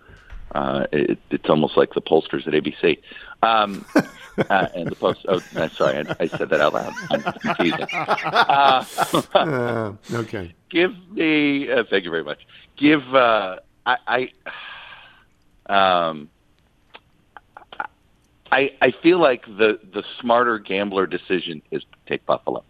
Uh, 0.55 0.87
it, 0.92 1.18
it's 1.31 1.51
almost 1.51 1.77
like 1.77 1.92
the 1.94 2.01
pollsters 2.01 2.46
at 2.46 2.55
ABC. 2.55 2.99
Um, 3.42 3.85
uh, 4.49 4.68
and 4.75 4.87
the 4.88 4.94
post. 4.94 5.27
Oh, 5.29 5.40
sorry, 5.72 5.99
I, 5.99 6.16
I 6.20 6.27
said 6.29 6.49
that 6.51 6.61
out 6.61 6.75
loud. 6.75 6.92
I'm 7.11 7.57
teasing. 7.57 7.87
Uh, 7.92 8.85
Uh, 9.35 9.92
okay. 10.12 10.55
give 10.70 10.92
me. 11.11 11.70
Uh, 11.70 11.83
thank 11.90 12.05
you 12.05 12.11
very 12.11 12.25
much. 12.25 12.46
Give. 12.77 13.03
Uh, 13.14 13.57
I. 13.85 14.31
I 15.68 16.09
um. 16.09 16.31
I 18.52 18.72
I 18.80 18.92
feel 19.02 19.18
like 19.18 19.46
the 19.46 19.78
the 19.92 20.02
smarter 20.20 20.59
gambler 20.59 21.06
decision 21.06 21.62
is 21.70 21.82
to 21.82 21.98
take 22.09 22.24
Buffalo 22.26 22.64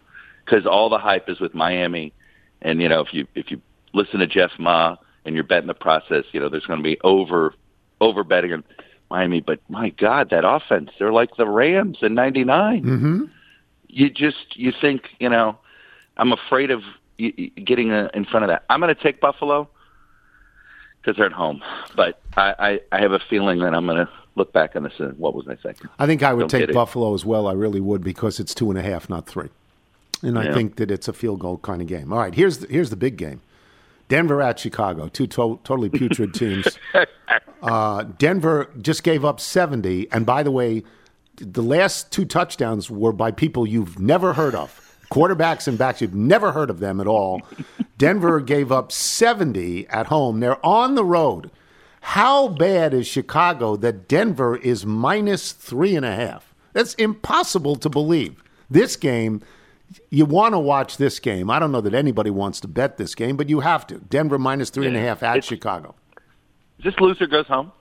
because 0.45 0.65
all 0.65 0.89
the 0.89 0.97
hype 0.97 1.29
is 1.29 1.39
with 1.39 1.53
Miami, 1.53 2.13
and 2.61 2.81
you 2.81 2.89
know 2.89 3.01
if 3.01 3.13
you 3.13 3.27
if 3.35 3.51
you 3.51 3.61
listen 3.93 4.19
to 4.19 4.27
Jeff 4.27 4.51
Ma 4.59 4.97
and 5.25 5.35
you're 5.35 5.43
betting 5.43 5.67
the 5.67 5.73
process, 5.73 6.25
you 6.31 6.39
know 6.39 6.49
there's 6.49 6.65
going 6.65 6.79
to 6.79 6.83
be 6.83 6.99
over 7.03 7.53
over 8.01 8.23
betting 8.23 8.53
on 8.53 8.63
Miami. 9.09 9.41
But 9.41 9.59
my 9.69 9.89
God, 9.89 10.29
that 10.31 10.45
offense, 10.45 10.91
they're 10.99 11.13
like 11.13 11.35
the 11.37 11.47
Rams 11.47 11.99
in 12.01 12.13
'99 12.13 12.83
Mm-hmm. 12.83 13.23
you 13.87 14.09
just 14.09 14.57
you 14.57 14.71
think 14.79 15.09
you 15.19 15.29
know 15.29 15.57
I'm 16.17 16.31
afraid 16.33 16.71
of 16.71 16.81
getting 17.17 17.91
uh 17.91 18.09
in 18.13 18.25
front 18.25 18.43
of 18.43 18.49
that. 18.49 18.63
I'm 18.69 18.79
going 18.79 18.93
to 18.93 19.01
take 19.01 19.19
Buffalo 19.21 19.69
because 21.01 21.17
they're 21.17 21.25
at 21.27 21.31
home, 21.31 21.61
but 21.95 22.19
I, 22.35 22.55
I 22.91 22.97
I 22.97 23.01
have 23.01 23.11
a 23.11 23.19
feeling 23.29 23.59
that 23.59 23.73
I'm 23.73 23.85
going 23.85 24.05
to 24.05 24.09
look 24.37 24.53
back 24.53 24.75
on 24.75 24.83
this 24.83 24.93
and 24.99 25.17
what 25.17 25.33
was 25.35 25.47
I 25.47 25.55
thinking? 25.55 25.89
I 25.99 26.05
think 26.05 26.23
I 26.23 26.33
would 26.33 26.47
Don't 26.47 26.61
take. 26.67 26.73
Buffalo 26.73 27.13
as 27.13 27.25
well. 27.25 27.47
I 27.47 27.53
really 27.53 27.81
would 27.81 28.03
because 28.03 28.39
it's 28.39 28.53
two 28.53 28.69
and 28.69 28.79
a 28.79 28.81
half, 28.83 29.09
not 29.09 29.27
three. 29.27 29.49
And 30.21 30.39
I 30.39 30.51
think 30.53 30.77
that 30.77 30.89
it's 30.89 31.07
a 31.07 31.13
field 31.13 31.39
goal 31.39 31.57
kind 31.59 31.81
of 31.81 31.87
game. 31.87 32.11
All 32.11 32.19
right, 32.19 32.33
here's 32.33 32.59
the, 32.59 32.67
here's 32.67 32.89
the 32.89 32.95
big 32.95 33.17
game: 33.17 33.41
Denver 34.07 34.41
at 34.41 34.57
Chicago, 34.57 35.09
two 35.09 35.27
to- 35.27 35.59
totally 35.63 35.89
putrid 35.89 36.33
teams. 36.33 36.67
Uh, 37.61 38.03
Denver 38.17 38.69
just 38.81 39.03
gave 39.03 39.23
up 39.23 39.39
seventy, 39.39 40.07
and 40.11 40.25
by 40.25 40.41
the 40.41 40.49
way, 40.51 40.83
the 41.35 41.61
last 41.61 42.11
two 42.11 42.25
touchdowns 42.25 42.89
were 42.89 43.11
by 43.11 43.29
people 43.31 43.67
you've 43.67 43.99
never 43.99 44.33
heard 44.33 44.55
of. 44.55 44.83
Quarterbacks 45.11 45.67
and 45.67 45.77
backs, 45.77 46.01
you've 46.01 46.15
never 46.15 46.51
heard 46.51 46.69
of 46.69 46.79
them 46.79 46.99
at 46.99 47.07
all. 47.07 47.41
Denver 47.97 48.41
gave 48.41 48.71
up 48.73 48.91
70 48.91 49.87
at 49.87 50.07
home. 50.07 50.41
They're 50.41 50.63
on 50.65 50.95
the 50.95 51.05
road. 51.05 51.49
How 52.11 52.47
bad 52.47 52.93
is 52.93 53.05
Chicago 53.05 53.75
that 53.75 54.07
Denver 54.07 54.55
is 54.55 54.85
minus 54.85 55.51
three 55.51 55.93
and 55.93 56.05
a 56.05 56.15
half? 56.15 56.53
That's 56.71 56.93
impossible 56.93 57.75
to 57.75 57.89
believe. 57.89 58.41
This 58.69 58.95
game, 58.95 59.41
you 60.09 60.23
want 60.23 60.53
to 60.53 60.59
watch 60.59 60.95
this 60.95 61.19
game. 61.19 61.49
I 61.49 61.59
don't 61.59 61.73
know 61.73 61.81
that 61.81 61.93
anybody 61.93 62.29
wants 62.29 62.61
to 62.61 62.69
bet 62.69 62.95
this 62.95 63.13
game, 63.13 63.35
but 63.35 63.49
you 63.49 63.59
have 63.59 63.85
to. 63.87 63.95
Denver 63.95 64.39
minus 64.39 64.69
three 64.69 64.87
and 64.87 64.95
a 64.95 65.01
half 65.01 65.21
at 65.21 65.43
Chicago. 65.43 65.95
This 66.81 66.97
loser 67.01 67.27
goes 67.27 67.45
home. 67.45 67.73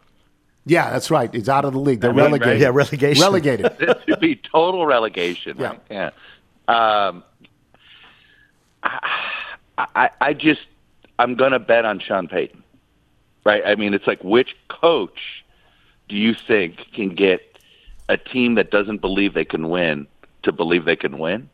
Yeah, 0.64 0.90
that's 0.90 1.08
right. 1.08 1.32
It's 1.32 1.48
out 1.48 1.64
of 1.64 1.72
the 1.72 1.78
league. 1.78 2.00
They're 2.00 2.10
I 2.10 2.14
mean, 2.14 2.24
relegated. 2.24 2.54
right? 2.54 2.60
Yeah, 2.60 2.70
relegation. 2.74 3.22
Relegated. 3.22 3.76
This 3.78 3.94
should 4.08 4.20
be 4.20 4.34
total 4.34 4.86
relegation. 4.86 5.56
Right? 5.56 5.80
Yeah. 5.88 6.10
Um, 6.66 7.22
I, 8.82 9.86
I, 9.94 10.10
I 10.20 10.34
just 10.34 10.62
I'm 11.20 11.36
going 11.36 11.52
to 11.52 11.60
bet 11.60 11.84
on 11.84 12.00
Sean 12.00 12.26
Payton. 12.26 12.64
Right? 13.46 13.62
I 13.64 13.76
mean, 13.76 13.94
it's 13.94 14.08
like 14.08 14.24
which 14.24 14.56
coach 14.66 15.44
do 16.08 16.16
you 16.16 16.34
think 16.34 16.78
can 16.92 17.14
get 17.14 17.40
a 18.08 18.16
team 18.16 18.56
that 18.56 18.72
doesn't 18.72 19.00
believe 19.00 19.34
they 19.34 19.44
can 19.44 19.68
win 19.68 20.08
to 20.42 20.50
believe 20.50 20.84
they 20.84 20.96
can 20.96 21.18
win? 21.18 21.48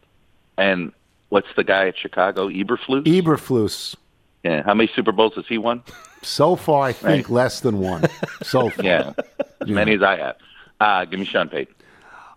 And 0.57 0.93
what's 1.29 1.49
the 1.55 1.65
guy 1.65 1.89
at 1.89 1.99
Chicago, 1.99 2.49
Eberflus? 2.49 3.05
Eberflus. 3.05 3.95
Yeah, 4.43 4.63
how 4.63 4.73
many 4.73 4.91
Super 4.97 5.13
Bowls 5.13 5.35
has 5.35 5.45
he 5.47 5.59
won? 5.59 5.83
So 6.23 6.57
far, 6.57 6.83
I 6.87 6.93
think 6.95 7.29
Right. 7.29 7.35
less 7.35 7.61
than 7.61 7.79
one. 7.79 8.05
So 8.43 8.71
far. 8.71 8.85
Yeah, 8.87 9.13
as 9.61 9.69
many 9.69 9.93
as 9.95 10.03
I 10.03 10.17
have. 10.17 10.37
Uh, 10.81 11.05
give 11.05 11.21
me 11.21 11.27
Sean 11.27 11.51
Payton. 11.51 11.75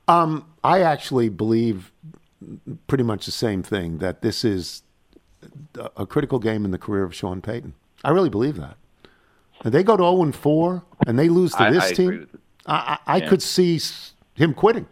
Um, 0.10 0.46
I 0.66 0.82
actually 0.82 1.30
believe 1.30 1.94
pretty 2.88 3.06
much 3.06 3.26
the 3.26 3.32
same 3.32 3.64
thing 3.64 4.00
that 4.00 4.22
this 4.22 4.44
is 4.44 4.84
a 5.96 6.06
critical 6.06 6.40
game 6.40 6.66
in 6.66 6.72
the 6.72 6.78
career 6.78 7.04
of 7.04 7.16
Sean 7.16 7.42
Payton. 7.42 7.74
I 8.04 8.10
really 8.12 8.30
believe 8.30 8.58
that. 8.58 8.76
If 9.66 9.72
they 9.72 9.84
go 9.84 9.98
to 9.98 10.04
0 10.04 10.22
and 10.24 10.36
4 10.36 10.84
and 11.08 11.18
they 11.20 11.28
lose 11.28 11.52
to 11.54 11.64
I- 11.64 11.72
this 11.72 11.84
I 11.84 11.88
agree 11.90 12.18
team, 12.18 12.28
I, 12.68 12.76
I, 13.08 13.16
I 13.16 13.18
Yeah. 13.18 13.30
could 13.30 13.42
see 13.42 13.80
him 14.36 14.54
quitting, 14.54 14.86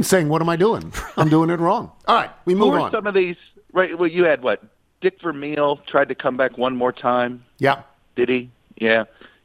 saying, 0.00 0.28
"What 0.28 0.40
am 0.42 0.48
I 0.48 0.56
doing? 0.56 0.92
I'm 1.16 1.28
doing 1.28 1.50
it 1.50 1.60
wrong." 1.60 1.92
All 2.08 2.16
right, 2.16 2.30
we 2.46 2.54
move 2.54 2.70
Who 2.70 2.74
are 2.76 2.80
on. 2.80 2.90
some 2.90 3.06
of 3.06 3.14
these? 3.14 3.36
Right. 3.72 3.96
Well, 3.98 4.08
you 4.08 4.24
had 4.24 4.42
what? 4.42 4.62
Dick 5.02 5.20
Vermeil 5.22 5.76
tried 5.86 6.08
to 6.08 6.14
come 6.14 6.36
back 6.36 6.56
one 6.56 6.74
more 6.76 6.92
time. 6.92 7.44
Yeah, 7.58 7.82
Did 8.16 8.28
he? 8.30 8.50
Yeah. 8.78 9.04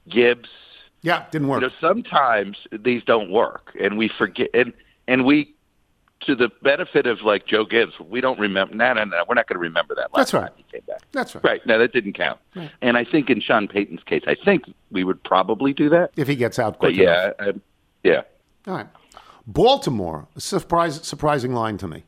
Gibbs. 0.09 0.49
yeah, 1.01 1.25
didn't 1.31 1.47
work. 1.49 1.61
You 1.61 1.67
know, 1.67 1.73
sometimes 1.81 2.57
these 2.71 3.03
don't 3.03 3.29
work, 3.29 3.75
and 3.79 3.97
we 3.97 4.07
forget. 4.07 4.49
And 4.53 4.73
and 5.07 5.25
we, 5.25 5.53
to 6.21 6.35
the 6.35 6.49
benefit 6.61 7.07
of 7.07 7.21
like 7.21 7.45
Joe 7.47 7.65
Gibbs, 7.65 7.93
we 7.99 8.21
don't 8.21 8.39
remember. 8.39 8.75
No, 8.75 8.93
no, 8.93 9.03
no. 9.03 9.23
We're 9.27 9.35
not 9.35 9.47
going 9.47 9.55
to 9.55 9.59
remember 9.59 9.95
that. 9.95 10.13
Last 10.13 10.31
That's 10.31 10.33
right. 10.33 10.47
Time 10.47 10.53
he 10.57 10.63
came 10.71 10.81
back. 10.87 11.01
That's 11.11 11.35
right. 11.35 11.43
Right. 11.43 11.65
No, 11.65 11.79
that 11.79 11.93
didn't 11.93 12.13
count. 12.13 12.39
Right. 12.55 12.71
And 12.81 12.97
I 12.97 13.03
think 13.05 13.29
in 13.29 13.41
Sean 13.41 13.67
Payton's 13.67 14.03
case, 14.03 14.23
I 14.27 14.35
think 14.45 14.63
we 14.91 15.03
would 15.03 15.23
probably 15.23 15.73
do 15.73 15.89
that. 15.89 16.11
If 16.15 16.27
he 16.27 16.35
gets 16.35 16.59
out 16.59 16.73
But 16.79 16.93
quick 16.93 16.99
enough. 16.99 17.33
yeah, 17.39 17.45
I, 17.47 17.53
yeah. 18.03 18.21
All 18.67 18.75
right. 18.75 18.87
Baltimore, 19.47 20.27
surprise, 20.37 21.05
surprising 21.05 21.53
line 21.53 21.77
to 21.79 21.87
me. 21.87 22.03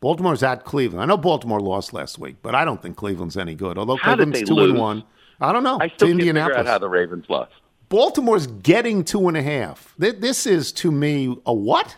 Baltimore's 0.00 0.42
at 0.42 0.64
Cleveland. 0.64 1.02
I 1.02 1.06
know 1.06 1.16
Baltimore 1.16 1.60
lost 1.60 1.92
last 1.92 2.18
week, 2.18 2.36
but 2.42 2.54
I 2.54 2.64
don't 2.64 2.80
think 2.82 2.96
Cleveland's 2.96 3.36
any 3.36 3.54
good. 3.54 3.78
Although 3.78 3.96
How 3.96 4.14
Cleveland's 4.14 4.48
two 4.48 4.54
lose? 4.54 4.70
and 4.70 4.78
one. 4.78 5.04
I 5.40 5.52
don't 5.52 5.62
know. 5.62 5.78
I 5.80 5.88
still 5.88 5.98
to 5.98 6.06
can't 6.06 6.18
figure 6.18 6.30
Indianapolis. 6.30 6.58
out 6.58 6.66
how 6.66 6.78
the 6.78 6.88
Ravens 6.88 7.26
lost. 7.28 7.52
Baltimore's 7.88 8.46
getting 8.46 9.04
two 9.04 9.28
and 9.28 9.36
a 9.36 9.42
half. 9.42 9.94
This 9.98 10.46
is 10.46 10.72
to 10.72 10.90
me 10.90 11.36
a 11.46 11.52
what? 11.54 11.96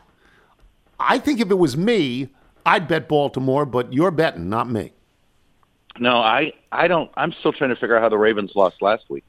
I 1.01 1.18
think 1.18 1.40
if 1.40 1.51
it 1.51 1.59
was 1.59 1.76
me, 1.76 2.28
I'd 2.66 2.88
bet 2.88 3.09
Baltimore, 3.09 3.64
but 3.66 3.92
you're 3.92 4.11
betting, 4.11 4.49
not 4.49 4.68
me. 4.70 4.92
No, 5.99 6.18
I, 6.18 6.53
I 6.70 6.86
don't. 6.88 7.11
I'm 7.16 7.32
still 7.32 7.53
trying 7.53 7.70
to 7.70 7.76
figure 7.76 7.96
out 7.96 8.03
how 8.03 8.09
the 8.09 8.18
Ravens 8.18 8.53
lost 8.55 8.82
last 8.82 9.09
week. 9.11 9.24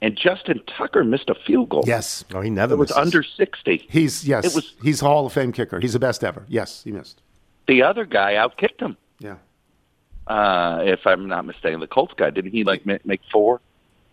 And 0.00 0.16
Justin 0.16 0.60
Tucker 0.66 1.02
missed 1.04 1.28
a 1.28 1.34
field 1.34 1.68
goal. 1.70 1.82
Yes. 1.86 2.24
Oh, 2.32 2.40
he 2.40 2.50
never 2.50 2.74
It 2.74 2.78
was 2.78 2.92
under 2.92 3.22
sixty. 3.24 3.84
He's 3.90 4.26
yes. 4.26 4.44
It 4.44 4.54
was- 4.54 4.74
he's 4.82 5.02
a 5.02 5.04
Hall 5.04 5.26
of 5.26 5.32
Fame 5.32 5.52
kicker. 5.52 5.80
He's 5.80 5.92
the 5.92 5.98
best 5.98 6.22
ever. 6.22 6.44
Yes, 6.48 6.82
he 6.84 6.92
missed. 6.92 7.20
The 7.66 7.82
other 7.82 8.04
guy 8.04 8.34
outkicked 8.34 8.80
him. 8.80 8.96
Yeah. 9.18 9.36
Uh, 10.26 10.82
if 10.84 11.06
I'm 11.06 11.26
not 11.26 11.44
mistaken, 11.46 11.80
the 11.80 11.86
Colts 11.86 12.14
guy 12.16 12.30
didn't 12.30 12.52
he 12.52 12.62
like 12.64 12.84
make 12.86 13.20
four? 13.32 13.60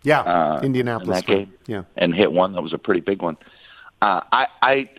Yeah. 0.02 0.20
Uh, 0.20 0.60
Indianapolis. 0.62 1.06
in 1.08 1.12
that 1.14 1.26
game. 1.26 1.52
Yeah. 1.66 1.82
and 1.96 2.14
hit 2.14 2.32
one 2.32 2.52
that 2.54 2.62
was 2.62 2.72
a 2.72 2.78
pretty 2.78 3.00
big 3.00 3.22
one. 3.22 3.36
Uh, 4.02 4.20
I, 4.32 4.46
I, 4.62 4.90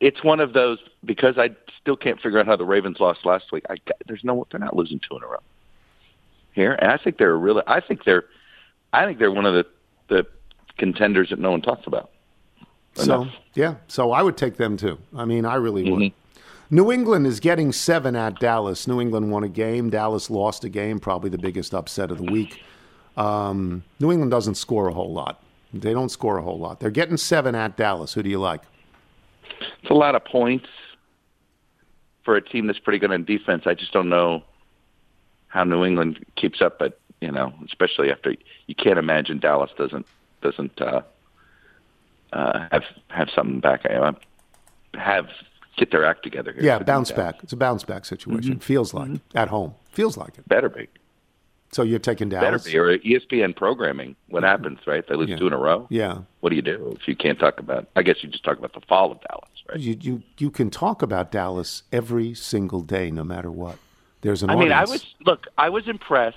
it's 0.00 0.22
one 0.22 0.40
of 0.40 0.52
those 0.52 0.78
because 1.04 1.38
I 1.38 1.50
still 1.80 1.96
can't 1.96 2.20
figure 2.20 2.38
out 2.38 2.46
how 2.46 2.56
the 2.56 2.64
Ravens 2.64 3.00
lost 3.00 3.24
last 3.24 3.50
week. 3.52 3.64
I, 3.70 3.76
there's 4.06 4.24
no, 4.24 4.46
they're 4.50 4.60
not 4.60 4.76
losing 4.76 5.00
two 5.00 5.16
in 5.16 5.22
a 5.22 5.26
row 5.26 5.38
here, 6.52 6.72
and 6.72 6.90
I 6.90 6.96
think 6.96 7.18
they're 7.18 7.36
really, 7.36 7.62
I 7.66 7.80
think 7.80 8.04
they're, 8.04 8.24
I 8.92 9.04
think 9.06 9.18
they're 9.18 9.30
one 9.32 9.46
of 9.46 9.54
the 9.54 9.66
the 10.08 10.26
contenders 10.78 11.30
that 11.30 11.38
no 11.38 11.50
one 11.50 11.62
talks 11.62 11.86
about. 11.86 12.10
So 12.94 13.22
Enough. 13.22 13.34
yeah, 13.54 13.74
so 13.88 14.12
I 14.12 14.22
would 14.22 14.36
take 14.36 14.56
them 14.56 14.76
too. 14.76 14.98
I 15.16 15.24
mean, 15.24 15.44
I 15.44 15.56
really 15.56 15.90
would. 15.90 16.00
Mhm. 16.00 16.12
New 16.70 16.90
England 16.90 17.26
is 17.26 17.40
getting 17.40 17.72
seven 17.72 18.16
at 18.16 18.40
Dallas. 18.40 18.88
New 18.88 19.00
England 19.00 19.30
won 19.30 19.44
a 19.44 19.48
game. 19.48 19.88
Dallas 19.90 20.30
lost 20.30 20.64
a 20.64 20.68
game. 20.68 20.98
Probably 20.98 21.30
the 21.30 21.38
biggest 21.38 21.72
upset 21.74 22.10
of 22.10 22.18
the 22.18 22.24
week. 22.24 22.62
Um, 23.16 23.84
New 24.00 24.10
England 24.10 24.30
doesn't 24.32 24.56
score 24.56 24.88
a 24.88 24.92
whole 24.92 25.12
lot. 25.12 25.42
They 25.72 25.92
don't 25.92 26.08
score 26.08 26.38
a 26.38 26.42
whole 26.42 26.58
lot. 26.58 26.80
They're 26.80 26.90
getting 26.90 27.16
seven 27.16 27.54
at 27.54 27.76
Dallas. 27.76 28.14
Who 28.14 28.22
do 28.22 28.30
you 28.30 28.38
like? 28.40 28.62
It's 29.82 29.90
a 29.90 29.94
lot 29.94 30.14
of 30.14 30.24
points 30.24 30.66
for 32.24 32.36
a 32.36 32.40
team 32.42 32.66
that's 32.66 32.78
pretty 32.78 32.98
good 32.98 33.12
on 33.12 33.24
defense. 33.24 33.64
I 33.66 33.74
just 33.74 33.92
don't 33.92 34.08
know 34.08 34.42
how 35.48 35.64
New 35.64 35.84
England 35.84 36.24
keeps 36.36 36.60
up, 36.60 36.78
but 36.78 36.98
you 37.20 37.30
know, 37.30 37.52
especially 37.64 38.10
after 38.10 38.34
you 38.66 38.74
can't 38.74 38.98
imagine 38.98 39.38
Dallas 39.38 39.70
doesn't 39.78 40.06
doesn't 40.42 40.80
uh, 40.80 41.02
uh, 42.32 42.68
have 42.72 42.82
have 43.08 43.28
something 43.34 43.60
back. 43.60 43.86
I 43.86 44.12
have 44.94 45.28
get 45.76 45.90
their 45.90 46.04
act 46.04 46.22
together 46.22 46.52
here. 46.52 46.62
Yeah, 46.62 46.78
bounce 46.78 47.12
back. 47.12 47.36
It's 47.42 47.52
a 47.52 47.56
bounce 47.56 47.84
back 47.84 48.04
situation. 48.04 48.56
Mhm. 48.56 48.62
Feels 48.62 48.92
like 48.94 49.10
at 49.34 49.48
home. 49.48 49.74
Feels 49.92 50.16
like 50.16 50.36
it. 50.38 50.48
Better 50.48 50.68
be. 50.68 50.88
So 51.72 51.82
you're 51.82 51.98
taking 51.98 52.28
Better 52.28 52.46
Dallas. 52.46 52.64
be. 52.64 52.76
Or 52.78 52.96
ESPN 52.98 53.54
programming. 53.54 54.16
What 54.28 54.42
happens, 54.44 54.78
right? 54.86 55.06
They 55.06 55.14
lose 55.14 55.28
Yeah. 55.28 55.36
two 55.36 55.46
in 55.48 55.52
a 55.52 55.58
row. 55.58 55.86
Yeah. 55.90 56.18
What 56.40 56.50
do 56.50 56.56
you 56.56 56.62
do 56.62 56.96
if 57.00 57.06
you 57.08 57.16
can't 57.16 57.38
talk 57.38 57.58
about? 57.58 57.88
I 57.96 58.02
guess 58.02 58.22
you 58.22 58.28
just 58.30 58.44
talk 58.44 58.56
about 58.58 58.72
the 58.72 58.80
fall 58.82 59.10
of 59.12 59.20
Dallas, 59.22 59.48
right? 59.68 59.78
You, 59.78 59.96
you 60.00 60.22
you 60.38 60.50
can 60.50 60.70
talk 60.70 61.02
about 61.02 61.30
Dallas 61.32 61.82
every 61.92 62.34
single 62.34 62.80
day, 62.82 63.10
no 63.10 63.24
matter 63.24 63.50
what. 63.50 63.78
There's 64.22 64.42
an 64.42 64.50
I 64.50 64.56
mean, 64.56 64.72
I 64.72 64.84
was 64.84 65.04
look. 65.24 65.48
I 65.58 65.68
was 65.68 65.86
impressed. 65.88 66.36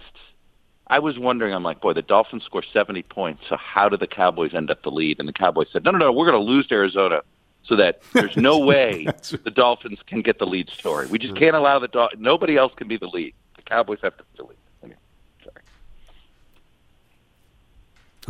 I 0.88 0.98
was 1.00 1.18
wondering. 1.20 1.54
I'm 1.54 1.64
like, 1.64 1.80
boy, 1.80 1.94
the 1.94 2.02
Dolphins 2.02 2.44
score 2.44 2.64
70 2.64 3.04
points. 3.04 3.44
So 3.48 3.56
how 3.56 3.88
did 3.90 4.00
the 4.00 4.08
Cowboys 4.08 4.54
end 4.56 4.72
up 4.72 4.82
the 4.82 4.90
lead? 4.92 5.20
And 5.20 5.28
the 5.30 5.34
Cowboys 5.34 5.68
said, 5.72 5.84
no, 5.86 5.92
no, 5.92 6.00
no, 6.00 6.12
we're 6.12 6.26
going 6.30 6.44
to 6.44 6.52
lose 6.52 6.66
to 6.68 6.76
Arizona, 6.76 7.22
so 7.64 7.76
that 7.76 8.02
there's 8.14 8.36
no 8.36 8.58
way 8.58 9.06
the 9.44 9.52
Dolphins 9.52 10.00
can 10.08 10.22
get 10.24 10.40
the 10.40 10.48
lead 10.48 10.70
story. 10.72 11.06
We 11.08 11.20
just 11.20 11.36
can't 11.36 11.56
allow 11.56 11.78
the 11.78 11.88
Dol- 11.88 12.10
nobody 12.18 12.58
else 12.58 12.74
can 12.76 12.88
be 12.88 12.98
the 12.98 13.08
lead. 13.08 13.36
The 13.56 13.62
Cowboys 13.62 14.00
have 14.02 14.18
to 14.18 14.24
be 14.24 14.30
the 14.38 14.44
lead. 14.44 14.56
Okay. 14.84 15.62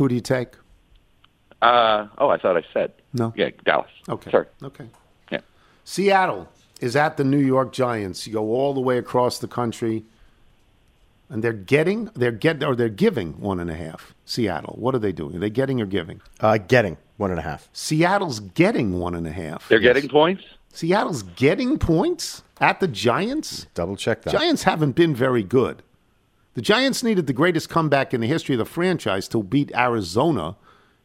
Who 0.00 0.08
do 0.08 0.14
you 0.14 0.22
take? 0.22 0.54
Uh, 1.60 2.06
oh, 2.16 2.30
I 2.30 2.38
thought 2.38 2.56
I 2.56 2.64
said 2.72 2.94
No. 3.12 3.34
Yeah, 3.36 3.50
Dallas. 3.66 3.90
Okay. 4.08 4.30
Sorry. 4.30 4.46
Okay. 4.62 4.86
Yeah. 5.30 5.40
Seattle 5.84 6.48
is 6.80 6.96
at 6.96 7.18
the 7.18 7.24
New 7.24 7.36
York 7.36 7.70
Giants. 7.74 8.26
You 8.26 8.32
go 8.32 8.50
all 8.54 8.72
the 8.72 8.80
way 8.80 8.96
across 8.96 9.40
the 9.40 9.46
country, 9.46 10.04
and 11.28 11.44
they're 11.44 11.52
getting, 11.52 12.06
they're 12.14 12.32
get, 12.32 12.64
or 12.64 12.74
they're 12.74 12.88
giving 12.88 13.38
one 13.42 13.60
and 13.60 13.70
a 13.70 13.74
half. 13.74 14.14
Seattle. 14.24 14.74
What 14.78 14.94
are 14.94 14.98
they 14.98 15.12
doing? 15.12 15.36
Are 15.36 15.38
they 15.38 15.50
getting 15.50 15.82
or 15.82 15.86
giving? 15.86 16.22
Uh, 16.40 16.56
getting 16.56 16.96
one 17.18 17.30
and 17.30 17.38
a 17.38 17.42
half. 17.42 17.68
Seattle's 17.74 18.40
getting 18.40 18.98
one 18.98 19.14
and 19.14 19.26
a 19.26 19.32
half. 19.32 19.68
They're 19.68 19.80
getting 19.80 20.08
points. 20.08 20.44
Seattle's 20.72 21.24
getting 21.24 21.78
points 21.78 22.42
at 22.58 22.80
the 22.80 22.88
Giants. 22.88 23.66
Double 23.74 23.96
check 23.96 24.22
that. 24.22 24.32
Giants 24.32 24.62
haven't 24.62 24.92
been 24.92 25.14
very 25.14 25.42
good. 25.42 25.82
The 26.54 26.62
Giants 26.62 27.02
needed 27.02 27.26
the 27.26 27.32
greatest 27.32 27.68
comeback 27.68 28.12
in 28.12 28.20
the 28.20 28.26
history 28.26 28.54
of 28.54 28.58
the 28.58 28.64
franchise 28.64 29.28
to 29.28 29.42
beat 29.42 29.70
Arizona 29.74 30.56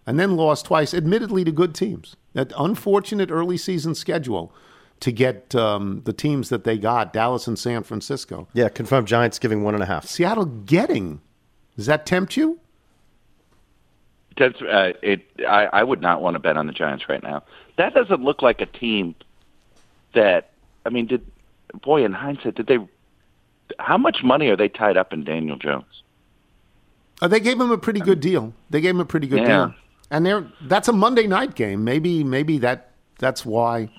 and 0.08 0.20
then 0.20 0.36
lost 0.36 0.66
twice, 0.66 0.94
admittedly 0.94 1.44
to 1.44 1.52
good 1.52 1.76
teams. 1.76 2.16
That 2.34 2.52
unfortunate 2.58 3.32
early 3.32 3.58
season 3.58 3.96
schedule 3.96 4.54
to 5.00 5.12
get 5.12 5.54
um, 5.56 6.02
the 6.06 6.14
teams 6.14 6.50
that 6.50 6.64
they 6.64 6.78
got, 6.78 7.14
Dallas 7.14 7.48
and 7.48 7.60
San 7.60 7.84
Francisco. 7.84 8.48
Yeah, 8.54 8.70
confirmed 8.70 9.08
Giants 9.08 9.40
giving 9.40 9.64
one 9.64 9.74
and 9.74 9.84
a 9.84 9.86
half. 9.86 10.06
Seattle 10.06 10.46
getting. 10.46 11.22
Does 11.76 11.86
that 11.88 12.06
tempt 12.06 12.38
you? 12.38 12.60
That's 14.38 14.62
uh, 14.62 14.94
it. 15.02 15.26
I, 15.48 15.66
I 15.72 15.84
would 15.84 16.02
not 16.02 16.22
want 16.22 16.36
to 16.36 16.40
bet 16.40 16.58
on 16.58 16.68
the 16.68 16.74
Giants 16.74 17.08
right 17.08 17.24
now. 17.24 17.44
That 17.78 17.94
doesn't 17.94 18.22
look 18.22 18.42
like 18.42 18.62
a 18.62 18.66
team 18.66 19.16
that. 20.14 20.52
I 20.86 20.90
mean, 20.90 21.08
did 21.08 21.26
boy 21.82 22.04
in 22.04 22.14
hindsight 22.14 22.56
did 22.56 22.68
they? 22.68 22.78
How 23.80 23.98
much 23.98 24.18
money 24.24 24.48
are 24.50 24.56
they 24.58 24.70
tied 24.70 24.98
up 24.98 25.12
in 25.14 25.24
Daniel 25.24 25.58
Jones? 25.58 26.04
Uh, 27.22 27.28
they 27.28 27.40
gave 27.40 27.60
him 27.60 27.72
a 27.72 27.78
pretty 27.78 28.00
good 28.02 28.20
deal. 28.20 28.54
They 28.70 28.82
gave 28.82 28.96
him 28.96 29.00
a 29.02 29.06
pretty 29.06 29.28
good 29.28 29.42
Yeah. 29.42 29.48
deal. 29.48 29.74
And 30.12 30.26
they're 30.26 30.46
that's 30.62 30.88
a 30.88 30.94
Monday 30.94 31.26
night 31.28 31.56
game. 31.56 31.84
Maybe 31.84 32.24
maybe 32.24 32.60
that 32.60 32.92
that's 33.18 33.46
why 33.46 33.90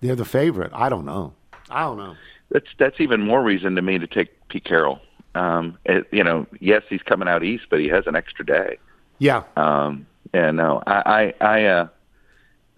they're 0.00 0.16
the 0.16 0.24
favorite. 0.24 0.70
I 0.74 0.88
don't 0.88 1.04
know. 1.06 1.32
I 1.70 1.82
don't 1.84 1.96
know. 1.96 2.14
That's 2.50 2.66
that's 2.78 3.00
even 3.00 3.22
more 3.22 3.42
reason 3.42 3.74
to 3.76 3.82
me 3.82 3.98
to 3.98 4.06
take 4.06 4.28
Pete 4.48 4.64
Carroll. 4.64 5.00
Um, 5.34 5.78
it, 5.84 6.06
you 6.12 6.22
know, 6.22 6.46
yes, 6.60 6.82
he's 6.88 7.02
coming 7.02 7.28
out 7.28 7.42
east, 7.42 7.64
but 7.70 7.80
he 7.80 7.88
has 7.88 8.06
an 8.06 8.14
extra 8.14 8.44
day. 8.44 8.78
Yeah. 9.18 9.42
Um, 9.56 10.06
yeah, 10.34 10.50
no, 10.50 10.82
I, 10.86 11.32
I, 11.40 11.44
I 11.46 11.64
uh, 11.64 11.88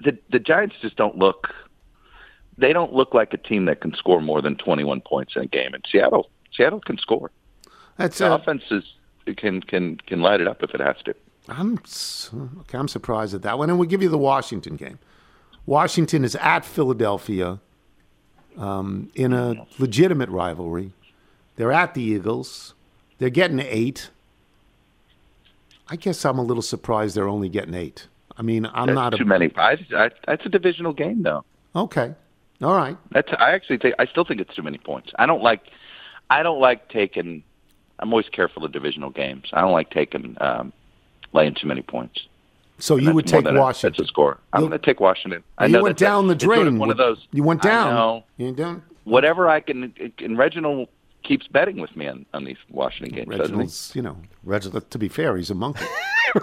the 0.05 0.17
the 0.31 0.39
Giants 0.39 0.77
just 0.81 0.97
don't 0.97 1.19
look. 1.19 1.49
They 2.59 2.73
don't 2.73 2.93
look 2.93 3.13
like 3.13 3.35
a 3.35 3.37
team 3.39 3.65
that 3.67 3.81
can 3.81 3.95
score 3.95 4.21
more 4.23 4.41
than 4.41 4.57
twenty 4.57 4.85
one 4.85 5.01
points 5.01 5.35
in 5.37 5.43
a 5.43 5.47
game. 5.47 5.75
And 5.75 5.85
Seattle, 5.91 6.31
Seattle 6.57 6.81
can 6.81 6.99
score. 6.99 7.31
That's 7.97 8.19
the 8.19 8.33
uh, 8.33 8.37
offense 8.37 8.63
is 8.71 8.85
can 9.37 9.61
can 9.61 9.97
can 9.99 10.21
light 10.21 10.41
it 10.41 10.49
up 10.49 10.63
if 10.63 10.75
it 10.75 10.81
has 10.81 10.97
to. 11.05 11.15
I'm 11.49 11.79
okay. 12.61 12.79
I'm 12.79 12.89
surprised 12.89 13.35
at 13.35 13.43
that 13.43 13.59
one. 13.59 13.71
And 13.71 13.79
we'll 13.79 13.89
give 13.89 14.03
you 14.03 14.09
the 14.09 14.19
Washington 14.19 14.77
game. 14.77 14.99
Washington 15.65 16.25
is 16.25 16.37
at 16.37 16.65
Philadelphia 16.65 17.61
um, 18.57 19.11
in 19.15 19.33
a 19.33 19.67
legitimate 19.79 20.29
rivalry. 20.29 20.93
They're 21.57 21.73
at 21.73 21.95
the 21.95 22.03
Eagles. 22.03 22.75
They're 23.19 23.31
getting 23.31 23.61
eight. 23.61 24.11
I 25.89 25.97
guess 25.97 26.25
I'm 26.25 26.39
a 26.39 26.43
little 26.43 26.63
surprised 26.63 27.17
they're 27.17 27.29
only 27.29 27.49
getting 27.49 27.75
eight. 27.75 28.07
I 28.37 28.43
mean, 28.43 28.67
I'm 28.67 28.87
That's 28.87 28.95
not 28.95 29.15
a 29.15 29.17
too 29.17 29.25
many. 29.25 29.51
I, 29.57 29.79
I, 29.97 30.11
that's 30.27 30.45
a 30.45 30.49
divisional 30.49 30.93
game, 30.93 31.23
though. 31.23 31.45
Okay, 31.75 32.15
all 32.63 32.75
right. 32.75 32.97
That's 33.13 33.29
I 33.39 33.53
actually 33.53 33.79
think 33.79 33.95
I 33.99 34.07
still 34.07 34.25
think 34.25 34.41
it's 34.41 34.55
too 34.55 34.63
many 34.63 34.79
points. 34.79 35.13
I 35.19 35.27
don't 35.27 35.43
like 35.43 35.63
I 36.31 36.43
don't 36.43 36.61
like 36.61 36.89
taking. 36.89 37.43
I'm 37.99 38.13
always 38.13 38.29
careful 38.29 38.65
of 38.65 38.73
divisional 38.73 39.11
games. 39.11 39.49
I 39.53 39.61
don't 39.61 39.73
like 39.73 39.91
taking 39.91 40.37
um, 40.41 40.73
laying 41.33 41.55
too 41.55 41.67
many 41.67 41.83
points. 41.83 42.27
So 42.79 42.97
you 42.97 43.13
would 43.13 43.27
take 43.27 43.45
Washington. 43.45 43.97
That's 43.97 44.09
a 44.09 44.13
score. 44.13 44.39
I'm 44.53 44.61
going 44.61 44.73
to 44.73 44.79
take 44.79 45.01
Washington. 45.01 45.43
I 45.57 45.67
you 45.67 45.83
went 45.83 45.97
down 45.97 46.27
the 46.27 46.35
it's 46.35 46.45
sort 46.45 46.59
of 46.59 46.65
drain. 46.65 46.79
One 46.79 46.91
of 46.91 46.99
those. 46.99 47.27
You 47.33 47.43
went 47.43 47.65
I 47.65 47.69
down. 47.69 48.23
You 48.37 48.53
down. 48.53 48.83
Whatever 49.05 49.49
I 49.49 49.61
can. 49.61 49.95
And 50.19 50.37
Reginald 50.37 50.89
keeps 51.23 51.47
betting 51.47 51.81
with 51.81 51.97
me 51.97 52.07
on, 52.07 52.27
on 52.35 52.45
these 52.45 52.59
Washington 52.71 53.15
games. 53.15 53.29
Reginald's, 53.29 53.93
you 53.95 54.03
know, 54.03 54.17
Reginald. 54.45 54.91
To 54.91 54.99
be 54.99 55.09
fair, 55.09 55.37
he's 55.37 55.51
a 55.51 55.55
monkey. 55.55 55.87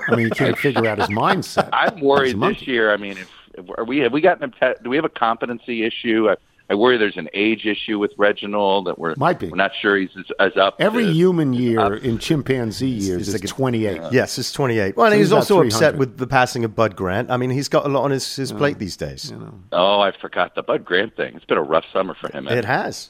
I 0.10 0.16
mean, 0.16 0.26
you 0.26 0.32
can't 0.32 0.58
figure 0.68 0.88
out 0.88 0.98
his 0.98 1.10
mindset. 1.10 1.70
I'm 1.72 2.02
worried 2.02 2.40
this 2.40 2.68
year. 2.68 2.92
I 2.92 2.98
mean, 2.98 3.18
if, 3.18 3.30
if 3.54 3.66
are 3.78 3.86
we 3.86 4.00
have 4.00 4.12
we 4.12 4.22
gotten 4.22 4.54
a, 4.62 4.74
do 4.84 4.90
we 4.90 4.96
have 4.96 5.06
a 5.06 5.10
competency 5.10 5.84
issue? 5.84 6.30
I, 6.30 6.36
I 6.70 6.76
worry 6.76 6.98
there's 6.98 7.18
an 7.18 7.30
age 7.34 7.66
issue 7.66 8.00
with 8.00 8.12
Reginald 8.18 8.88
that 8.88 8.98
we're 8.98 9.16
Might 9.16 9.38
be. 9.38 9.50
we're 9.50 9.58
not 9.58 9.72
sure 9.82 9.98
he's 9.98 10.10
as, 10.18 10.26
as 10.40 10.58
up. 10.58 10.76
Every 10.80 11.06
to, 11.06 11.12
human 11.12 11.54
year 11.54 11.96
in 11.96 12.18
chimpanzee 12.18 12.88
years 12.88 13.18
he's 13.20 13.28
is 13.30 13.34
like 13.34 13.44
a- 13.44 13.48
28. 13.48 14.02
Yes, 14.12 14.40
it's 14.40 14.52
28. 14.54 14.96
Well, 14.96 15.08
and 15.08 15.16
he's 15.16 15.28
he's 15.28 15.34
also 15.34 15.62
upset 15.62 15.98
with 15.98 16.18
the 16.18 16.28
passing 16.28 16.64
of 16.64 16.76
Bud 16.76 16.96
Grant. 16.96 17.30
I 17.30 17.38
mean, 17.38 17.50
he's 17.50 17.68
got 17.68 17.86
a 17.86 17.90
lot 17.90 18.04
on 18.04 18.12
his, 18.12 18.36
his 18.36 18.52
plate 18.52 18.80
these 18.80 18.96
days. 18.96 19.34
Oh, 19.72 20.00
I 20.00 20.12
forgot 20.20 20.56
the 20.56 20.64
Bud 20.64 20.86
Grant 20.86 21.16
thing. 21.16 21.36
It's 21.36 21.46
been 21.46 21.58
a 21.58 21.64
rough 21.64 21.86
summer 21.92 22.16
for 22.16 22.32
him. 22.32 22.48
It 22.48 22.66
has. 22.66 23.10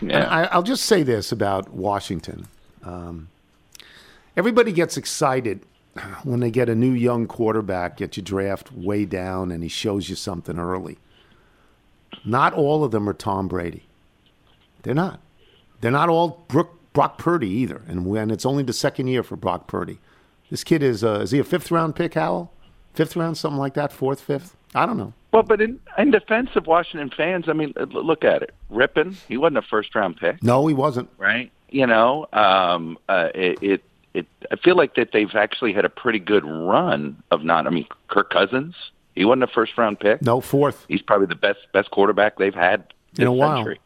Yeah. 0.00 0.16
And 0.16 0.24
I, 0.26 0.44
I'll 0.44 0.62
just 0.62 0.84
say 0.84 1.02
this 1.02 1.32
about 1.32 1.70
Washington. 1.70 2.46
Um, 2.84 3.28
everybody 4.36 4.72
gets 4.72 4.96
excited 4.96 5.60
when 6.24 6.40
they 6.40 6.50
get 6.50 6.68
a 6.68 6.74
new 6.74 6.92
young 6.92 7.26
quarterback, 7.26 7.96
get 7.96 8.16
you 8.16 8.22
draft 8.22 8.72
way 8.72 9.04
down, 9.04 9.50
and 9.50 9.62
he 9.62 9.68
shows 9.68 10.08
you 10.08 10.16
something 10.16 10.58
early. 10.58 10.98
Not 12.24 12.52
all 12.54 12.84
of 12.84 12.90
them 12.92 13.08
are 13.08 13.12
Tom 13.14 13.48
Brady. 13.48 13.84
They're 14.82 14.94
not. 14.94 15.20
They're 15.80 15.90
not 15.90 16.08
all 16.08 16.44
Brook, 16.48 16.78
Brock 16.92 17.18
Purdy 17.18 17.48
either. 17.48 17.82
And 17.88 18.06
when 18.06 18.30
it's 18.30 18.46
only 18.46 18.62
the 18.62 18.72
second 18.72 19.08
year 19.08 19.22
for 19.22 19.36
Brock 19.36 19.66
Purdy, 19.66 19.98
this 20.50 20.64
kid 20.64 20.82
is 20.82 21.02
uh, 21.02 21.20
is 21.20 21.30
he 21.30 21.38
a 21.38 21.44
fifth 21.44 21.70
round 21.70 21.96
pick, 21.96 22.14
Howell? 22.14 22.52
Fifth 22.94 23.16
round, 23.16 23.38
something 23.38 23.58
like 23.58 23.74
that. 23.74 23.92
Fourth, 23.92 24.20
fifth. 24.20 24.54
I 24.74 24.86
don't 24.86 24.98
know. 24.98 25.12
Well, 25.32 25.42
but 25.42 25.60
in, 25.62 25.80
in 25.96 26.10
defense 26.10 26.50
of 26.56 26.66
Washington 26.66 27.10
fans, 27.16 27.46
I 27.48 27.54
mean, 27.54 27.72
look 27.76 28.22
at 28.22 28.42
it. 28.42 28.54
Rypien, 28.70 29.16
he 29.28 29.38
wasn't 29.38 29.58
a 29.58 29.62
first 29.62 29.94
round 29.94 30.18
pick, 30.18 30.42
No, 30.42 30.66
he 30.66 30.74
wasn't. 30.74 31.08
right? 31.18 31.50
You 31.70 31.86
know, 31.86 32.26
um, 32.34 32.98
uh, 33.08 33.28
it, 33.34 33.62
it, 33.62 33.84
it. 34.12 34.26
I 34.50 34.56
feel 34.56 34.76
like 34.76 34.94
that 34.96 35.12
they've 35.12 35.34
actually 35.34 35.72
had 35.72 35.86
a 35.86 35.88
pretty 35.88 36.18
good 36.18 36.44
run 36.44 37.22
of 37.30 37.44
not. 37.44 37.66
I 37.66 37.70
mean, 37.70 37.86
Kirk 38.08 38.28
Cousins, 38.28 38.74
he 39.14 39.24
wasn't 39.24 39.44
a 39.44 39.46
first 39.48 39.76
round 39.78 40.00
pick. 40.00 40.22
No, 40.22 40.40
fourth 40.40 40.84
He's 40.88 41.02
probably 41.02 41.26
the 41.26 41.34
best 41.34 41.60
best 41.72 41.90
quarterback 41.90 42.38
they've 42.38 42.54
had 42.54 42.92
in 43.18 43.26
a 43.26 43.32
while. 43.32 43.56
century. 43.58 43.80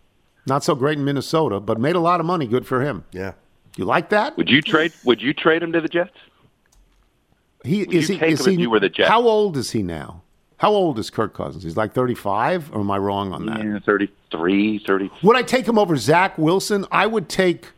Not 0.46 0.62
so 0.62 0.74
great 0.74 0.98
in 0.98 1.04
Minnesota, 1.04 1.58
but 1.60 1.80
made 1.80 1.96
a 1.96 2.00
lot 2.00 2.20
of 2.20 2.26
money. 2.26 2.46
Good 2.46 2.66
for 2.66 2.80
him. 2.82 3.04
Yeah. 3.12 3.32
You 3.76 3.84
like 3.84 4.10
that? 4.10 4.36
Would 4.36 4.48
you 4.48 4.62
trade? 4.62 4.92
Would 5.04 5.20
you 5.20 5.34
trade 5.34 5.62
him 5.62 5.72
to 5.72 5.80
the 5.80 5.88
Jets? 5.88 6.16
He 7.64 7.80
Would 7.80 7.94
is 7.94 8.08
you 8.08 8.14
he 8.14 8.20
take 8.20 8.32
is 8.32 8.40
him 8.40 8.46
he 8.46 8.54
if 8.54 8.60
you 8.60 8.70
were 8.70 8.80
the 8.80 8.88
Jets? 8.88 9.08
How 9.08 9.22
old 9.22 9.56
is 9.56 9.72
he 9.72 9.82
now? 9.82 10.22
How 10.58 10.70
old 10.70 10.98
is 10.98 11.10
Kirk 11.10 11.34
Cousins? 11.34 11.64
He's 11.64 11.76
like 11.76 11.92
35, 11.92 12.72
or 12.72 12.80
am 12.80 12.90
I 12.90 12.96
wrong 12.96 13.32
on 13.34 13.44
that? 13.46 13.62
Yeah, 13.62 13.78
33, 13.84 14.78
30. 14.78 15.10
Would 15.22 15.36
I 15.36 15.42
take 15.42 15.66
him 15.68 15.78
over 15.78 15.96
Zach 15.96 16.38
Wilson? 16.38 16.86
I 16.90 17.06
would 17.06 17.28
take 17.28 17.72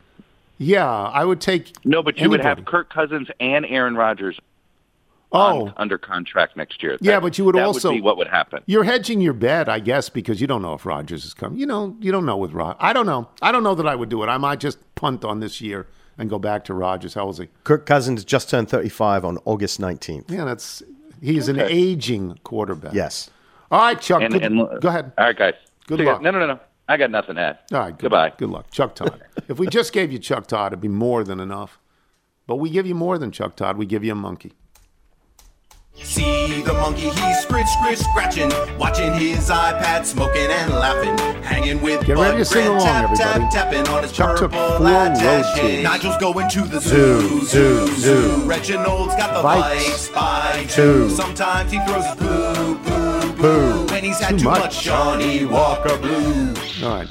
Yeah, 0.58 0.86
I 0.88 1.24
would 1.24 1.40
take 1.40 1.72
No, 1.84 2.02
but 2.04 2.18
you 2.18 2.30
would 2.30 2.40
have. 2.40 2.64
Kirk 2.66 2.92
Cousins 2.92 3.28
and 3.40 3.66
Aaron 3.66 3.96
Rodgers 3.96 4.38
Oh. 5.30 5.66
on, 5.66 5.74
under 5.76 5.98
contract 5.98 6.56
next 6.56 6.82
year. 6.82 6.96
Yeah, 7.00 7.12
That- 7.16 7.22
but 7.22 7.38
you 7.38 7.44
would 7.44 7.54
that 7.54 7.64
also 7.66 7.90
would 7.90 7.96
be 7.96 8.00
what 8.00 8.16
would 8.16 8.28
happen. 8.28 8.62
You're 8.66 8.84
hedging 8.84 9.20
your 9.20 9.34
bet, 9.34 9.68
I 9.68 9.78
guess, 9.78 10.08
because 10.08 10.40
you 10.40 10.46
don't 10.46 10.62
know 10.62 10.72
if 10.74 10.86
Rodgers 10.86 11.24
is 11.24 11.34
coming. 11.34 11.58
You 11.58 11.66
know, 11.66 11.96
you 12.00 12.10
don't 12.12 12.24
know 12.24 12.36
with 12.38 12.52
Rod. 12.52 12.76
I 12.80 12.92
don't 12.94 13.04
know. 13.06 13.28
I 13.42 13.52
don't 13.52 13.62
know 13.62 13.74
that 13.74 13.86
I 13.86 13.94
would 13.94 14.08
do 14.08 14.22
it. 14.22 14.26
I 14.28 14.38
might 14.38 14.58
just 14.60 14.78
punt 14.94 15.24
on 15.26 15.40
this 15.40 15.60
year 15.60 15.86
and 16.16 16.30
go 16.30 16.38
back 16.38 16.64
to 16.64 16.74
Rodgers. 16.74 17.12
How 17.14 17.24
old 17.24 17.34
is 17.34 17.38
he? 17.40 17.48
Kirk 17.64 17.84
Cousins 17.84 18.24
just 18.24 18.48
turned 18.48 18.70
35 18.70 19.24
on 19.24 19.38
August 19.44 19.80
19th. 19.80 20.30
Yeah, 20.30 20.44
that's 20.46 20.82
he's 21.20 21.48
an 21.48 21.60
aging 21.60 22.38
quarterback. 22.42 22.94
Yes. 22.94 23.28
All 23.70 23.80
right, 23.80 24.00
Chuck. 24.00 24.22
And, 24.22 24.32
good- 24.32 24.42
and 24.44 24.80
go 24.80 24.88
ahead. 24.88 25.12
All 25.18 25.26
right, 25.26 25.36
guys. 25.36 25.54
Good 25.86 25.98
See 25.98 26.04
ya. 26.04 26.12
luck. 26.12 26.22
No, 26.22 26.30
no, 26.30 26.38
no, 26.38 26.46
no. 26.46 26.60
I 26.88 26.96
got 26.96 27.10
nothing 27.10 27.34
to 27.34 27.40
add. 27.42 27.58
All 27.70 27.80
right. 27.80 27.90
Good, 27.90 28.00
Goodbye. 28.04 28.32
Good 28.38 28.48
luck, 28.48 28.70
Chuck 28.70 28.94
Todd. 28.94 29.22
if 29.48 29.58
we 29.58 29.66
just 29.66 29.92
gave 29.92 30.10
you 30.10 30.18
Chuck 30.18 30.46
Todd, 30.46 30.68
it'd 30.72 30.80
be 30.80 30.88
more 30.88 31.22
than 31.22 31.38
enough. 31.38 31.78
But 32.46 32.56
we 32.56 32.70
give 32.70 32.86
you 32.86 32.94
more 32.94 33.18
than 33.18 33.30
Chuck 33.30 33.56
Todd. 33.56 33.76
We 33.76 33.84
give 33.84 34.02
you 34.02 34.12
a 34.12 34.14
monkey. 34.14 34.54
See 36.02 36.62
the 36.62 36.72
monkey, 36.72 37.10
he's 37.10 37.40
scritch, 37.40 37.66
scritch, 37.66 37.98
scratching, 37.98 38.50
watching 38.78 39.12
his 39.14 39.50
iPad, 39.50 40.04
smoking 40.06 40.46
and 40.50 40.72
laughing, 40.72 41.16
hanging 41.42 41.82
with 41.82 42.06
Get 42.06 42.16
ready 42.16 42.32
Bud 42.32 42.38
to 42.38 42.44
sing 42.44 42.64
Grant, 42.66 42.82
along, 42.82 42.86
tap, 42.86 43.04
everybody. 43.04 43.40
Tap, 43.40 43.50
tapping 43.52 43.88
on 43.94 44.02
his 44.02 44.12
Chuck 44.12 44.38
took 44.38 44.50
purple 44.52 44.78
four 44.78 44.86
road 44.86 45.12
attache. 45.12 45.60
teams. 45.60 45.82
Nigel's 45.84 46.16
going 46.18 46.48
to 46.48 46.60
the 46.62 46.80
Zoo, 46.80 47.40
zoo, 47.44 47.86
zoo, 47.86 47.86
zoo. 47.88 48.42
Reginald's 48.48 49.14
got 49.16 49.34
the 49.34 49.46
Vikes. 49.48 49.60
bikes 49.60 50.08
by 50.10 50.64
Two. 50.68 51.08
two. 51.08 51.10
Sometimes 51.10 51.72
he 51.72 51.78
throws 51.84 52.04
his 52.06 52.14
poo, 52.16 52.78
poo, 52.78 53.32
Poo. 53.34 53.86
poo. 53.86 53.94
And 53.94 54.06
he's 54.06 54.18
had 54.18 54.30
Too 54.30 54.38
too, 54.38 54.44
much. 54.44 54.60
much 54.60 54.82
Johnnie 54.82 55.44
Walker 55.44 55.96
Blue. 55.98 56.54
All 56.84 56.94
right. 56.96 57.10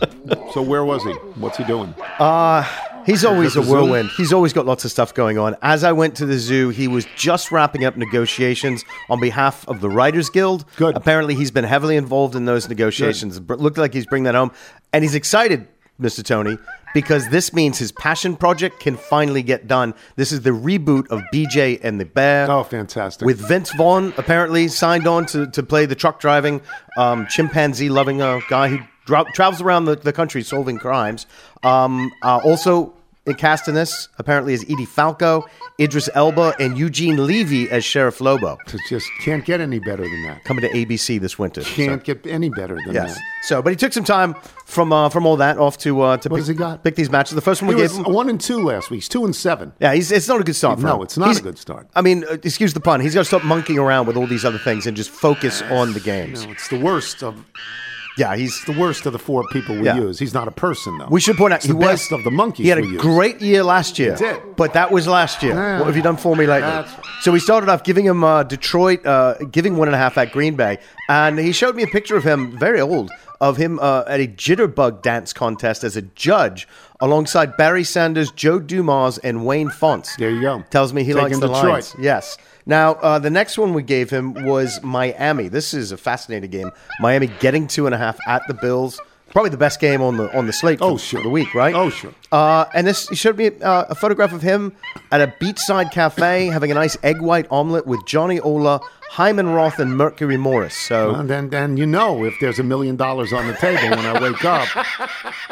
So 0.53 0.61
where 0.61 0.83
was 0.85 1.03
he? 1.03 1.11
What's 1.39 1.57
he 1.57 1.63
doing? 1.65 1.93
Uh, 2.19 2.63
he's 3.07 3.25
always 3.25 3.55
a 3.55 3.59
At 3.59 3.63
the 3.63 3.67
zoo? 3.69 3.73
whirlwind. 3.73 4.09
He's 4.11 4.31
always 4.31 4.53
got 4.53 4.67
lots 4.67 4.85
of 4.85 4.91
stuff 4.91 5.15
going 5.15 5.39
on. 5.39 5.55
As 5.63 5.83
I 5.83 5.93
went 5.93 6.15
to 6.17 6.27
the 6.27 6.37
zoo, 6.37 6.69
he 6.69 6.87
was 6.87 7.07
just 7.15 7.51
wrapping 7.51 7.83
up 7.85 7.97
negotiations 7.97 8.83
on 9.09 9.19
behalf 9.19 9.67
of 9.67 9.81
the 9.81 9.89
Writers 9.89 10.29
Guild. 10.29 10.65
Good. 10.75 10.95
Apparently, 10.95 11.33
he's 11.33 11.49
been 11.49 11.63
heavily 11.63 11.95
involved 11.97 12.35
in 12.35 12.45
those 12.45 12.69
negotiations. 12.69 13.37
It 13.37 13.47
looked 13.49 13.79
like 13.79 13.93
he's 13.95 14.05
bringing 14.05 14.25
that 14.25 14.35
home. 14.35 14.51
And 14.93 15.03
he's 15.03 15.15
excited, 15.15 15.67
Mr. 15.99 16.23
Tony, 16.23 16.57
because 16.93 17.27
this 17.29 17.53
means 17.53 17.77
his 17.79 17.91
passion 17.91 18.35
project 18.35 18.79
can 18.79 18.95
finally 18.97 19.41
get 19.43 19.67
done. 19.67 19.93
This 20.15 20.31
is 20.31 20.41
the 20.41 20.51
reboot 20.51 21.07
of 21.09 21.21
BJ 21.33 21.79
and 21.83 21.99
the 21.99 22.05
Bear. 22.05 22.49
Oh, 22.49 22.63
fantastic. 22.63 23.25
With 23.25 23.39
Vince 23.47 23.73
Vaughn 23.75 24.13
apparently 24.17 24.67
signed 24.67 25.07
on 25.07 25.25
to, 25.27 25.47
to 25.47 25.63
play 25.63 25.85
the 25.85 25.95
truck 25.95 26.19
driving, 26.19 26.61
um, 26.97 27.27
chimpanzee 27.27 27.89
loving 27.89 28.21
uh, 28.21 28.39
guy 28.49 28.69
who 28.69 28.79
dra- 29.05 29.25
travels 29.33 29.61
around 29.61 29.85
the, 29.85 29.95
the 29.95 30.13
country 30.13 30.43
solving 30.43 30.77
crimes. 30.77 31.25
Um, 31.63 32.11
uh, 32.23 32.39
also 32.43 32.93
cast 33.33 33.67
in 33.67 33.75
this 33.75 34.09
apparently 34.17 34.53
is 34.53 34.63
Edie 34.69 34.85
Falco, 34.85 35.45
Idris 35.79 36.09
Elba, 36.15 36.55
and 36.59 36.77
Eugene 36.77 37.25
Levy 37.25 37.69
as 37.69 37.83
Sheriff 37.83 38.19
Lobo. 38.21 38.57
It 38.67 38.81
just 38.89 39.07
can't 39.21 39.43
get 39.45 39.61
any 39.61 39.79
better 39.79 40.03
than 40.03 40.23
that. 40.23 40.43
Coming 40.45 40.61
to 40.63 40.69
ABC 40.69 41.19
this 41.19 41.37
winter. 41.37 41.63
So- 41.63 41.69
Can't 41.75 42.03
get 42.03 42.25
any 42.25 42.49
better 42.49 42.77
than 42.85 42.93
Yes. 42.95 43.15
that. 43.15 43.23
So, 43.43 43.61
but 43.61 43.69
he 43.71 43.75
took 43.75 43.93
some 43.93 44.03
time 44.03 44.35
from 44.65 44.91
uh, 44.91 45.09
from 45.09 45.25
all 45.25 45.37
that 45.37 45.57
off 45.57 45.77
to 45.79 46.01
uh, 46.01 46.17
to 46.17 46.29
What 46.29 46.37
pick, 46.39 46.47
he 46.47 46.53
got? 46.53 46.83
pick 46.83 46.95
these 46.95 47.09
matches. 47.09 47.35
The 47.35 47.41
first 47.41 47.61
one 47.61 47.69
He 47.69 47.75
we 47.75 47.81
was 47.83 47.93
gave 47.95 48.05
him. 48.05 48.13
one 48.13 48.29
and 48.29 48.41
two 48.41 48.61
last 48.63 48.89
week. 48.89 48.97
He's 48.97 49.07
two 49.09 49.23
and 49.23 49.35
seven. 49.35 49.71
Yeah, 49.79 49.93
he's, 49.93 50.11
it's 50.11 50.27
not 50.27 50.41
a 50.41 50.43
good 50.43 50.55
start. 50.55 50.79
For 50.79 50.85
No, 50.85 51.01
it's 51.03 51.17
not 51.17 51.27
He's- 51.27 51.39
a 51.39 51.43
good 51.43 51.57
start. 51.57 51.87
I 51.95 52.01
mean, 52.01 52.23
uh, 52.25 52.33
excuse 52.43 52.73
the 52.73 52.79
pun. 52.81 52.99
He's 52.99 53.13
got 53.13 53.21
to 53.21 53.25
stop 53.25 53.43
monkeying 53.43 53.79
around 53.79 54.07
with 54.07 54.17
all 54.17 54.27
these 54.27 54.43
other 54.43 54.57
things 54.57 54.85
and 54.87 54.97
just 54.97 55.09
focus 55.09 55.61
on 55.63 55.93
the 55.93 55.99
games. 55.99 56.45
No, 56.45 56.51
it's 56.51 56.67
the 56.67 56.79
worst 56.79 57.23
of 57.23 57.35
Yeah, 58.17 58.35
he's. 58.35 58.63
the 58.65 58.71
worst 58.73 59.05
of 59.05 59.13
the 59.13 59.19
four 59.19 59.43
people 59.51 59.75
we 59.75 59.83
Yeah. 59.85 59.97
use. 59.97 60.17
He's 60.19 60.33
not 60.33 60.47
a 60.47 60.51
person 60.51 60.97
though. 60.97 61.07
We 61.09 61.19
should 61.21 61.37
point 61.37 61.53
out 61.53 61.57
It's 61.57 61.65
he 61.65 61.71
the 61.71 61.77
was 61.77 61.87
best 61.87 62.11
of 62.11 62.23
the 62.23 62.31
monkeys. 62.31 62.63
He 62.63 62.69
had 62.69 62.79
a 62.79 62.81
we 62.81 62.87
use. 62.93 63.01
great 63.01 63.41
year 63.41 63.63
last 63.63 63.99
year, 63.99 64.13
He 64.15 64.23
did. 64.25 64.55
but 64.55 64.73
that 64.73 64.91
was 64.91 65.07
last 65.07 65.43
year. 65.43 65.53
Yeah. 65.53 65.77
What 65.79 65.87
have 65.87 65.95
you 65.95 66.01
done 66.01 66.17
for 66.17 66.35
me 66.35 66.45
lately? 66.47 66.61
That's 66.69 66.91
right. 66.93 67.05
So 67.21 67.31
we 67.31 67.39
started 67.39 67.69
off 67.69 67.83
giving 67.83 68.05
him 68.05 68.23
uh, 68.23 68.43
Detroit, 68.43 69.05
uh, 69.05 69.35
giving 69.51 69.77
one 69.77 69.87
and 69.87 69.95
a 69.95 69.97
half 69.97 70.17
at 70.17 70.31
Green 70.31 70.55
Bay, 70.55 70.79
and 71.09 71.37
he 71.39 71.51
showed 71.51 71.75
me 71.75 71.83
a 71.83 71.87
picture 71.87 72.15
of 72.15 72.23
him, 72.23 72.57
very 72.57 72.81
old, 72.81 73.11
of 73.41 73.57
him 73.57 73.79
uh, 73.79 74.03
at 74.07 74.19
a 74.19 74.27
jitterbug 74.27 75.01
dance 75.01 75.33
contest 75.33 75.83
as 75.83 75.95
a 75.95 76.01
judge 76.01 76.67
alongside 76.99 77.55
Barry 77.57 77.83
Sanders, 77.83 78.31
Joe 78.31 78.59
Dumars, 78.59 79.17
and 79.19 79.45
Wayne 79.45 79.69
Fontes. 79.69 80.15
There 80.17 80.29
you 80.31 80.41
go. 80.41 80.63
Tells 80.69 80.93
me 80.93 81.03
he 81.03 81.13
likes 81.13 81.39
the 81.39 81.47
Detroit. 81.47 81.63
lines. 81.71 81.95
Yes. 81.99 82.37
Now, 82.65 82.93
uh, 82.95 83.19
the 83.19 83.29
next 83.29 83.57
one 83.57 83.73
we 83.73 83.83
gave 83.83 84.09
him 84.09 84.33
was 84.45 84.81
Miami. 84.83 85.47
This 85.47 85.73
is 85.73 85.91
a 85.91 85.97
fascinating 85.97 86.49
game. 86.49 86.71
Miami 86.99 87.27
getting 87.39 87.67
two 87.67 87.85
and 87.85 87.95
a 87.95 87.97
half 87.97 88.17
at 88.27 88.41
the 88.47 88.53
Bills. 88.53 88.99
Probably 89.29 89.49
the 89.51 89.57
best 89.57 89.79
game 89.79 90.01
on 90.01 90.17
the 90.17 90.35
on 90.37 90.47
the 90.47 90.53
slate 90.53 90.79
for, 90.79 90.85
Oh, 90.85 90.97
sure. 90.97 91.21
the 91.21 91.29
week, 91.29 91.53
right? 91.53 91.75
Oh, 91.75 91.89
sure. 91.89 92.13
Uh, 92.31 92.65
and 92.73 92.85
this 92.85 93.07
he 93.07 93.15
showed 93.15 93.37
me 93.37 93.47
uh, 93.61 93.85
a 93.89 93.95
photograph 93.95 94.33
of 94.33 94.41
him 94.41 94.75
at 95.11 95.21
a 95.21 95.27
beachside 95.39 95.91
cafe 95.91 96.47
having 96.47 96.71
a 96.71 96.73
nice 96.73 96.97
egg 97.03 97.21
white 97.21 97.47
omelet 97.49 97.87
with 97.87 98.05
Johnny 98.05 98.39
Ola, 98.41 98.81
Hyman 99.09 99.49
Roth 99.49 99.79
and 99.79 99.95
Mercury 99.95 100.35
Morris. 100.35 100.75
So 100.75 101.15
And 101.15 101.29
then, 101.29 101.49
then 101.49 101.77
you 101.77 101.85
know 101.85 102.25
if 102.25 102.33
there's 102.41 102.59
a 102.59 102.63
million 102.63 102.97
dollars 102.97 103.31
on 103.31 103.47
the 103.47 103.53
table 103.53 103.95
when 103.95 104.05
I 104.05 104.21
wake 104.21 104.43
up, 104.43 104.67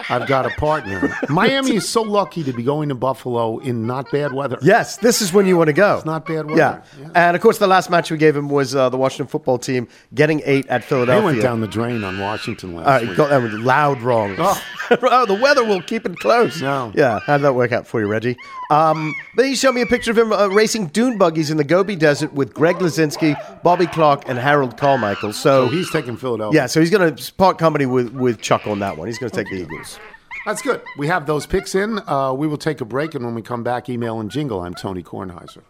I've 0.09 0.27
got 0.27 0.45
a 0.45 0.49
partner. 0.49 1.15
Miami 1.29 1.77
is 1.77 1.87
so 1.87 2.01
lucky 2.01 2.43
to 2.43 2.51
be 2.51 2.63
going 2.63 2.89
to 2.89 2.95
Buffalo 2.95 3.59
in 3.59 3.87
not 3.87 4.11
bad 4.11 4.33
weather. 4.33 4.57
Yes, 4.61 4.97
this 4.97 5.21
is 5.21 5.31
when 5.31 5.45
you 5.45 5.55
want 5.57 5.67
to 5.67 5.73
go. 5.73 5.95
It's 5.95 6.05
not 6.05 6.25
bad 6.25 6.47
weather. 6.47 6.83
Yeah. 6.99 7.09
And 7.15 7.35
of 7.35 7.41
course, 7.41 7.57
the 7.57 7.67
last 7.67 7.89
match 7.89 8.11
we 8.11 8.17
gave 8.17 8.35
him 8.35 8.49
was 8.49 8.75
uh, 8.75 8.89
the 8.89 8.97
Washington 8.97 9.27
football 9.27 9.57
team 9.57 9.87
getting 10.13 10.41
eight 10.45 10.67
at 10.67 10.83
Philadelphia. 10.83 11.21
They 11.21 11.25
went 11.25 11.41
down 11.41 11.61
the 11.61 11.67
drain 11.67 12.03
on 12.03 12.19
Washington 12.19 12.75
last 12.75 12.87
All 12.87 12.93
right, 12.93 13.07
week. 13.07 13.17
got 13.17 13.29
that 13.29 13.41
one 13.41 13.63
loud 13.63 14.01
wrong. 14.01 14.35
Oh. 14.37 14.61
oh, 15.01 15.25
the 15.25 15.33
weather 15.33 15.63
will 15.63 15.81
keep 15.81 16.05
it 16.05 16.19
close. 16.19 16.61
No. 16.65 16.91
Yeah, 16.95 17.19
how 17.19 17.37
did 17.37 17.43
that 17.43 17.53
work 17.53 17.71
out 17.71 17.85
for 17.85 17.99
you, 17.99 18.07
Reggie? 18.07 18.35
Um, 18.71 19.13
then 19.37 19.49
you 19.49 19.55
showed 19.55 19.73
me 19.73 19.81
a 19.81 19.85
picture 19.85 20.09
of 20.09 20.17
him 20.17 20.33
uh, 20.33 20.47
racing 20.47 20.87
dune 20.87 21.17
buggies 21.19 21.51
in 21.51 21.57
the 21.57 21.63
Gobi 21.63 21.95
Desert 21.95 22.33
with 22.33 22.55
Greg 22.55 22.77
Luzinski, 22.77 23.35
Bobby 23.61 23.85
Clarke, 23.85 24.27
and 24.27 24.39
Harold 24.39 24.75
Carmichael. 24.75 25.31
So, 25.31 25.67
So 25.67 25.71
he's 25.71 25.91
taking 25.91 26.17
Philadelphia. 26.17 26.61
yeah, 26.61 26.65
so 26.65 26.79
he's 26.79 26.89
going 26.89 27.15
to 27.15 27.33
part 27.35 27.59
company 27.59 27.85
with, 27.85 28.09
with 28.13 28.41
Chuck 28.41 28.65
on 28.65 28.79
that 28.79 28.97
one. 28.97 29.07
He's 29.07 29.19
going 29.19 29.29
to 29.29 29.35
take 29.35 29.49
the 29.51 29.61
Eagles. 29.61 29.99
That's 30.47 30.61
good. 30.63 30.81
We 30.97 31.07
have 31.07 31.27
those 31.27 31.45
picks 31.45 31.75
in. 31.75 31.99
Uh, 32.07 32.33
we 32.33 32.47
will 32.47 32.57
take 32.57 32.81
a 32.81 32.85
break, 32.85 33.13
and 33.13 33.23
when 33.23 33.35
we 33.35 33.41
come 33.43 33.63
back, 33.63 33.87
email 33.87 34.19
and 34.19 34.31
jingle. 34.31 34.61
I'm 34.61 34.73
Tony 34.73 35.03
Kornheiser. 35.03 35.61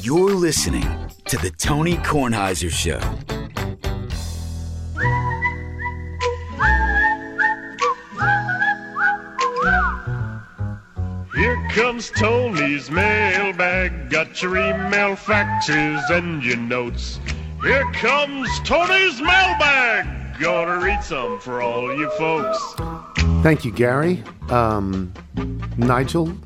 You're 0.00 0.30
listening 0.34 0.86
to 1.26 1.36
the 1.38 1.50
Tony 1.58 1.96
Kornheiser 1.96 2.70
Show. 2.70 3.00
Here 11.38 11.68
comes 11.70 12.10
Tony's 12.10 12.90
mailbag. 12.90 14.10
Got 14.10 14.42
your 14.42 14.56
email, 14.56 15.14
faxes, 15.14 16.10
and 16.10 16.42
your 16.42 16.56
notes. 16.56 17.20
Here 17.62 17.84
comes 17.92 18.48
Tony's 18.64 19.20
mailbag. 19.20 20.40
Gonna 20.40 20.84
read 20.84 21.04
some 21.04 21.38
for 21.38 21.62
all 21.62 21.96
you 21.96 22.10
folks. 22.18 22.58
Thank 23.44 23.64
you, 23.64 23.70
Gary. 23.70 24.20
Um, 24.50 25.14
Nigel, 25.76 26.36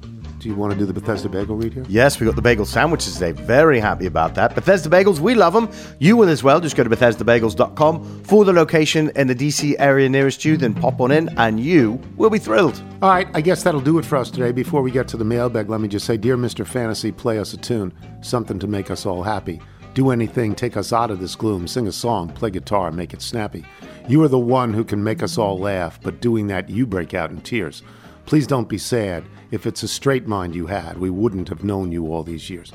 do 0.42 0.48
you 0.48 0.56
want 0.56 0.72
to 0.72 0.78
do 0.78 0.84
the 0.84 0.92
Bethesda 0.92 1.28
Bagel 1.28 1.56
read 1.56 1.72
here? 1.72 1.84
Yes, 1.88 2.18
we 2.18 2.26
got 2.26 2.34
the 2.34 2.42
bagel 2.42 2.66
sandwiches 2.66 3.14
today. 3.14 3.30
Very 3.30 3.78
happy 3.78 4.06
about 4.06 4.34
that. 4.34 4.54
Bethesda 4.54 4.88
Bagels, 4.88 5.20
we 5.20 5.34
love 5.34 5.52
them. 5.52 5.70
You 6.00 6.16
will 6.16 6.28
as 6.28 6.42
well. 6.42 6.60
Just 6.60 6.74
go 6.74 6.82
to 6.82 6.90
BethesdaBagels.com 6.90 8.24
for 8.24 8.44
the 8.44 8.52
location 8.52 9.12
in 9.14 9.28
the 9.28 9.36
DC 9.36 9.76
area 9.78 10.08
nearest 10.08 10.44
you. 10.44 10.56
Then 10.56 10.74
pop 10.74 11.00
on 11.00 11.12
in, 11.12 11.28
and 11.38 11.60
you 11.60 12.00
will 12.16 12.30
be 12.30 12.40
thrilled. 12.40 12.82
All 13.00 13.10
right, 13.10 13.28
I 13.34 13.40
guess 13.40 13.62
that'll 13.62 13.80
do 13.80 13.98
it 13.98 14.04
for 14.04 14.16
us 14.16 14.30
today. 14.30 14.50
Before 14.50 14.82
we 14.82 14.90
get 14.90 15.06
to 15.08 15.16
the 15.16 15.24
mailbag, 15.24 15.70
let 15.70 15.80
me 15.80 15.86
just 15.86 16.06
say, 16.06 16.16
Dear 16.16 16.36
Mr. 16.36 16.66
Fantasy, 16.66 17.12
play 17.12 17.38
us 17.38 17.54
a 17.54 17.56
tune, 17.56 17.92
something 18.20 18.58
to 18.58 18.66
make 18.66 18.90
us 18.90 19.06
all 19.06 19.22
happy. 19.22 19.60
Do 19.94 20.10
anything, 20.10 20.54
take 20.54 20.76
us 20.76 20.92
out 20.92 21.10
of 21.10 21.20
this 21.20 21.36
gloom, 21.36 21.68
sing 21.68 21.86
a 21.86 21.92
song, 21.92 22.30
play 22.30 22.50
guitar, 22.50 22.90
make 22.90 23.12
it 23.12 23.22
snappy. 23.22 23.64
You 24.08 24.22
are 24.24 24.28
the 24.28 24.38
one 24.38 24.72
who 24.72 24.84
can 24.84 25.04
make 25.04 25.22
us 25.22 25.38
all 25.38 25.58
laugh, 25.58 26.00
but 26.02 26.20
doing 26.20 26.48
that, 26.48 26.68
you 26.68 26.86
break 26.86 27.14
out 27.14 27.30
in 27.30 27.42
tears. 27.42 27.82
Please 28.26 28.46
don't 28.46 28.68
be 28.68 28.78
sad. 28.78 29.24
If 29.50 29.66
it's 29.66 29.82
a 29.82 29.88
straight 29.88 30.26
mind 30.26 30.54
you 30.54 30.66
had, 30.66 30.98
we 30.98 31.10
wouldn't 31.10 31.48
have 31.48 31.64
known 31.64 31.92
you 31.92 32.06
all 32.12 32.22
these 32.22 32.48
years. 32.48 32.72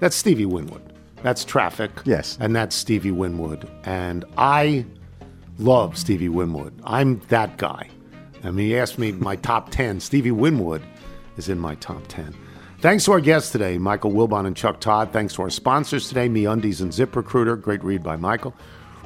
That's 0.00 0.16
Stevie 0.16 0.46
Winwood. 0.46 0.82
That's 1.22 1.44
Traffic. 1.44 1.90
Yes. 2.04 2.36
And 2.40 2.54
that's 2.54 2.74
Stevie 2.76 3.10
Winwood. 3.10 3.68
And 3.84 4.24
I 4.36 4.86
love 5.58 5.96
Stevie 5.98 6.28
Winwood. 6.28 6.72
I'm 6.84 7.20
that 7.28 7.56
guy. 7.58 7.88
I 8.44 8.50
mean, 8.50 8.66
he 8.68 8.78
asked 8.78 8.98
me 8.98 9.12
my 9.12 9.36
top 9.36 9.70
10. 9.72 10.00
Stevie 10.00 10.30
Winwood 10.30 10.82
is 11.36 11.48
in 11.48 11.58
my 11.58 11.74
top 11.76 12.02
10. 12.08 12.34
Thanks 12.80 13.04
to 13.06 13.12
our 13.12 13.20
guests 13.20 13.50
today, 13.50 13.76
Michael 13.76 14.12
Wilbon 14.12 14.46
and 14.46 14.56
Chuck 14.56 14.78
Todd. 14.78 15.12
Thanks 15.12 15.34
to 15.34 15.42
our 15.42 15.50
sponsors 15.50 16.06
today, 16.06 16.28
MeUndies 16.28 16.80
and 16.80 16.92
ZipRecruiter. 16.92 17.60
Great 17.60 17.82
read 17.82 18.04
by 18.04 18.14
Michael. 18.14 18.54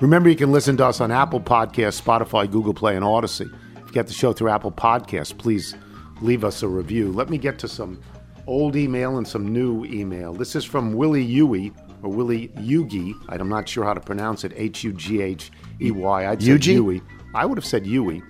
Remember, 0.01 0.29
you 0.29 0.37
can 0.37 0.53
listen 0.53 0.77
to 0.77 0.85
us 0.85 1.01
on 1.01 1.11
Apple 1.11 1.41
Podcasts, 1.41 2.01
Spotify, 2.03 2.51
Google 2.51 2.75
Play, 2.75 2.97
and 2.97 3.05
Audacy. 3.05 3.51
Get 3.93 4.07
the 4.07 4.15
show 4.15 4.33
through 4.33 4.49
Apple 4.49 4.73
Podcasts, 4.73 5.37
please 5.37 5.77
leave 6.23 6.45
us 6.45 6.63
a 6.63 6.69
review. 6.69 7.13
Let 7.13 7.29
me 7.29 7.37
get 7.37 7.59
to 7.61 7.69
some 7.69 8.01
old 8.47 8.75
email 8.75 9.19
and 9.19 9.29
some 9.29 9.53
new 9.53 9.85
email. 9.85 10.33
This 10.33 10.57
is 10.57 10.65
from 10.65 10.95
Willie 10.95 11.25
Huey, 11.27 11.73
or 12.03 12.11
Willie 12.11 12.49
Yugi. 12.57 13.15
I'm 13.29 13.49
not 13.49 13.69
sure 13.69 13.85
how 13.85 13.95
to 13.95 14.01
pronounce 14.01 14.45
it. 14.45 14.53
H 14.57 14.83
U 14.85 14.93
G 14.93 15.21
H 15.21 15.53
E 15.81 15.91
Y. 15.91 16.27
I'd 16.27 16.43
say 16.43 16.49
Yugi? 16.49 16.73
Huey. 16.73 17.03
I 17.35 17.47
would 17.47 17.59
have 17.59 17.65
said 17.65 17.87
Huey. 17.87 18.23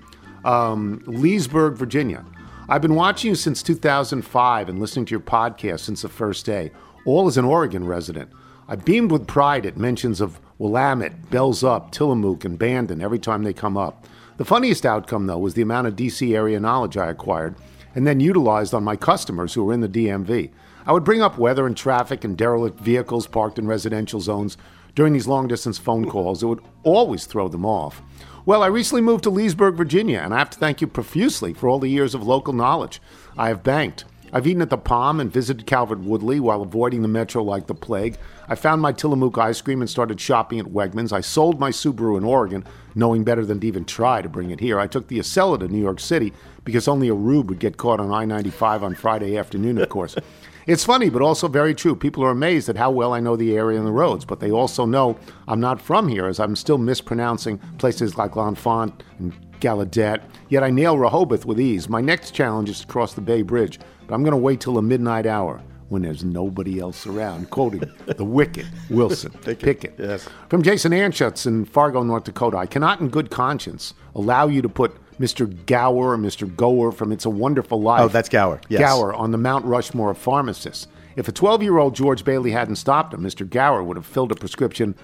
Um, 0.45 1.03
Leesburg, 1.07 1.77
Virginia. 1.77 2.25
I've 2.69 2.83
been 2.83 2.95
watching 2.95 3.31
you 3.31 3.35
since 3.35 3.63
2005 3.63 4.69
and 4.69 4.81
listening 4.81 5.05
to 5.07 5.11
your 5.11 5.21
podcast 5.21 5.81
since 5.81 6.03
the 6.03 6.09
first 6.09 6.45
day, 6.47 6.71
all 7.05 7.27
as 7.27 7.37
an 7.37 7.45
Oregon 7.45 7.87
resident. 7.87 8.31
I 8.69 8.77
beamed 8.77 9.11
with 9.11 9.27
pride 9.27 9.67
at 9.67 9.77
mentions 9.77 10.21
of 10.21 10.41
Willamette, 10.59 11.31
Bells 11.31 11.65
Up, 11.65 11.91
Tillamook, 11.93 12.45
and 12.45 12.59
Bandon 12.59 13.01
every 13.01 13.19
time 13.19 13.43
they 13.43 13.53
come 13.53 13.77
up. 13.77 14.07
The 14.39 14.45
funniest 14.45 14.87
outcome, 14.87 15.27
though, 15.27 15.39
was 15.39 15.55
the 15.55 15.63
amount 15.63 15.87
of 15.87 15.97
DC 15.97 16.35
area 16.35 16.59
knowledge 16.59 16.97
I 16.97 17.11
acquired 17.11 17.55
and 17.95 18.07
then 18.07 18.21
utilized 18.21 18.73
on 18.73 18.85
my 18.85 18.97
customers 18.97 19.55
who 19.55 19.65
were 19.65 19.75
in 19.75 19.81
the 19.81 19.89
DMV. 19.89 20.51
I 20.87 20.93
would 20.93 21.05
bring 21.05 21.23
up 21.23 21.39
weather 21.39 21.67
and 21.67 21.77
traffic 21.77 22.25
and 22.25 22.37
derelict 22.37 22.81
vehicles 22.81 23.27
parked 23.27 23.59
in 23.59 23.67
residential 23.67 24.21
zones 24.21 24.57
during 24.95 25.13
these 25.13 25.29
long 25.29 25.49
distance 25.49 25.79
phone 25.79 26.09
calls. 26.09 26.43
It 26.43 26.47
would 26.47 26.63
always 26.83 27.27
throw 27.27 27.49
them 27.49 27.65
off. 27.65 28.03
Well, 28.45 28.63
I 28.63 28.67
recently 28.67 29.03
moved 29.03 29.23
to 29.25 29.31
Leesburg, 29.31 29.77
Virginia, 29.77 30.19
and 30.19 30.35
I 30.35 30.39
have 30.39 30.51
to 30.51 30.59
thank 30.59 30.81
you 30.81 30.87
profusely 30.87 31.53
for 31.53 31.69
all 31.69 31.79
the 31.79 31.89
years 31.89 32.15
of 32.15 32.27
local 32.27 32.53
knowledge 32.53 33.01
I 33.39 33.49
have 33.49 33.63
banked. 33.63 34.05
I've 34.33 34.47
eaten 34.47 34.63
at 34.63 34.71
the 34.71 34.79
Palm 34.79 35.21
and 35.21 35.31
visited 35.31 35.67
Calvert 35.67 36.01
Woodley 36.01 36.41
while 36.41 36.63
avoiding 36.63 37.03
the 37.03 37.09
metro 37.09 37.43
like 37.43 37.67
the 37.67 37.75
plague. 37.75 38.17
I 38.49 38.55
found 38.55 38.81
my 38.81 38.93
Tillamook 38.93 39.37
ice 39.37 39.61
cream 39.61 39.83
and 39.83 39.91
started 39.91 40.19
shopping 40.19 40.59
at 40.59 40.67
Wegmans. 40.67 41.13
I 41.13 41.21
sold 41.21 41.61
my 41.61 41.71
Subaru 41.71 42.17
in 42.17 42.25
Oregon, 42.25 42.65
knowing 42.95 43.25
better 43.25 43.45
than 43.45 43.61
to 43.61 43.67
even 43.67 43.85
try 43.85 44.23
to 44.23 44.31
bring 44.31 44.51
it 44.51 44.61
here. 44.61 44.81
I 44.81 44.87
took 44.87 45.09
the 45.09 45.19
Acela 45.19 45.59
to 45.59 45.69
New 45.69 45.83
York 45.83 46.01
City 46.01 46.33
because 46.65 46.89
only 46.89 47.09
a 47.09 47.15
rube 47.15 47.51
would 47.51 47.59
get 47.59 47.77
caught 47.77 48.01
on 48.01 48.11
I 48.11 48.25
95 48.25 48.83
on 48.83 48.95
Friday 48.95 49.37
afternoon, 49.37 49.79
of 49.79 49.89
course. 49.89 50.17
It's 50.65 50.85
funny, 50.85 51.11
but 51.11 51.23
also 51.23 51.49
very 51.49 51.75
true. 51.75 51.97
People 51.97 52.23
are 52.25 52.31
amazed 52.31 52.69
at 52.69 52.77
how 52.77 52.93
well 52.93 53.13
I 53.13 53.19
know 53.19 53.35
the 53.35 53.57
area 53.57 53.79
and 53.79 53.87
the 53.87 53.91
roads, 53.91 54.25
but 54.25 54.39
they 54.39 54.53
also 54.53 54.87
know 54.87 55.19
I'm 55.49 55.59
not 55.59 55.81
from 55.81 56.07
here, 56.07 56.27
as 56.27 56.39
I'm 56.39 56.55
still 56.55 56.79
mispronouncing 56.79 57.59
places 57.79 58.17
like 58.17 58.37
L'Enfant 58.37 59.03
and 59.19 59.33
Gallaudet. 59.63 60.21
Yet 60.49 60.63
I 60.63 60.71
nail 60.71 60.99
Rehoboth 60.99 61.47
with 61.47 61.61
ease. 61.61 61.89
My 61.89 62.01
next 62.01 62.33
challenge 62.33 62.69
is 62.69 62.81
to 62.81 62.87
cross 62.87 63.15
the 63.15 63.21
Bay 63.21 63.43
Bridge, 63.43 63.79
but 64.07 64.15
I'm 64.15 64.23
going 64.23 64.33
to 64.33 64.37
wait 64.37 64.61
till 64.61 64.75
the 64.75 64.83
midnight 64.83 65.25
hour 65.25 65.63
when 65.89 66.03
there's 66.03 66.25
nobody 66.25 66.81
else 66.81 67.07
around. 67.07 67.51
Quoting 67.51 67.81
the 68.07 68.25
wicked 68.25 68.67
Wilson 68.91 69.31
Pickett. 69.43 69.95
Yes. 69.99 70.29
From 70.49 70.63
Jason 70.63 70.93
Anschutz 70.93 71.47
in 71.47 71.65
Fargo, 71.65 72.03
North 72.03 72.25
Dakota. 72.25 72.57
I 72.57 72.67
cannot, 72.67 73.01
in 73.01 73.09
good 73.09 73.31
conscience, 73.31 73.95
allow 74.15 74.49
you 74.49 74.63
to 74.63 74.69
put 74.69 74.97
Mr. 75.21 75.47
Gower 75.67 76.13
or 76.13 76.17
Mr. 76.19 76.55
Gower 76.57 76.91
from 76.91 77.13
It's 77.13 77.25
a 77.25 77.31
Wonderful 77.31 77.81
Life. 77.81 78.01
Oh, 78.01 78.09
that's 78.09 78.29
Gower, 78.29 78.61
yes. 78.69 78.81
Gower 78.81 79.15
on 79.15 79.31
the 79.31 79.39
Mount 79.39 79.65
Rushmore 79.65 80.11
of 80.11 80.19
pharmacists. 80.19 80.89
If 81.15 81.29
a 81.29 81.33
12 81.33 81.63
year 81.63 81.79
old 81.79 81.95
George 81.95 82.25
Bailey 82.25 82.51
hadn't 82.51 82.77
stopped 82.77 83.13
him, 83.15 83.21
Mr. 83.21 83.49
Gower 83.49 83.83
would 83.85 83.97
have 83.97 84.07
filled 84.07 84.33
a 84.33 84.35
prescription 84.35 84.95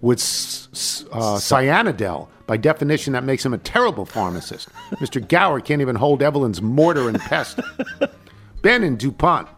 with 0.00 0.20
uh, 1.12 1.38
cyanidel. 1.38 2.30
By 2.46 2.56
definition, 2.56 3.12
that 3.14 3.24
makes 3.24 3.44
him 3.44 3.54
a 3.54 3.58
terrible 3.58 4.06
pharmacist. 4.06 4.68
Mr. 4.92 5.26
Gower 5.26 5.60
can't 5.60 5.80
even 5.80 5.96
hold 5.96 6.22
Evelyn's 6.22 6.62
mortar 6.62 7.08
and 7.08 7.18
pestle. 7.18 7.64
Ben 8.62 8.82
and 8.84 8.98
DuPont. 8.98 9.48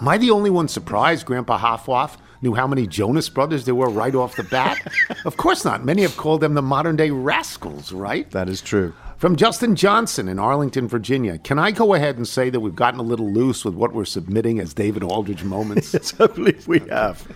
Am 0.00 0.08
I 0.08 0.18
the 0.18 0.30
only 0.30 0.50
one 0.50 0.68
surprised 0.68 1.26
Grandpa 1.26 1.58
Hoffwaff 1.58 2.16
knew 2.42 2.54
how 2.54 2.66
many 2.66 2.86
Jonas 2.86 3.28
brothers 3.28 3.64
there 3.64 3.74
were 3.74 3.88
right 3.88 4.14
off 4.14 4.36
the 4.36 4.44
bat? 4.44 4.78
of 5.24 5.36
course 5.36 5.64
not. 5.64 5.84
Many 5.84 6.02
have 6.02 6.16
called 6.16 6.40
them 6.40 6.54
the 6.54 6.62
modern 6.62 6.96
day 6.96 7.10
rascals, 7.10 7.92
right? 7.92 8.30
That 8.30 8.48
is 8.48 8.60
true. 8.60 8.92
From 9.16 9.36
Justin 9.36 9.74
Johnson 9.74 10.28
in 10.28 10.38
Arlington, 10.38 10.86
Virginia. 10.86 11.38
Can 11.38 11.58
I 11.58 11.70
go 11.70 11.94
ahead 11.94 12.16
and 12.16 12.28
say 12.28 12.50
that 12.50 12.60
we've 12.60 12.74
gotten 12.74 13.00
a 13.00 13.04
little 13.04 13.30
loose 13.32 13.64
with 13.64 13.74
what 13.74 13.92
we're 13.92 14.04
submitting 14.04 14.60
as 14.60 14.74
David 14.74 15.02
Aldridge 15.02 15.44
moments? 15.44 15.94
yes, 15.94 16.12
I 16.20 16.26
believe 16.26 16.68
we 16.68 16.80
have. 16.90 17.26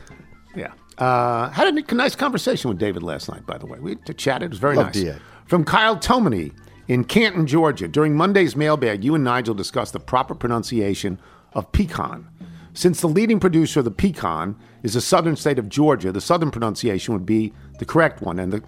Uh, 0.98 1.48
had 1.50 1.68
a 1.68 1.94
nice 1.94 2.16
conversation 2.16 2.68
with 2.68 2.78
David 2.78 3.02
last 3.02 3.28
night, 3.28 3.46
by 3.46 3.56
the 3.56 3.66
way. 3.66 3.78
We 3.78 3.96
chatted. 4.16 4.46
It 4.46 4.50
was 4.50 4.58
very 4.58 4.76
Love 4.76 4.86
nice. 4.86 4.94
DA. 4.94 5.16
From 5.46 5.64
Kyle 5.64 5.96
Tomany 5.96 6.52
in 6.88 7.04
Canton, 7.04 7.46
Georgia. 7.46 7.86
During 7.86 8.16
Monday's 8.16 8.56
mailbag, 8.56 9.04
you 9.04 9.14
and 9.14 9.22
Nigel 9.22 9.54
discussed 9.54 9.92
the 9.92 10.00
proper 10.00 10.34
pronunciation 10.34 11.20
of 11.52 11.70
pecan. 11.72 12.28
Since 12.74 13.00
the 13.00 13.08
leading 13.08 13.40
producer 13.40 13.80
of 13.80 13.84
the 13.84 13.90
pecan 13.90 14.56
is 14.82 14.94
the 14.94 15.00
southern 15.00 15.36
state 15.36 15.58
of 15.58 15.68
Georgia, 15.68 16.12
the 16.12 16.20
southern 16.20 16.50
pronunciation 16.50 17.14
would 17.14 17.26
be 17.26 17.52
the 17.78 17.84
correct 17.84 18.20
one. 18.22 18.38
And 18.38 18.52
the 18.52 18.62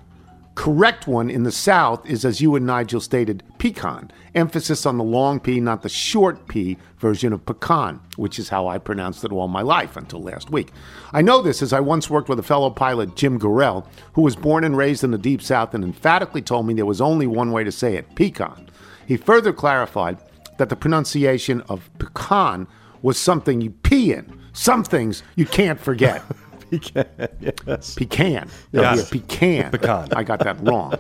correct 0.61 1.07
one 1.07 1.31
in 1.31 1.43
the 1.43 1.51
South 1.51 2.05
is, 2.05 2.23
as 2.23 2.43
you 2.43 2.55
and 2.55 2.67
Nigel 2.67 3.01
stated, 3.01 3.43
pecan. 3.57 4.11
Emphasis 4.35 4.85
on 4.85 4.99
the 4.99 5.03
long 5.03 5.41
P, 5.41 5.59
not 5.59 5.81
the 5.81 5.89
short 5.89 6.49
P 6.49 6.77
version 6.99 7.33
of 7.33 7.47
pecan, 7.47 7.99
which 8.17 8.39
is 8.39 8.51
how 8.51 8.69
I 8.69 8.77
pronounced 8.77 9.25
it 9.25 9.33
all 9.33 9.49
my 9.49 9.63
life 9.63 9.97
until 9.97 10.21
last 10.21 10.51
week. 10.51 10.71
I 11.15 11.23
know 11.23 11.41
this 11.41 11.63
as 11.63 11.73
I 11.73 11.81
once 11.81 12.11
worked 12.11 12.29
with 12.29 12.39
a 12.39 12.43
fellow 12.43 12.69
pilot, 12.69 13.17
Jim 13.17 13.41
Gorell, 13.41 13.87
who 14.13 14.21
was 14.21 14.37
born 14.37 14.63
and 14.63 14.77
raised 14.77 15.03
in 15.03 15.13
the 15.13 15.17
Deep 15.17 15.41
South 15.41 15.73
and 15.73 15.83
emphatically 15.83 16.43
told 16.43 16.67
me 16.67 16.75
there 16.75 16.85
was 16.85 17.01
only 17.01 17.27
one 17.27 17.53
way 17.53 17.65
to 17.65 17.73
say 17.73 17.97
it 17.97 18.15
pecan. 18.15 18.69
He 19.07 19.17
further 19.17 19.55
clarified 19.55 20.19
that 20.59 20.69
the 20.69 20.77
pronunciation 20.77 21.63
of 21.71 21.89
pecan 21.99 22.67
was 23.01 23.17
something 23.17 23.63
you 23.63 23.71
pee 23.71 24.13
in. 24.13 24.39
Some 24.53 24.85
things 24.85 25.23
you 25.37 25.47
can't 25.47 25.81
forget. 25.81 26.23
yes. 26.71 27.95
Pecan. 27.95 28.49
Yes. 28.73 28.99
Yeah, 28.99 29.05
pecan. 29.11 29.71
Pecan. 29.73 30.09
I 30.14 30.23
got 30.23 30.41
that 30.41 30.61
wrong. 30.61 30.95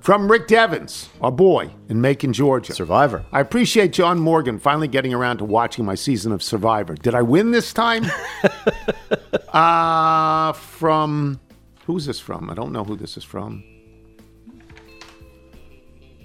From 0.00 0.30
Rick 0.30 0.46
Devens, 0.46 1.08
our 1.20 1.32
boy 1.32 1.70
in 1.88 2.00
Macon, 2.00 2.32
Georgia. 2.32 2.72
Survivor. 2.72 3.24
I 3.32 3.40
appreciate 3.40 3.92
John 3.92 4.18
Morgan 4.18 4.58
finally 4.58 4.88
getting 4.88 5.12
around 5.12 5.38
to 5.38 5.44
watching 5.44 5.84
my 5.84 5.94
season 5.94 6.32
of 6.32 6.42
Survivor. 6.42 6.94
Did 6.94 7.14
I 7.14 7.22
win 7.22 7.50
this 7.50 7.72
time? 7.72 8.04
uh, 9.48 10.52
from 10.52 11.40
who's 11.86 12.06
this 12.06 12.20
from? 12.20 12.50
I 12.50 12.54
don't 12.54 12.72
know 12.72 12.84
who 12.84 12.96
this 12.96 13.16
is 13.16 13.24
from. 13.24 13.64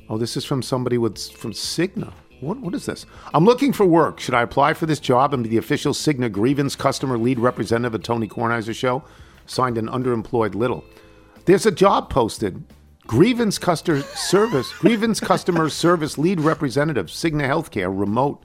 Oh, 0.08 0.18
this 0.18 0.38
is 0.38 0.46
from 0.46 0.62
somebody 0.62 0.98
with 1.00 1.18
from 1.32 1.52
Cigna. 1.52 2.14
What, 2.46 2.60
what 2.60 2.76
is 2.76 2.86
this? 2.86 3.06
I'm 3.34 3.44
looking 3.44 3.74
for 3.74 3.86
work. 3.86 4.20
Should 4.20 4.36
I 4.36 4.44
apply 4.44 4.76
for 4.76 4.86
this 4.86 5.00
job 5.00 5.34
and 5.34 5.44
be 5.44 5.50
the 5.50 5.58
official 5.58 5.94
Cigna 5.94 6.32
grievance 6.32 6.76
customer 6.76 7.18
lead 7.18 7.40
representative 7.40 7.96
at 7.96 8.04
Tony 8.04 8.28
Kornheiser 8.28 8.76
show? 8.76 9.04
Signed 9.48 9.78
an 9.78 9.88
underemployed 9.88 10.54
little. 10.54 10.84
There's 11.46 11.66
a 11.66 11.72
job 11.72 12.10
posted. 12.10 12.64
Grievance 13.08 13.58
customer 13.58 14.02
service, 14.02 14.72
grievance 14.74 15.20
customer 15.20 15.70
service 15.70 16.18
lead 16.18 16.40
representative, 16.40 17.08
Cigna 17.08 17.48
Healthcare, 17.48 17.96
remote. 17.96 18.44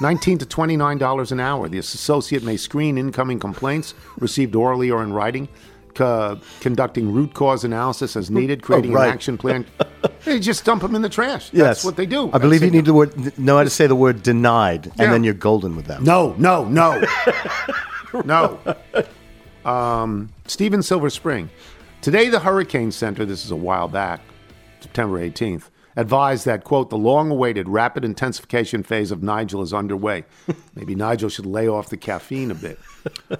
19 0.00 0.38
to 0.38 0.46
29 0.46 0.98
dollars 0.98 1.32
an 1.32 1.40
hour. 1.40 1.68
The 1.68 1.78
associate 1.78 2.42
may 2.42 2.56
screen 2.56 2.98
incoming 2.98 3.38
complaints 3.38 3.94
received 4.18 4.54
orally 4.54 4.90
or 4.90 5.02
in 5.02 5.12
writing, 5.12 5.48
co- 5.94 6.38
conducting 6.60 7.12
root 7.12 7.34
cause 7.34 7.64
analysis 7.64 8.16
as 8.16 8.30
needed, 8.30 8.62
creating 8.62 8.92
right. 8.92 9.08
an 9.08 9.12
action 9.12 9.38
plan. 9.38 9.66
They 10.24 10.38
just 10.38 10.64
dump 10.64 10.82
them 10.82 10.94
in 10.94 11.02
the 11.02 11.08
trash. 11.08 11.50
Yes. 11.52 11.66
That's 11.66 11.84
what 11.84 11.96
they 11.96 12.06
do. 12.06 12.30
I 12.32 12.38
believe 12.38 12.60
That's 12.60 12.72
you 12.72 12.78
need 12.78 12.84
the 12.84 12.94
word 12.94 13.36
know 13.38 13.56
how 13.56 13.64
to 13.64 13.70
say 13.70 13.88
the 13.88 13.96
word 13.96 14.22
denied, 14.22 14.86
Yeah. 14.86 14.92
and 14.98 15.12
then 15.12 15.24
you're 15.24 15.34
golden 15.34 15.74
with 15.74 15.86
them. 15.86 16.04
No, 16.04 16.34
no, 16.38 16.64
no, 16.64 17.02
no. 18.24 18.58
Um, 19.64 20.32
Stephen 20.46 20.82
Silver 20.82 21.10
Spring. 21.10 21.50
Today, 22.02 22.28
the 22.28 22.40
Hurricane 22.40 22.92
Center, 22.92 23.24
this 23.24 23.44
is 23.44 23.50
a 23.50 23.56
while 23.56 23.88
back, 23.88 24.20
September 24.80 25.18
18th, 25.20 25.70
advised 25.96 26.46
that, 26.46 26.64
quote, 26.64 26.90
the 26.90 26.98
long 26.98 27.30
awaited 27.30 27.68
rapid 27.68 28.04
intensification 28.04 28.82
phase 28.82 29.10
of 29.10 29.22
Nigel 29.22 29.62
is 29.62 29.72
underway. 29.72 30.24
Maybe 30.74 30.94
Nigel 30.94 31.28
should 31.30 31.46
lay 31.46 31.68
off 31.68 31.90
the 31.90 31.96
caffeine 31.96 32.50
a 32.50 32.54
bit. 32.54 32.78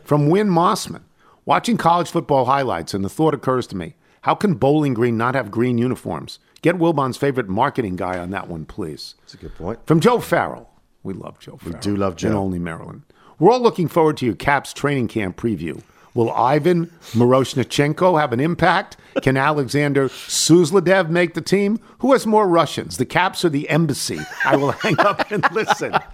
From 0.04 0.28
Win 0.28 0.48
Mossman. 0.48 1.02
Watching 1.44 1.76
college 1.76 2.10
football 2.10 2.44
highlights, 2.44 2.94
and 2.94 3.04
the 3.04 3.08
thought 3.08 3.34
occurs 3.34 3.66
to 3.68 3.76
me 3.76 3.94
how 4.22 4.36
can 4.36 4.54
Bowling 4.54 4.94
Green 4.94 5.16
not 5.16 5.34
have 5.34 5.50
green 5.50 5.78
uniforms? 5.78 6.38
Get 6.62 6.78
Wilbon's 6.78 7.16
favorite 7.16 7.48
marketing 7.48 7.96
guy 7.96 8.18
on 8.18 8.30
that 8.30 8.46
one, 8.46 8.64
please. 8.64 9.16
That's 9.22 9.34
a 9.34 9.36
good 9.38 9.54
point. 9.56 9.80
From 9.84 9.98
Joe 9.98 10.20
Farrell. 10.20 10.70
We 11.02 11.12
love 11.12 11.40
Joe 11.40 11.56
Farrell. 11.56 11.74
We 11.74 11.80
do 11.80 11.96
love 11.96 12.14
Joe. 12.14 12.28
And 12.28 12.36
only 12.36 12.60
Maryland. 12.60 13.02
We're 13.40 13.50
all 13.50 13.60
looking 13.60 13.88
forward 13.88 14.16
to 14.18 14.26
your 14.26 14.36
Caps 14.36 14.72
training 14.72 15.08
camp 15.08 15.36
preview. 15.36 15.82
Will 16.14 16.30
Ivan 16.30 16.86
Miroshnichenko 17.12 18.20
have 18.20 18.32
an 18.32 18.38
impact? 18.38 18.96
Can 19.22 19.36
Alexander 19.50 20.08
Suzdalev 20.08 21.08
make 21.08 21.34
the 21.34 21.40
team? 21.40 21.80
Who 21.98 22.12
has 22.12 22.24
more 22.24 22.46
Russians, 22.46 22.98
the 22.98 23.06
Caps 23.06 23.44
or 23.44 23.48
the 23.48 23.68
embassy? 23.68 24.20
I 24.44 24.54
will 24.54 24.70
hang 24.70 25.00
up 25.00 25.30
and 25.32 25.44
listen. 25.52 25.94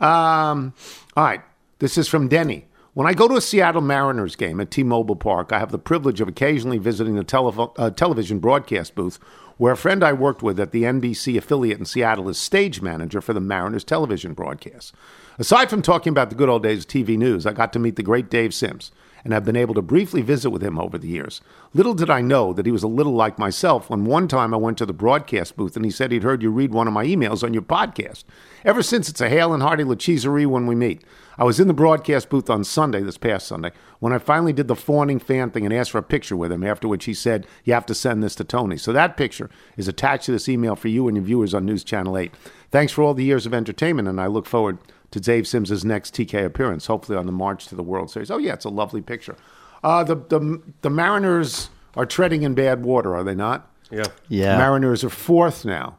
Um, 0.00 0.74
all 1.16 1.22
right. 1.22 1.42
This 1.78 1.96
is 1.96 2.08
from 2.08 2.26
Denny. 2.26 2.66
When 2.94 3.06
I 3.06 3.14
go 3.14 3.26
to 3.26 3.36
a 3.36 3.40
Seattle 3.40 3.80
Mariners 3.80 4.36
game 4.36 4.60
at 4.60 4.70
T 4.70 4.82
Mobile 4.82 5.16
Park, 5.16 5.50
I 5.50 5.58
have 5.58 5.72
the 5.72 5.78
privilege 5.78 6.20
of 6.20 6.28
occasionally 6.28 6.76
visiting 6.76 7.14
the 7.14 7.24
telefo- 7.24 7.72
uh, 7.78 7.88
television 7.88 8.38
broadcast 8.38 8.94
booth 8.94 9.18
where 9.56 9.72
a 9.72 9.78
friend 9.78 10.04
I 10.04 10.12
worked 10.12 10.42
with 10.42 10.60
at 10.60 10.72
the 10.72 10.82
NBC 10.82 11.38
affiliate 11.38 11.78
in 11.78 11.86
Seattle 11.86 12.28
is 12.28 12.36
stage 12.36 12.82
manager 12.82 13.22
for 13.22 13.32
the 13.32 13.40
Mariners 13.40 13.84
television 13.84 14.34
broadcast. 14.34 14.92
Aside 15.38 15.70
from 15.70 15.80
talking 15.80 16.10
about 16.10 16.28
the 16.28 16.36
good 16.36 16.50
old 16.50 16.64
days 16.64 16.80
of 16.80 16.88
TV 16.88 17.16
news, 17.16 17.46
I 17.46 17.52
got 17.52 17.72
to 17.72 17.78
meet 17.78 17.96
the 17.96 18.02
great 18.02 18.28
Dave 18.28 18.52
Sims 18.52 18.90
and 19.24 19.32
have 19.32 19.44
been 19.44 19.56
able 19.56 19.74
to 19.74 19.82
briefly 19.82 20.22
visit 20.22 20.50
with 20.50 20.62
him 20.62 20.78
over 20.78 20.98
the 20.98 21.08
years. 21.08 21.40
Little 21.74 21.94
did 21.94 22.10
I 22.10 22.20
know 22.20 22.52
that 22.52 22.66
he 22.66 22.72
was 22.72 22.82
a 22.82 22.88
little 22.88 23.14
like 23.14 23.38
myself 23.38 23.88
when 23.88 24.04
one 24.04 24.28
time 24.28 24.52
I 24.52 24.56
went 24.56 24.78
to 24.78 24.86
the 24.86 24.92
broadcast 24.92 25.56
booth 25.56 25.76
and 25.76 25.84
he 25.84 25.90
said 25.90 26.12
he'd 26.12 26.22
heard 26.22 26.42
you 26.42 26.50
read 26.50 26.72
one 26.72 26.86
of 26.86 26.92
my 26.92 27.04
emails 27.04 27.42
on 27.42 27.52
your 27.52 27.62
podcast. 27.62 28.24
Ever 28.64 28.82
since, 28.82 29.08
it's 29.08 29.20
a 29.20 29.28
hail 29.28 29.52
and 29.52 29.62
hearty 29.62 29.84
lacheserie 29.84 30.46
when 30.46 30.66
we 30.66 30.74
meet. 30.74 31.02
I 31.38 31.44
was 31.44 31.58
in 31.58 31.66
the 31.66 31.74
broadcast 31.74 32.28
booth 32.28 32.50
on 32.50 32.62
Sunday, 32.62 33.00
this 33.02 33.16
past 33.16 33.46
Sunday, 33.46 33.72
when 34.00 34.12
I 34.12 34.18
finally 34.18 34.52
did 34.52 34.68
the 34.68 34.76
fawning 34.76 35.18
fan 35.18 35.50
thing 35.50 35.64
and 35.64 35.74
asked 35.74 35.90
for 35.90 35.98
a 35.98 36.02
picture 36.02 36.36
with 36.36 36.52
him, 36.52 36.62
after 36.62 36.86
which 36.86 37.06
he 37.06 37.14
said, 37.14 37.46
You 37.64 37.72
have 37.72 37.86
to 37.86 37.94
send 37.94 38.22
this 38.22 38.34
to 38.36 38.44
Tony. 38.44 38.76
So 38.76 38.92
that 38.92 39.16
picture 39.16 39.48
is 39.76 39.88
attached 39.88 40.26
to 40.26 40.32
this 40.32 40.48
email 40.48 40.76
for 40.76 40.88
you 40.88 41.08
and 41.08 41.16
your 41.16 41.24
viewers 41.24 41.54
on 41.54 41.64
News 41.64 41.84
Channel 41.84 42.18
8. 42.18 42.34
Thanks 42.70 42.92
for 42.92 43.02
all 43.02 43.14
the 43.14 43.24
years 43.24 43.46
of 43.46 43.54
entertainment, 43.54 44.08
and 44.08 44.20
I 44.20 44.26
look 44.26 44.46
forward 44.46 44.78
to 45.12 45.20
Dave 45.20 45.46
Sims' 45.46 45.84
next 45.84 46.14
TK 46.14 46.44
appearance, 46.44 46.86
hopefully 46.86 47.16
on 47.16 47.26
the 47.26 47.32
march 47.32 47.66
to 47.68 47.74
the 47.74 47.82
World 47.82 48.10
Series. 48.10 48.30
Oh, 48.30 48.38
yeah, 48.38 48.54
it's 48.54 48.64
a 48.64 48.70
lovely 48.70 49.00
picture. 49.00 49.36
Uh, 49.84 50.02
the, 50.04 50.16
the, 50.16 50.62
the 50.80 50.90
Mariners 50.90 51.70
are 51.96 52.06
treading 52.06 52.42
in 52.42 52.54
bad 52.54 52.84
water, 52.84 53.14
are 53.14 53.22
they 53.22 53.34
not? 53.34 53.70
Yeah. 53.90 54.04
Yeah. 54.28 54.56
Mariners 54.58 55.04
are 55.04 55.10
fourth 55.10 55.64
now. 55.64 55.98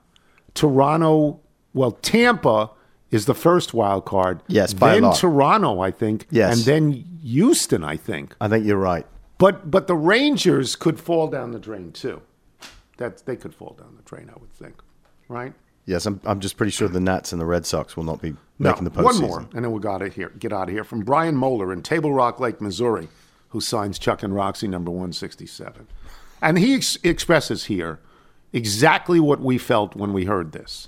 Toronto, 0.55 1.39
well, 1.74 1.91
Tampa 1.91 2.72
is 3.11 3.26
the 3.26 3.36
first 3.36 3.74
wild 3.74 4.05
card. 4.05 4.41
Yes, 4.47 4.74
by 4.74 4.91
a 4.91 4.93
then 4.95 5.03
lot. 5.03 5.18
Toronto, 5.18 5.80
I 5.80 5.91
think. 5.91 6.28
Yes. 6.32 6.57
and 6.57 6.66
then 6.66 6.91
Houston, 7.22 7.84
I 7.84 7.95
think. 7.97 8.36
I 8.41 8.47
think 8.47 8.66
you're 8.66 8.78
right. 8.78 9.05
But 9.38 9.70
but 9.70 9.88
the 9.88 9.95
Rangers 9.95 10.76
could 10.76 10.99
fall 10.99 11.28
down 11.28 11.51
the 11.51 11.59
drain 11.59 11.91
too. 11.91 12.22
That 12.97 13.26
they 13.26 13.36
could 13.36 13.53
fall 13.53 13.76
down 13.80 13.95
the 13.95 14.03
drain, 14.03 14.32
I 14.34 14.39
would 14.39 14.53
think. 14.53 14.76
Right? 15.28 15.53
Yes, 15.86 16.06
I'm, 16.06 16.22
I'm 16.24 16.40
just 16.40 16.56
pretty 16.58 16.72
sure 16.72 16.88
the 16.88 17.00
Nats 17.02 17.32
and 17.34 17.42
the 17.42 17.46
Red 17.46 17.66
Sox 17.66 17.98
will 17.98 18.06
not 18.06 18.22
be 18.22 18.32
No, 18.58 18.70
making 18.72 18.86
the 18.86 18.92
postseason. 18.92 19.04
one 19.04 19.22
more, 19.22 19.40
and 19.54 19.66
then 19.66 19.72
we 19.72 19.80
got 19.82 19.98
to 19.98 20.08
here. 20.10 20.30
Get 20.40 20.54
out 20.54 20.70
of 20.70 20.74
here 20.74 20.84
from 20.86 21.02
Brian 21.02 21.36
Moeller 21.36 21.74
in 21.74 21.82
Table 21.82 22.14
Rock 22.14 22.40
Lake, 22.40 22.62
Missouri, 22.62 23.10
who 23.50 23.60
signs 23.60 24.00
Chuck 24.00 24.24
and 24.24 24.34
Roxy 24.34 24.68
number 24.68 24.92
one 24.92 25.12
sixty 25.12 25.46
seven, 25.46 25.88
and 26.42 26.58
he 26.58 26.74
ex- 26.76 26.98
expresses 27.04 27.66
here 27.66 28.00
exactly 28.54 29.20
what 29.20 29.42
we 29.42 29.58
felt 29.58 29.96
when 29.96 30.14
we 30.14 30.26
heard 30.26 30.52
this. 30.54 30.88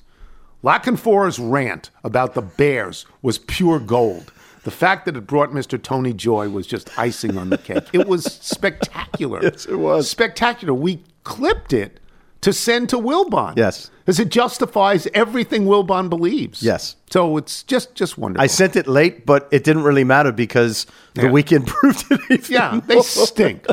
Lackenfora's 0.64 1.40
rant 1.40 1.90
about 2.04 2.34
the 2.34 2.42
Bears 2.42 3.06
was 3.22 3.38
pure 3.38 3.80
gold. 3.80 4.32
The 4.64 4.72
fact 4.72 5.06
that 5.06 5.16
it 5.16 5.28
brought 5.28 5.52
Mr. 5.52 5.80
Tony 5.82 6.12
joy 6.14 6.50
was 6.50 6.66
just 6.66 6.98
icing 6.98 7.38
on 7.38 7.50
the 7.52 7.58
cake. 7.58 7.84
It 7.94 8.08
was 8.08 8.24
spectacular. 8.26 9.40
Yes, 9.44 9.66
it 9.68 9.76
was. 9.76 10.10
Spectacular. 10.10 10.74
We 10.74 11.04
clipped 11.24 11.72
it 11.72 12.00
to 12.46 12.54
send 12.54 12.90
to 12.90 12.98
Wilbon. 12.98 13.58
Yes. 13.58 13.90
Because 14.06 14.20
it 14.20 14.30
justifies 14.30 15.08
everything 15.16 15.66
Wilbon 15.66 16.10
believes. 16.12 16.62
Yes. 16.62 16.96
So 17.10 17.38
it's 17.38 17.64
just 17.64 17.96
just 17.96 18.20
wonderful. 18.20 18.44
I 18.44 18.46
sent 18.48 18.76
it 18.76 18.86
late, 18.88 19.26
but 19.26 19.48
it 19.52 19.64
didn't 19.64 19.82
really 19.82 20.04
matter 20.04 20.32
because 20.32 20.86
the 21.16 21.24
Yeah. 21.24 21.32
weekend 21.32 21.66
proved 21.76 22.06
it. 22.12 22.20
even 22.30 22.54
yeah, 22.54 22.80
they 22.86 23.02
stink. 23.02 23.66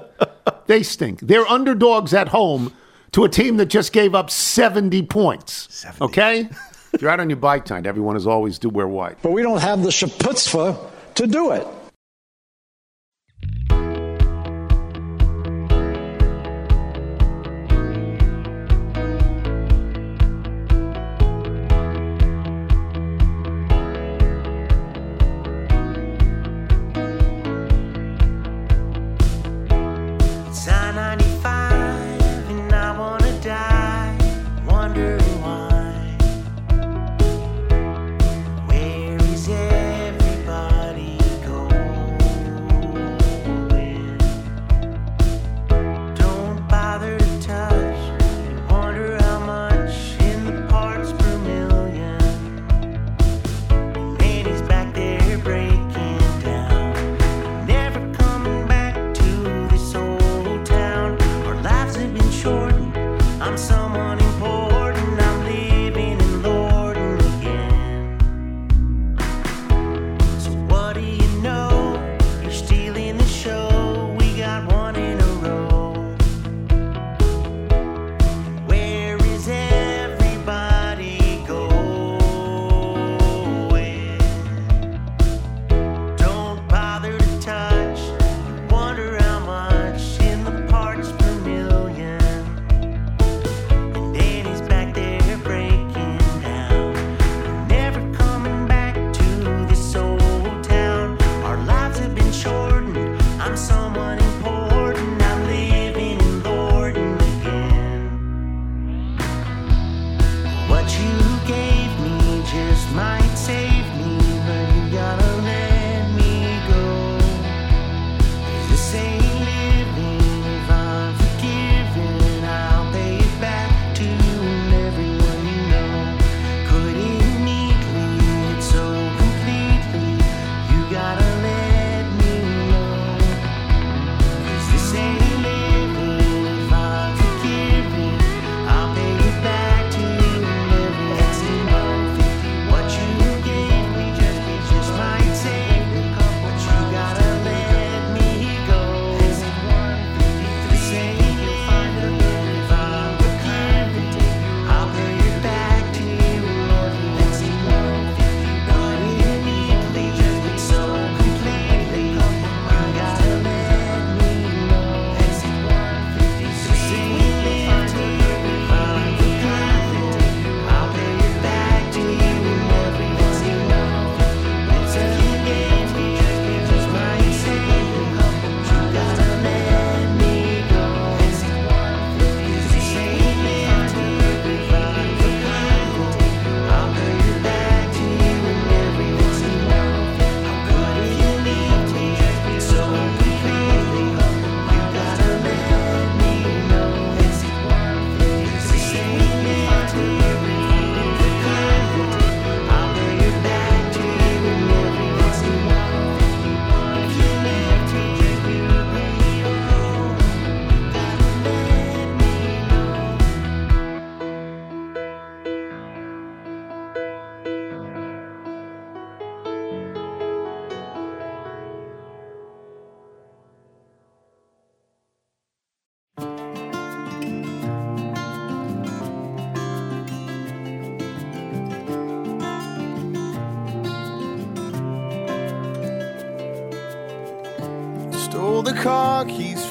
they 0.66 0.83
stink. 0.83 1.20
They're 1.20 1.47
underdogs 1.47 2.14
at 2.14 2.29
home 2.29 2.73
to 3.12 3.25
a 3.25 3.29
team 3.29 3.59
that 3.59 3.66
just 3.66 3.93
gave 3.93 4.14
up 4.14 4.31
70 4.31 5.03
points. 5.03 5.85
Okay? 6.01 6.49
if 6.95 7.03
you're 7.03 7.11
out 7.11 7.20
on 7.20 7.29
your 7.29 7.37
bike 7.37 7.66
tonight, 7.66 7.87
everyone 7.87 8.16
as 8.16 8.27
always 8.27 8.59
do 8.59 8.70
wear 8.70 8.89
white. 8.89 9.18
But 9.20 9.33
we 9.33 9.43
don't 9.43 9.61
have 9.61 9.83
the 9.83 9.91
shaputzpah 9.91 10.79
to 11.16 11.27
do 11.27 11.51
it. 11.53 11.66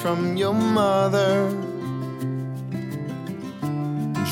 From 0.02 0.36
your 0.36 0.52
mother. 0.52 1.48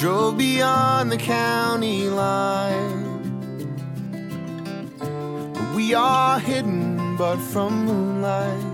Drove 0.00 0.36
beyond 0.36 1.12
the 1.12 1.16
county 1.16 2.08
line. 2.08 3.06
We 5.76 5.94
are 5.94 6.40
hidden, 6.40 7.16
but 7.16 7.36
from 7.36 7.84
moonlight 7.84 8.64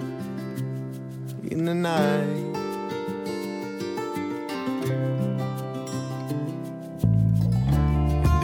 in 1.53 1.67
the 1.67 1.75
night. 1.75 2.47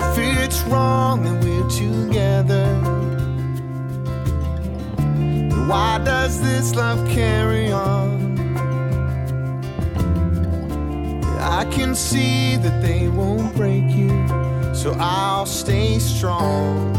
If 0.04 0.18
it's 0.44 0.60
wrong 0.64 1.22
that 1.24 1.42
we're 1.42 1.70
together, 1.70 2.66
then 5.48 5.68
why 5.68 5.98
does 6.04 6.42
this 6.42 6.74
love 6.74 7.08
carry 7.08 7.72
on? 7.72 8.21
I 11.54 11.66
can 11.66 11.94
see 11.94 12.56
that 12.56 12.80
they 12.80 13.08
won't 13.08 13.54
break 13.54 13.84
you, 13.90 14.08
so 14.74 14.96
I'll 14.98 15.44
stay 15.44 15.98
strong 15.98 16.96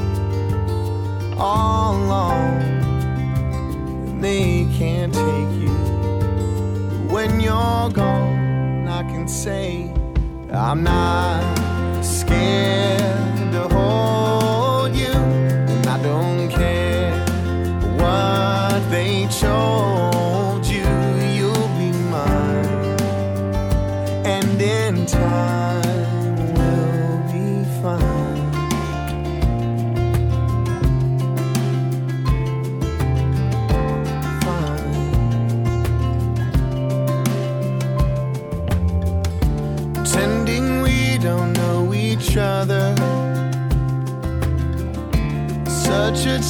all 1.40 1.96
along. 1.96 2.62
And 4.08 4.24
they 4.24 4.68
can't 4.78 5.12
take 5.12 5.52
you. 5.60 5.74
When 7.10 7.40
you're 7.40 7.90
gone, 7.90 8.88
I 8.88 9.02
can 9.12 9.28
say 9.28 9.92
I'm 10.52 10.84
not 10.84 12.04
scared 12.04 13.43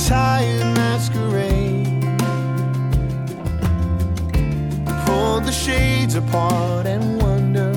tired 0.07 0.75
masquerade. 0.75 2.03
Pull 5.05 5.39
the 5.39 5.51
shades 5.51 6.15
apart 6.15 6.85
and 6.85 7.21
wonder 7.21 7.71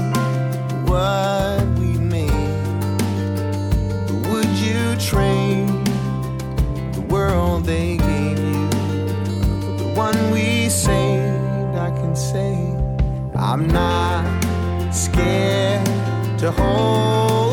what 0.91 1.65
we 1.79 1.97
made. 1.99 2.31
Would 4.29 4.49
you 4.59 4.97
trade 4.97 5.69
the 6.95 7.05
world 7.09 7.65
they 7.65 7.97
gave 7.97 8.39
you 8.39 8.71
for 9.61 9.77
the 9.83 9.93
one 9.95 10.31
we 10.33 10.69
saved? 10.69 11.77
I 11.77 11.91
can 11.91 12.17
say 12.17 12.55
I'm 13.37 13.69
not 13.69 14.25
scared 14.93 15.87
to 16.41 16.51
hold 16.51 17.46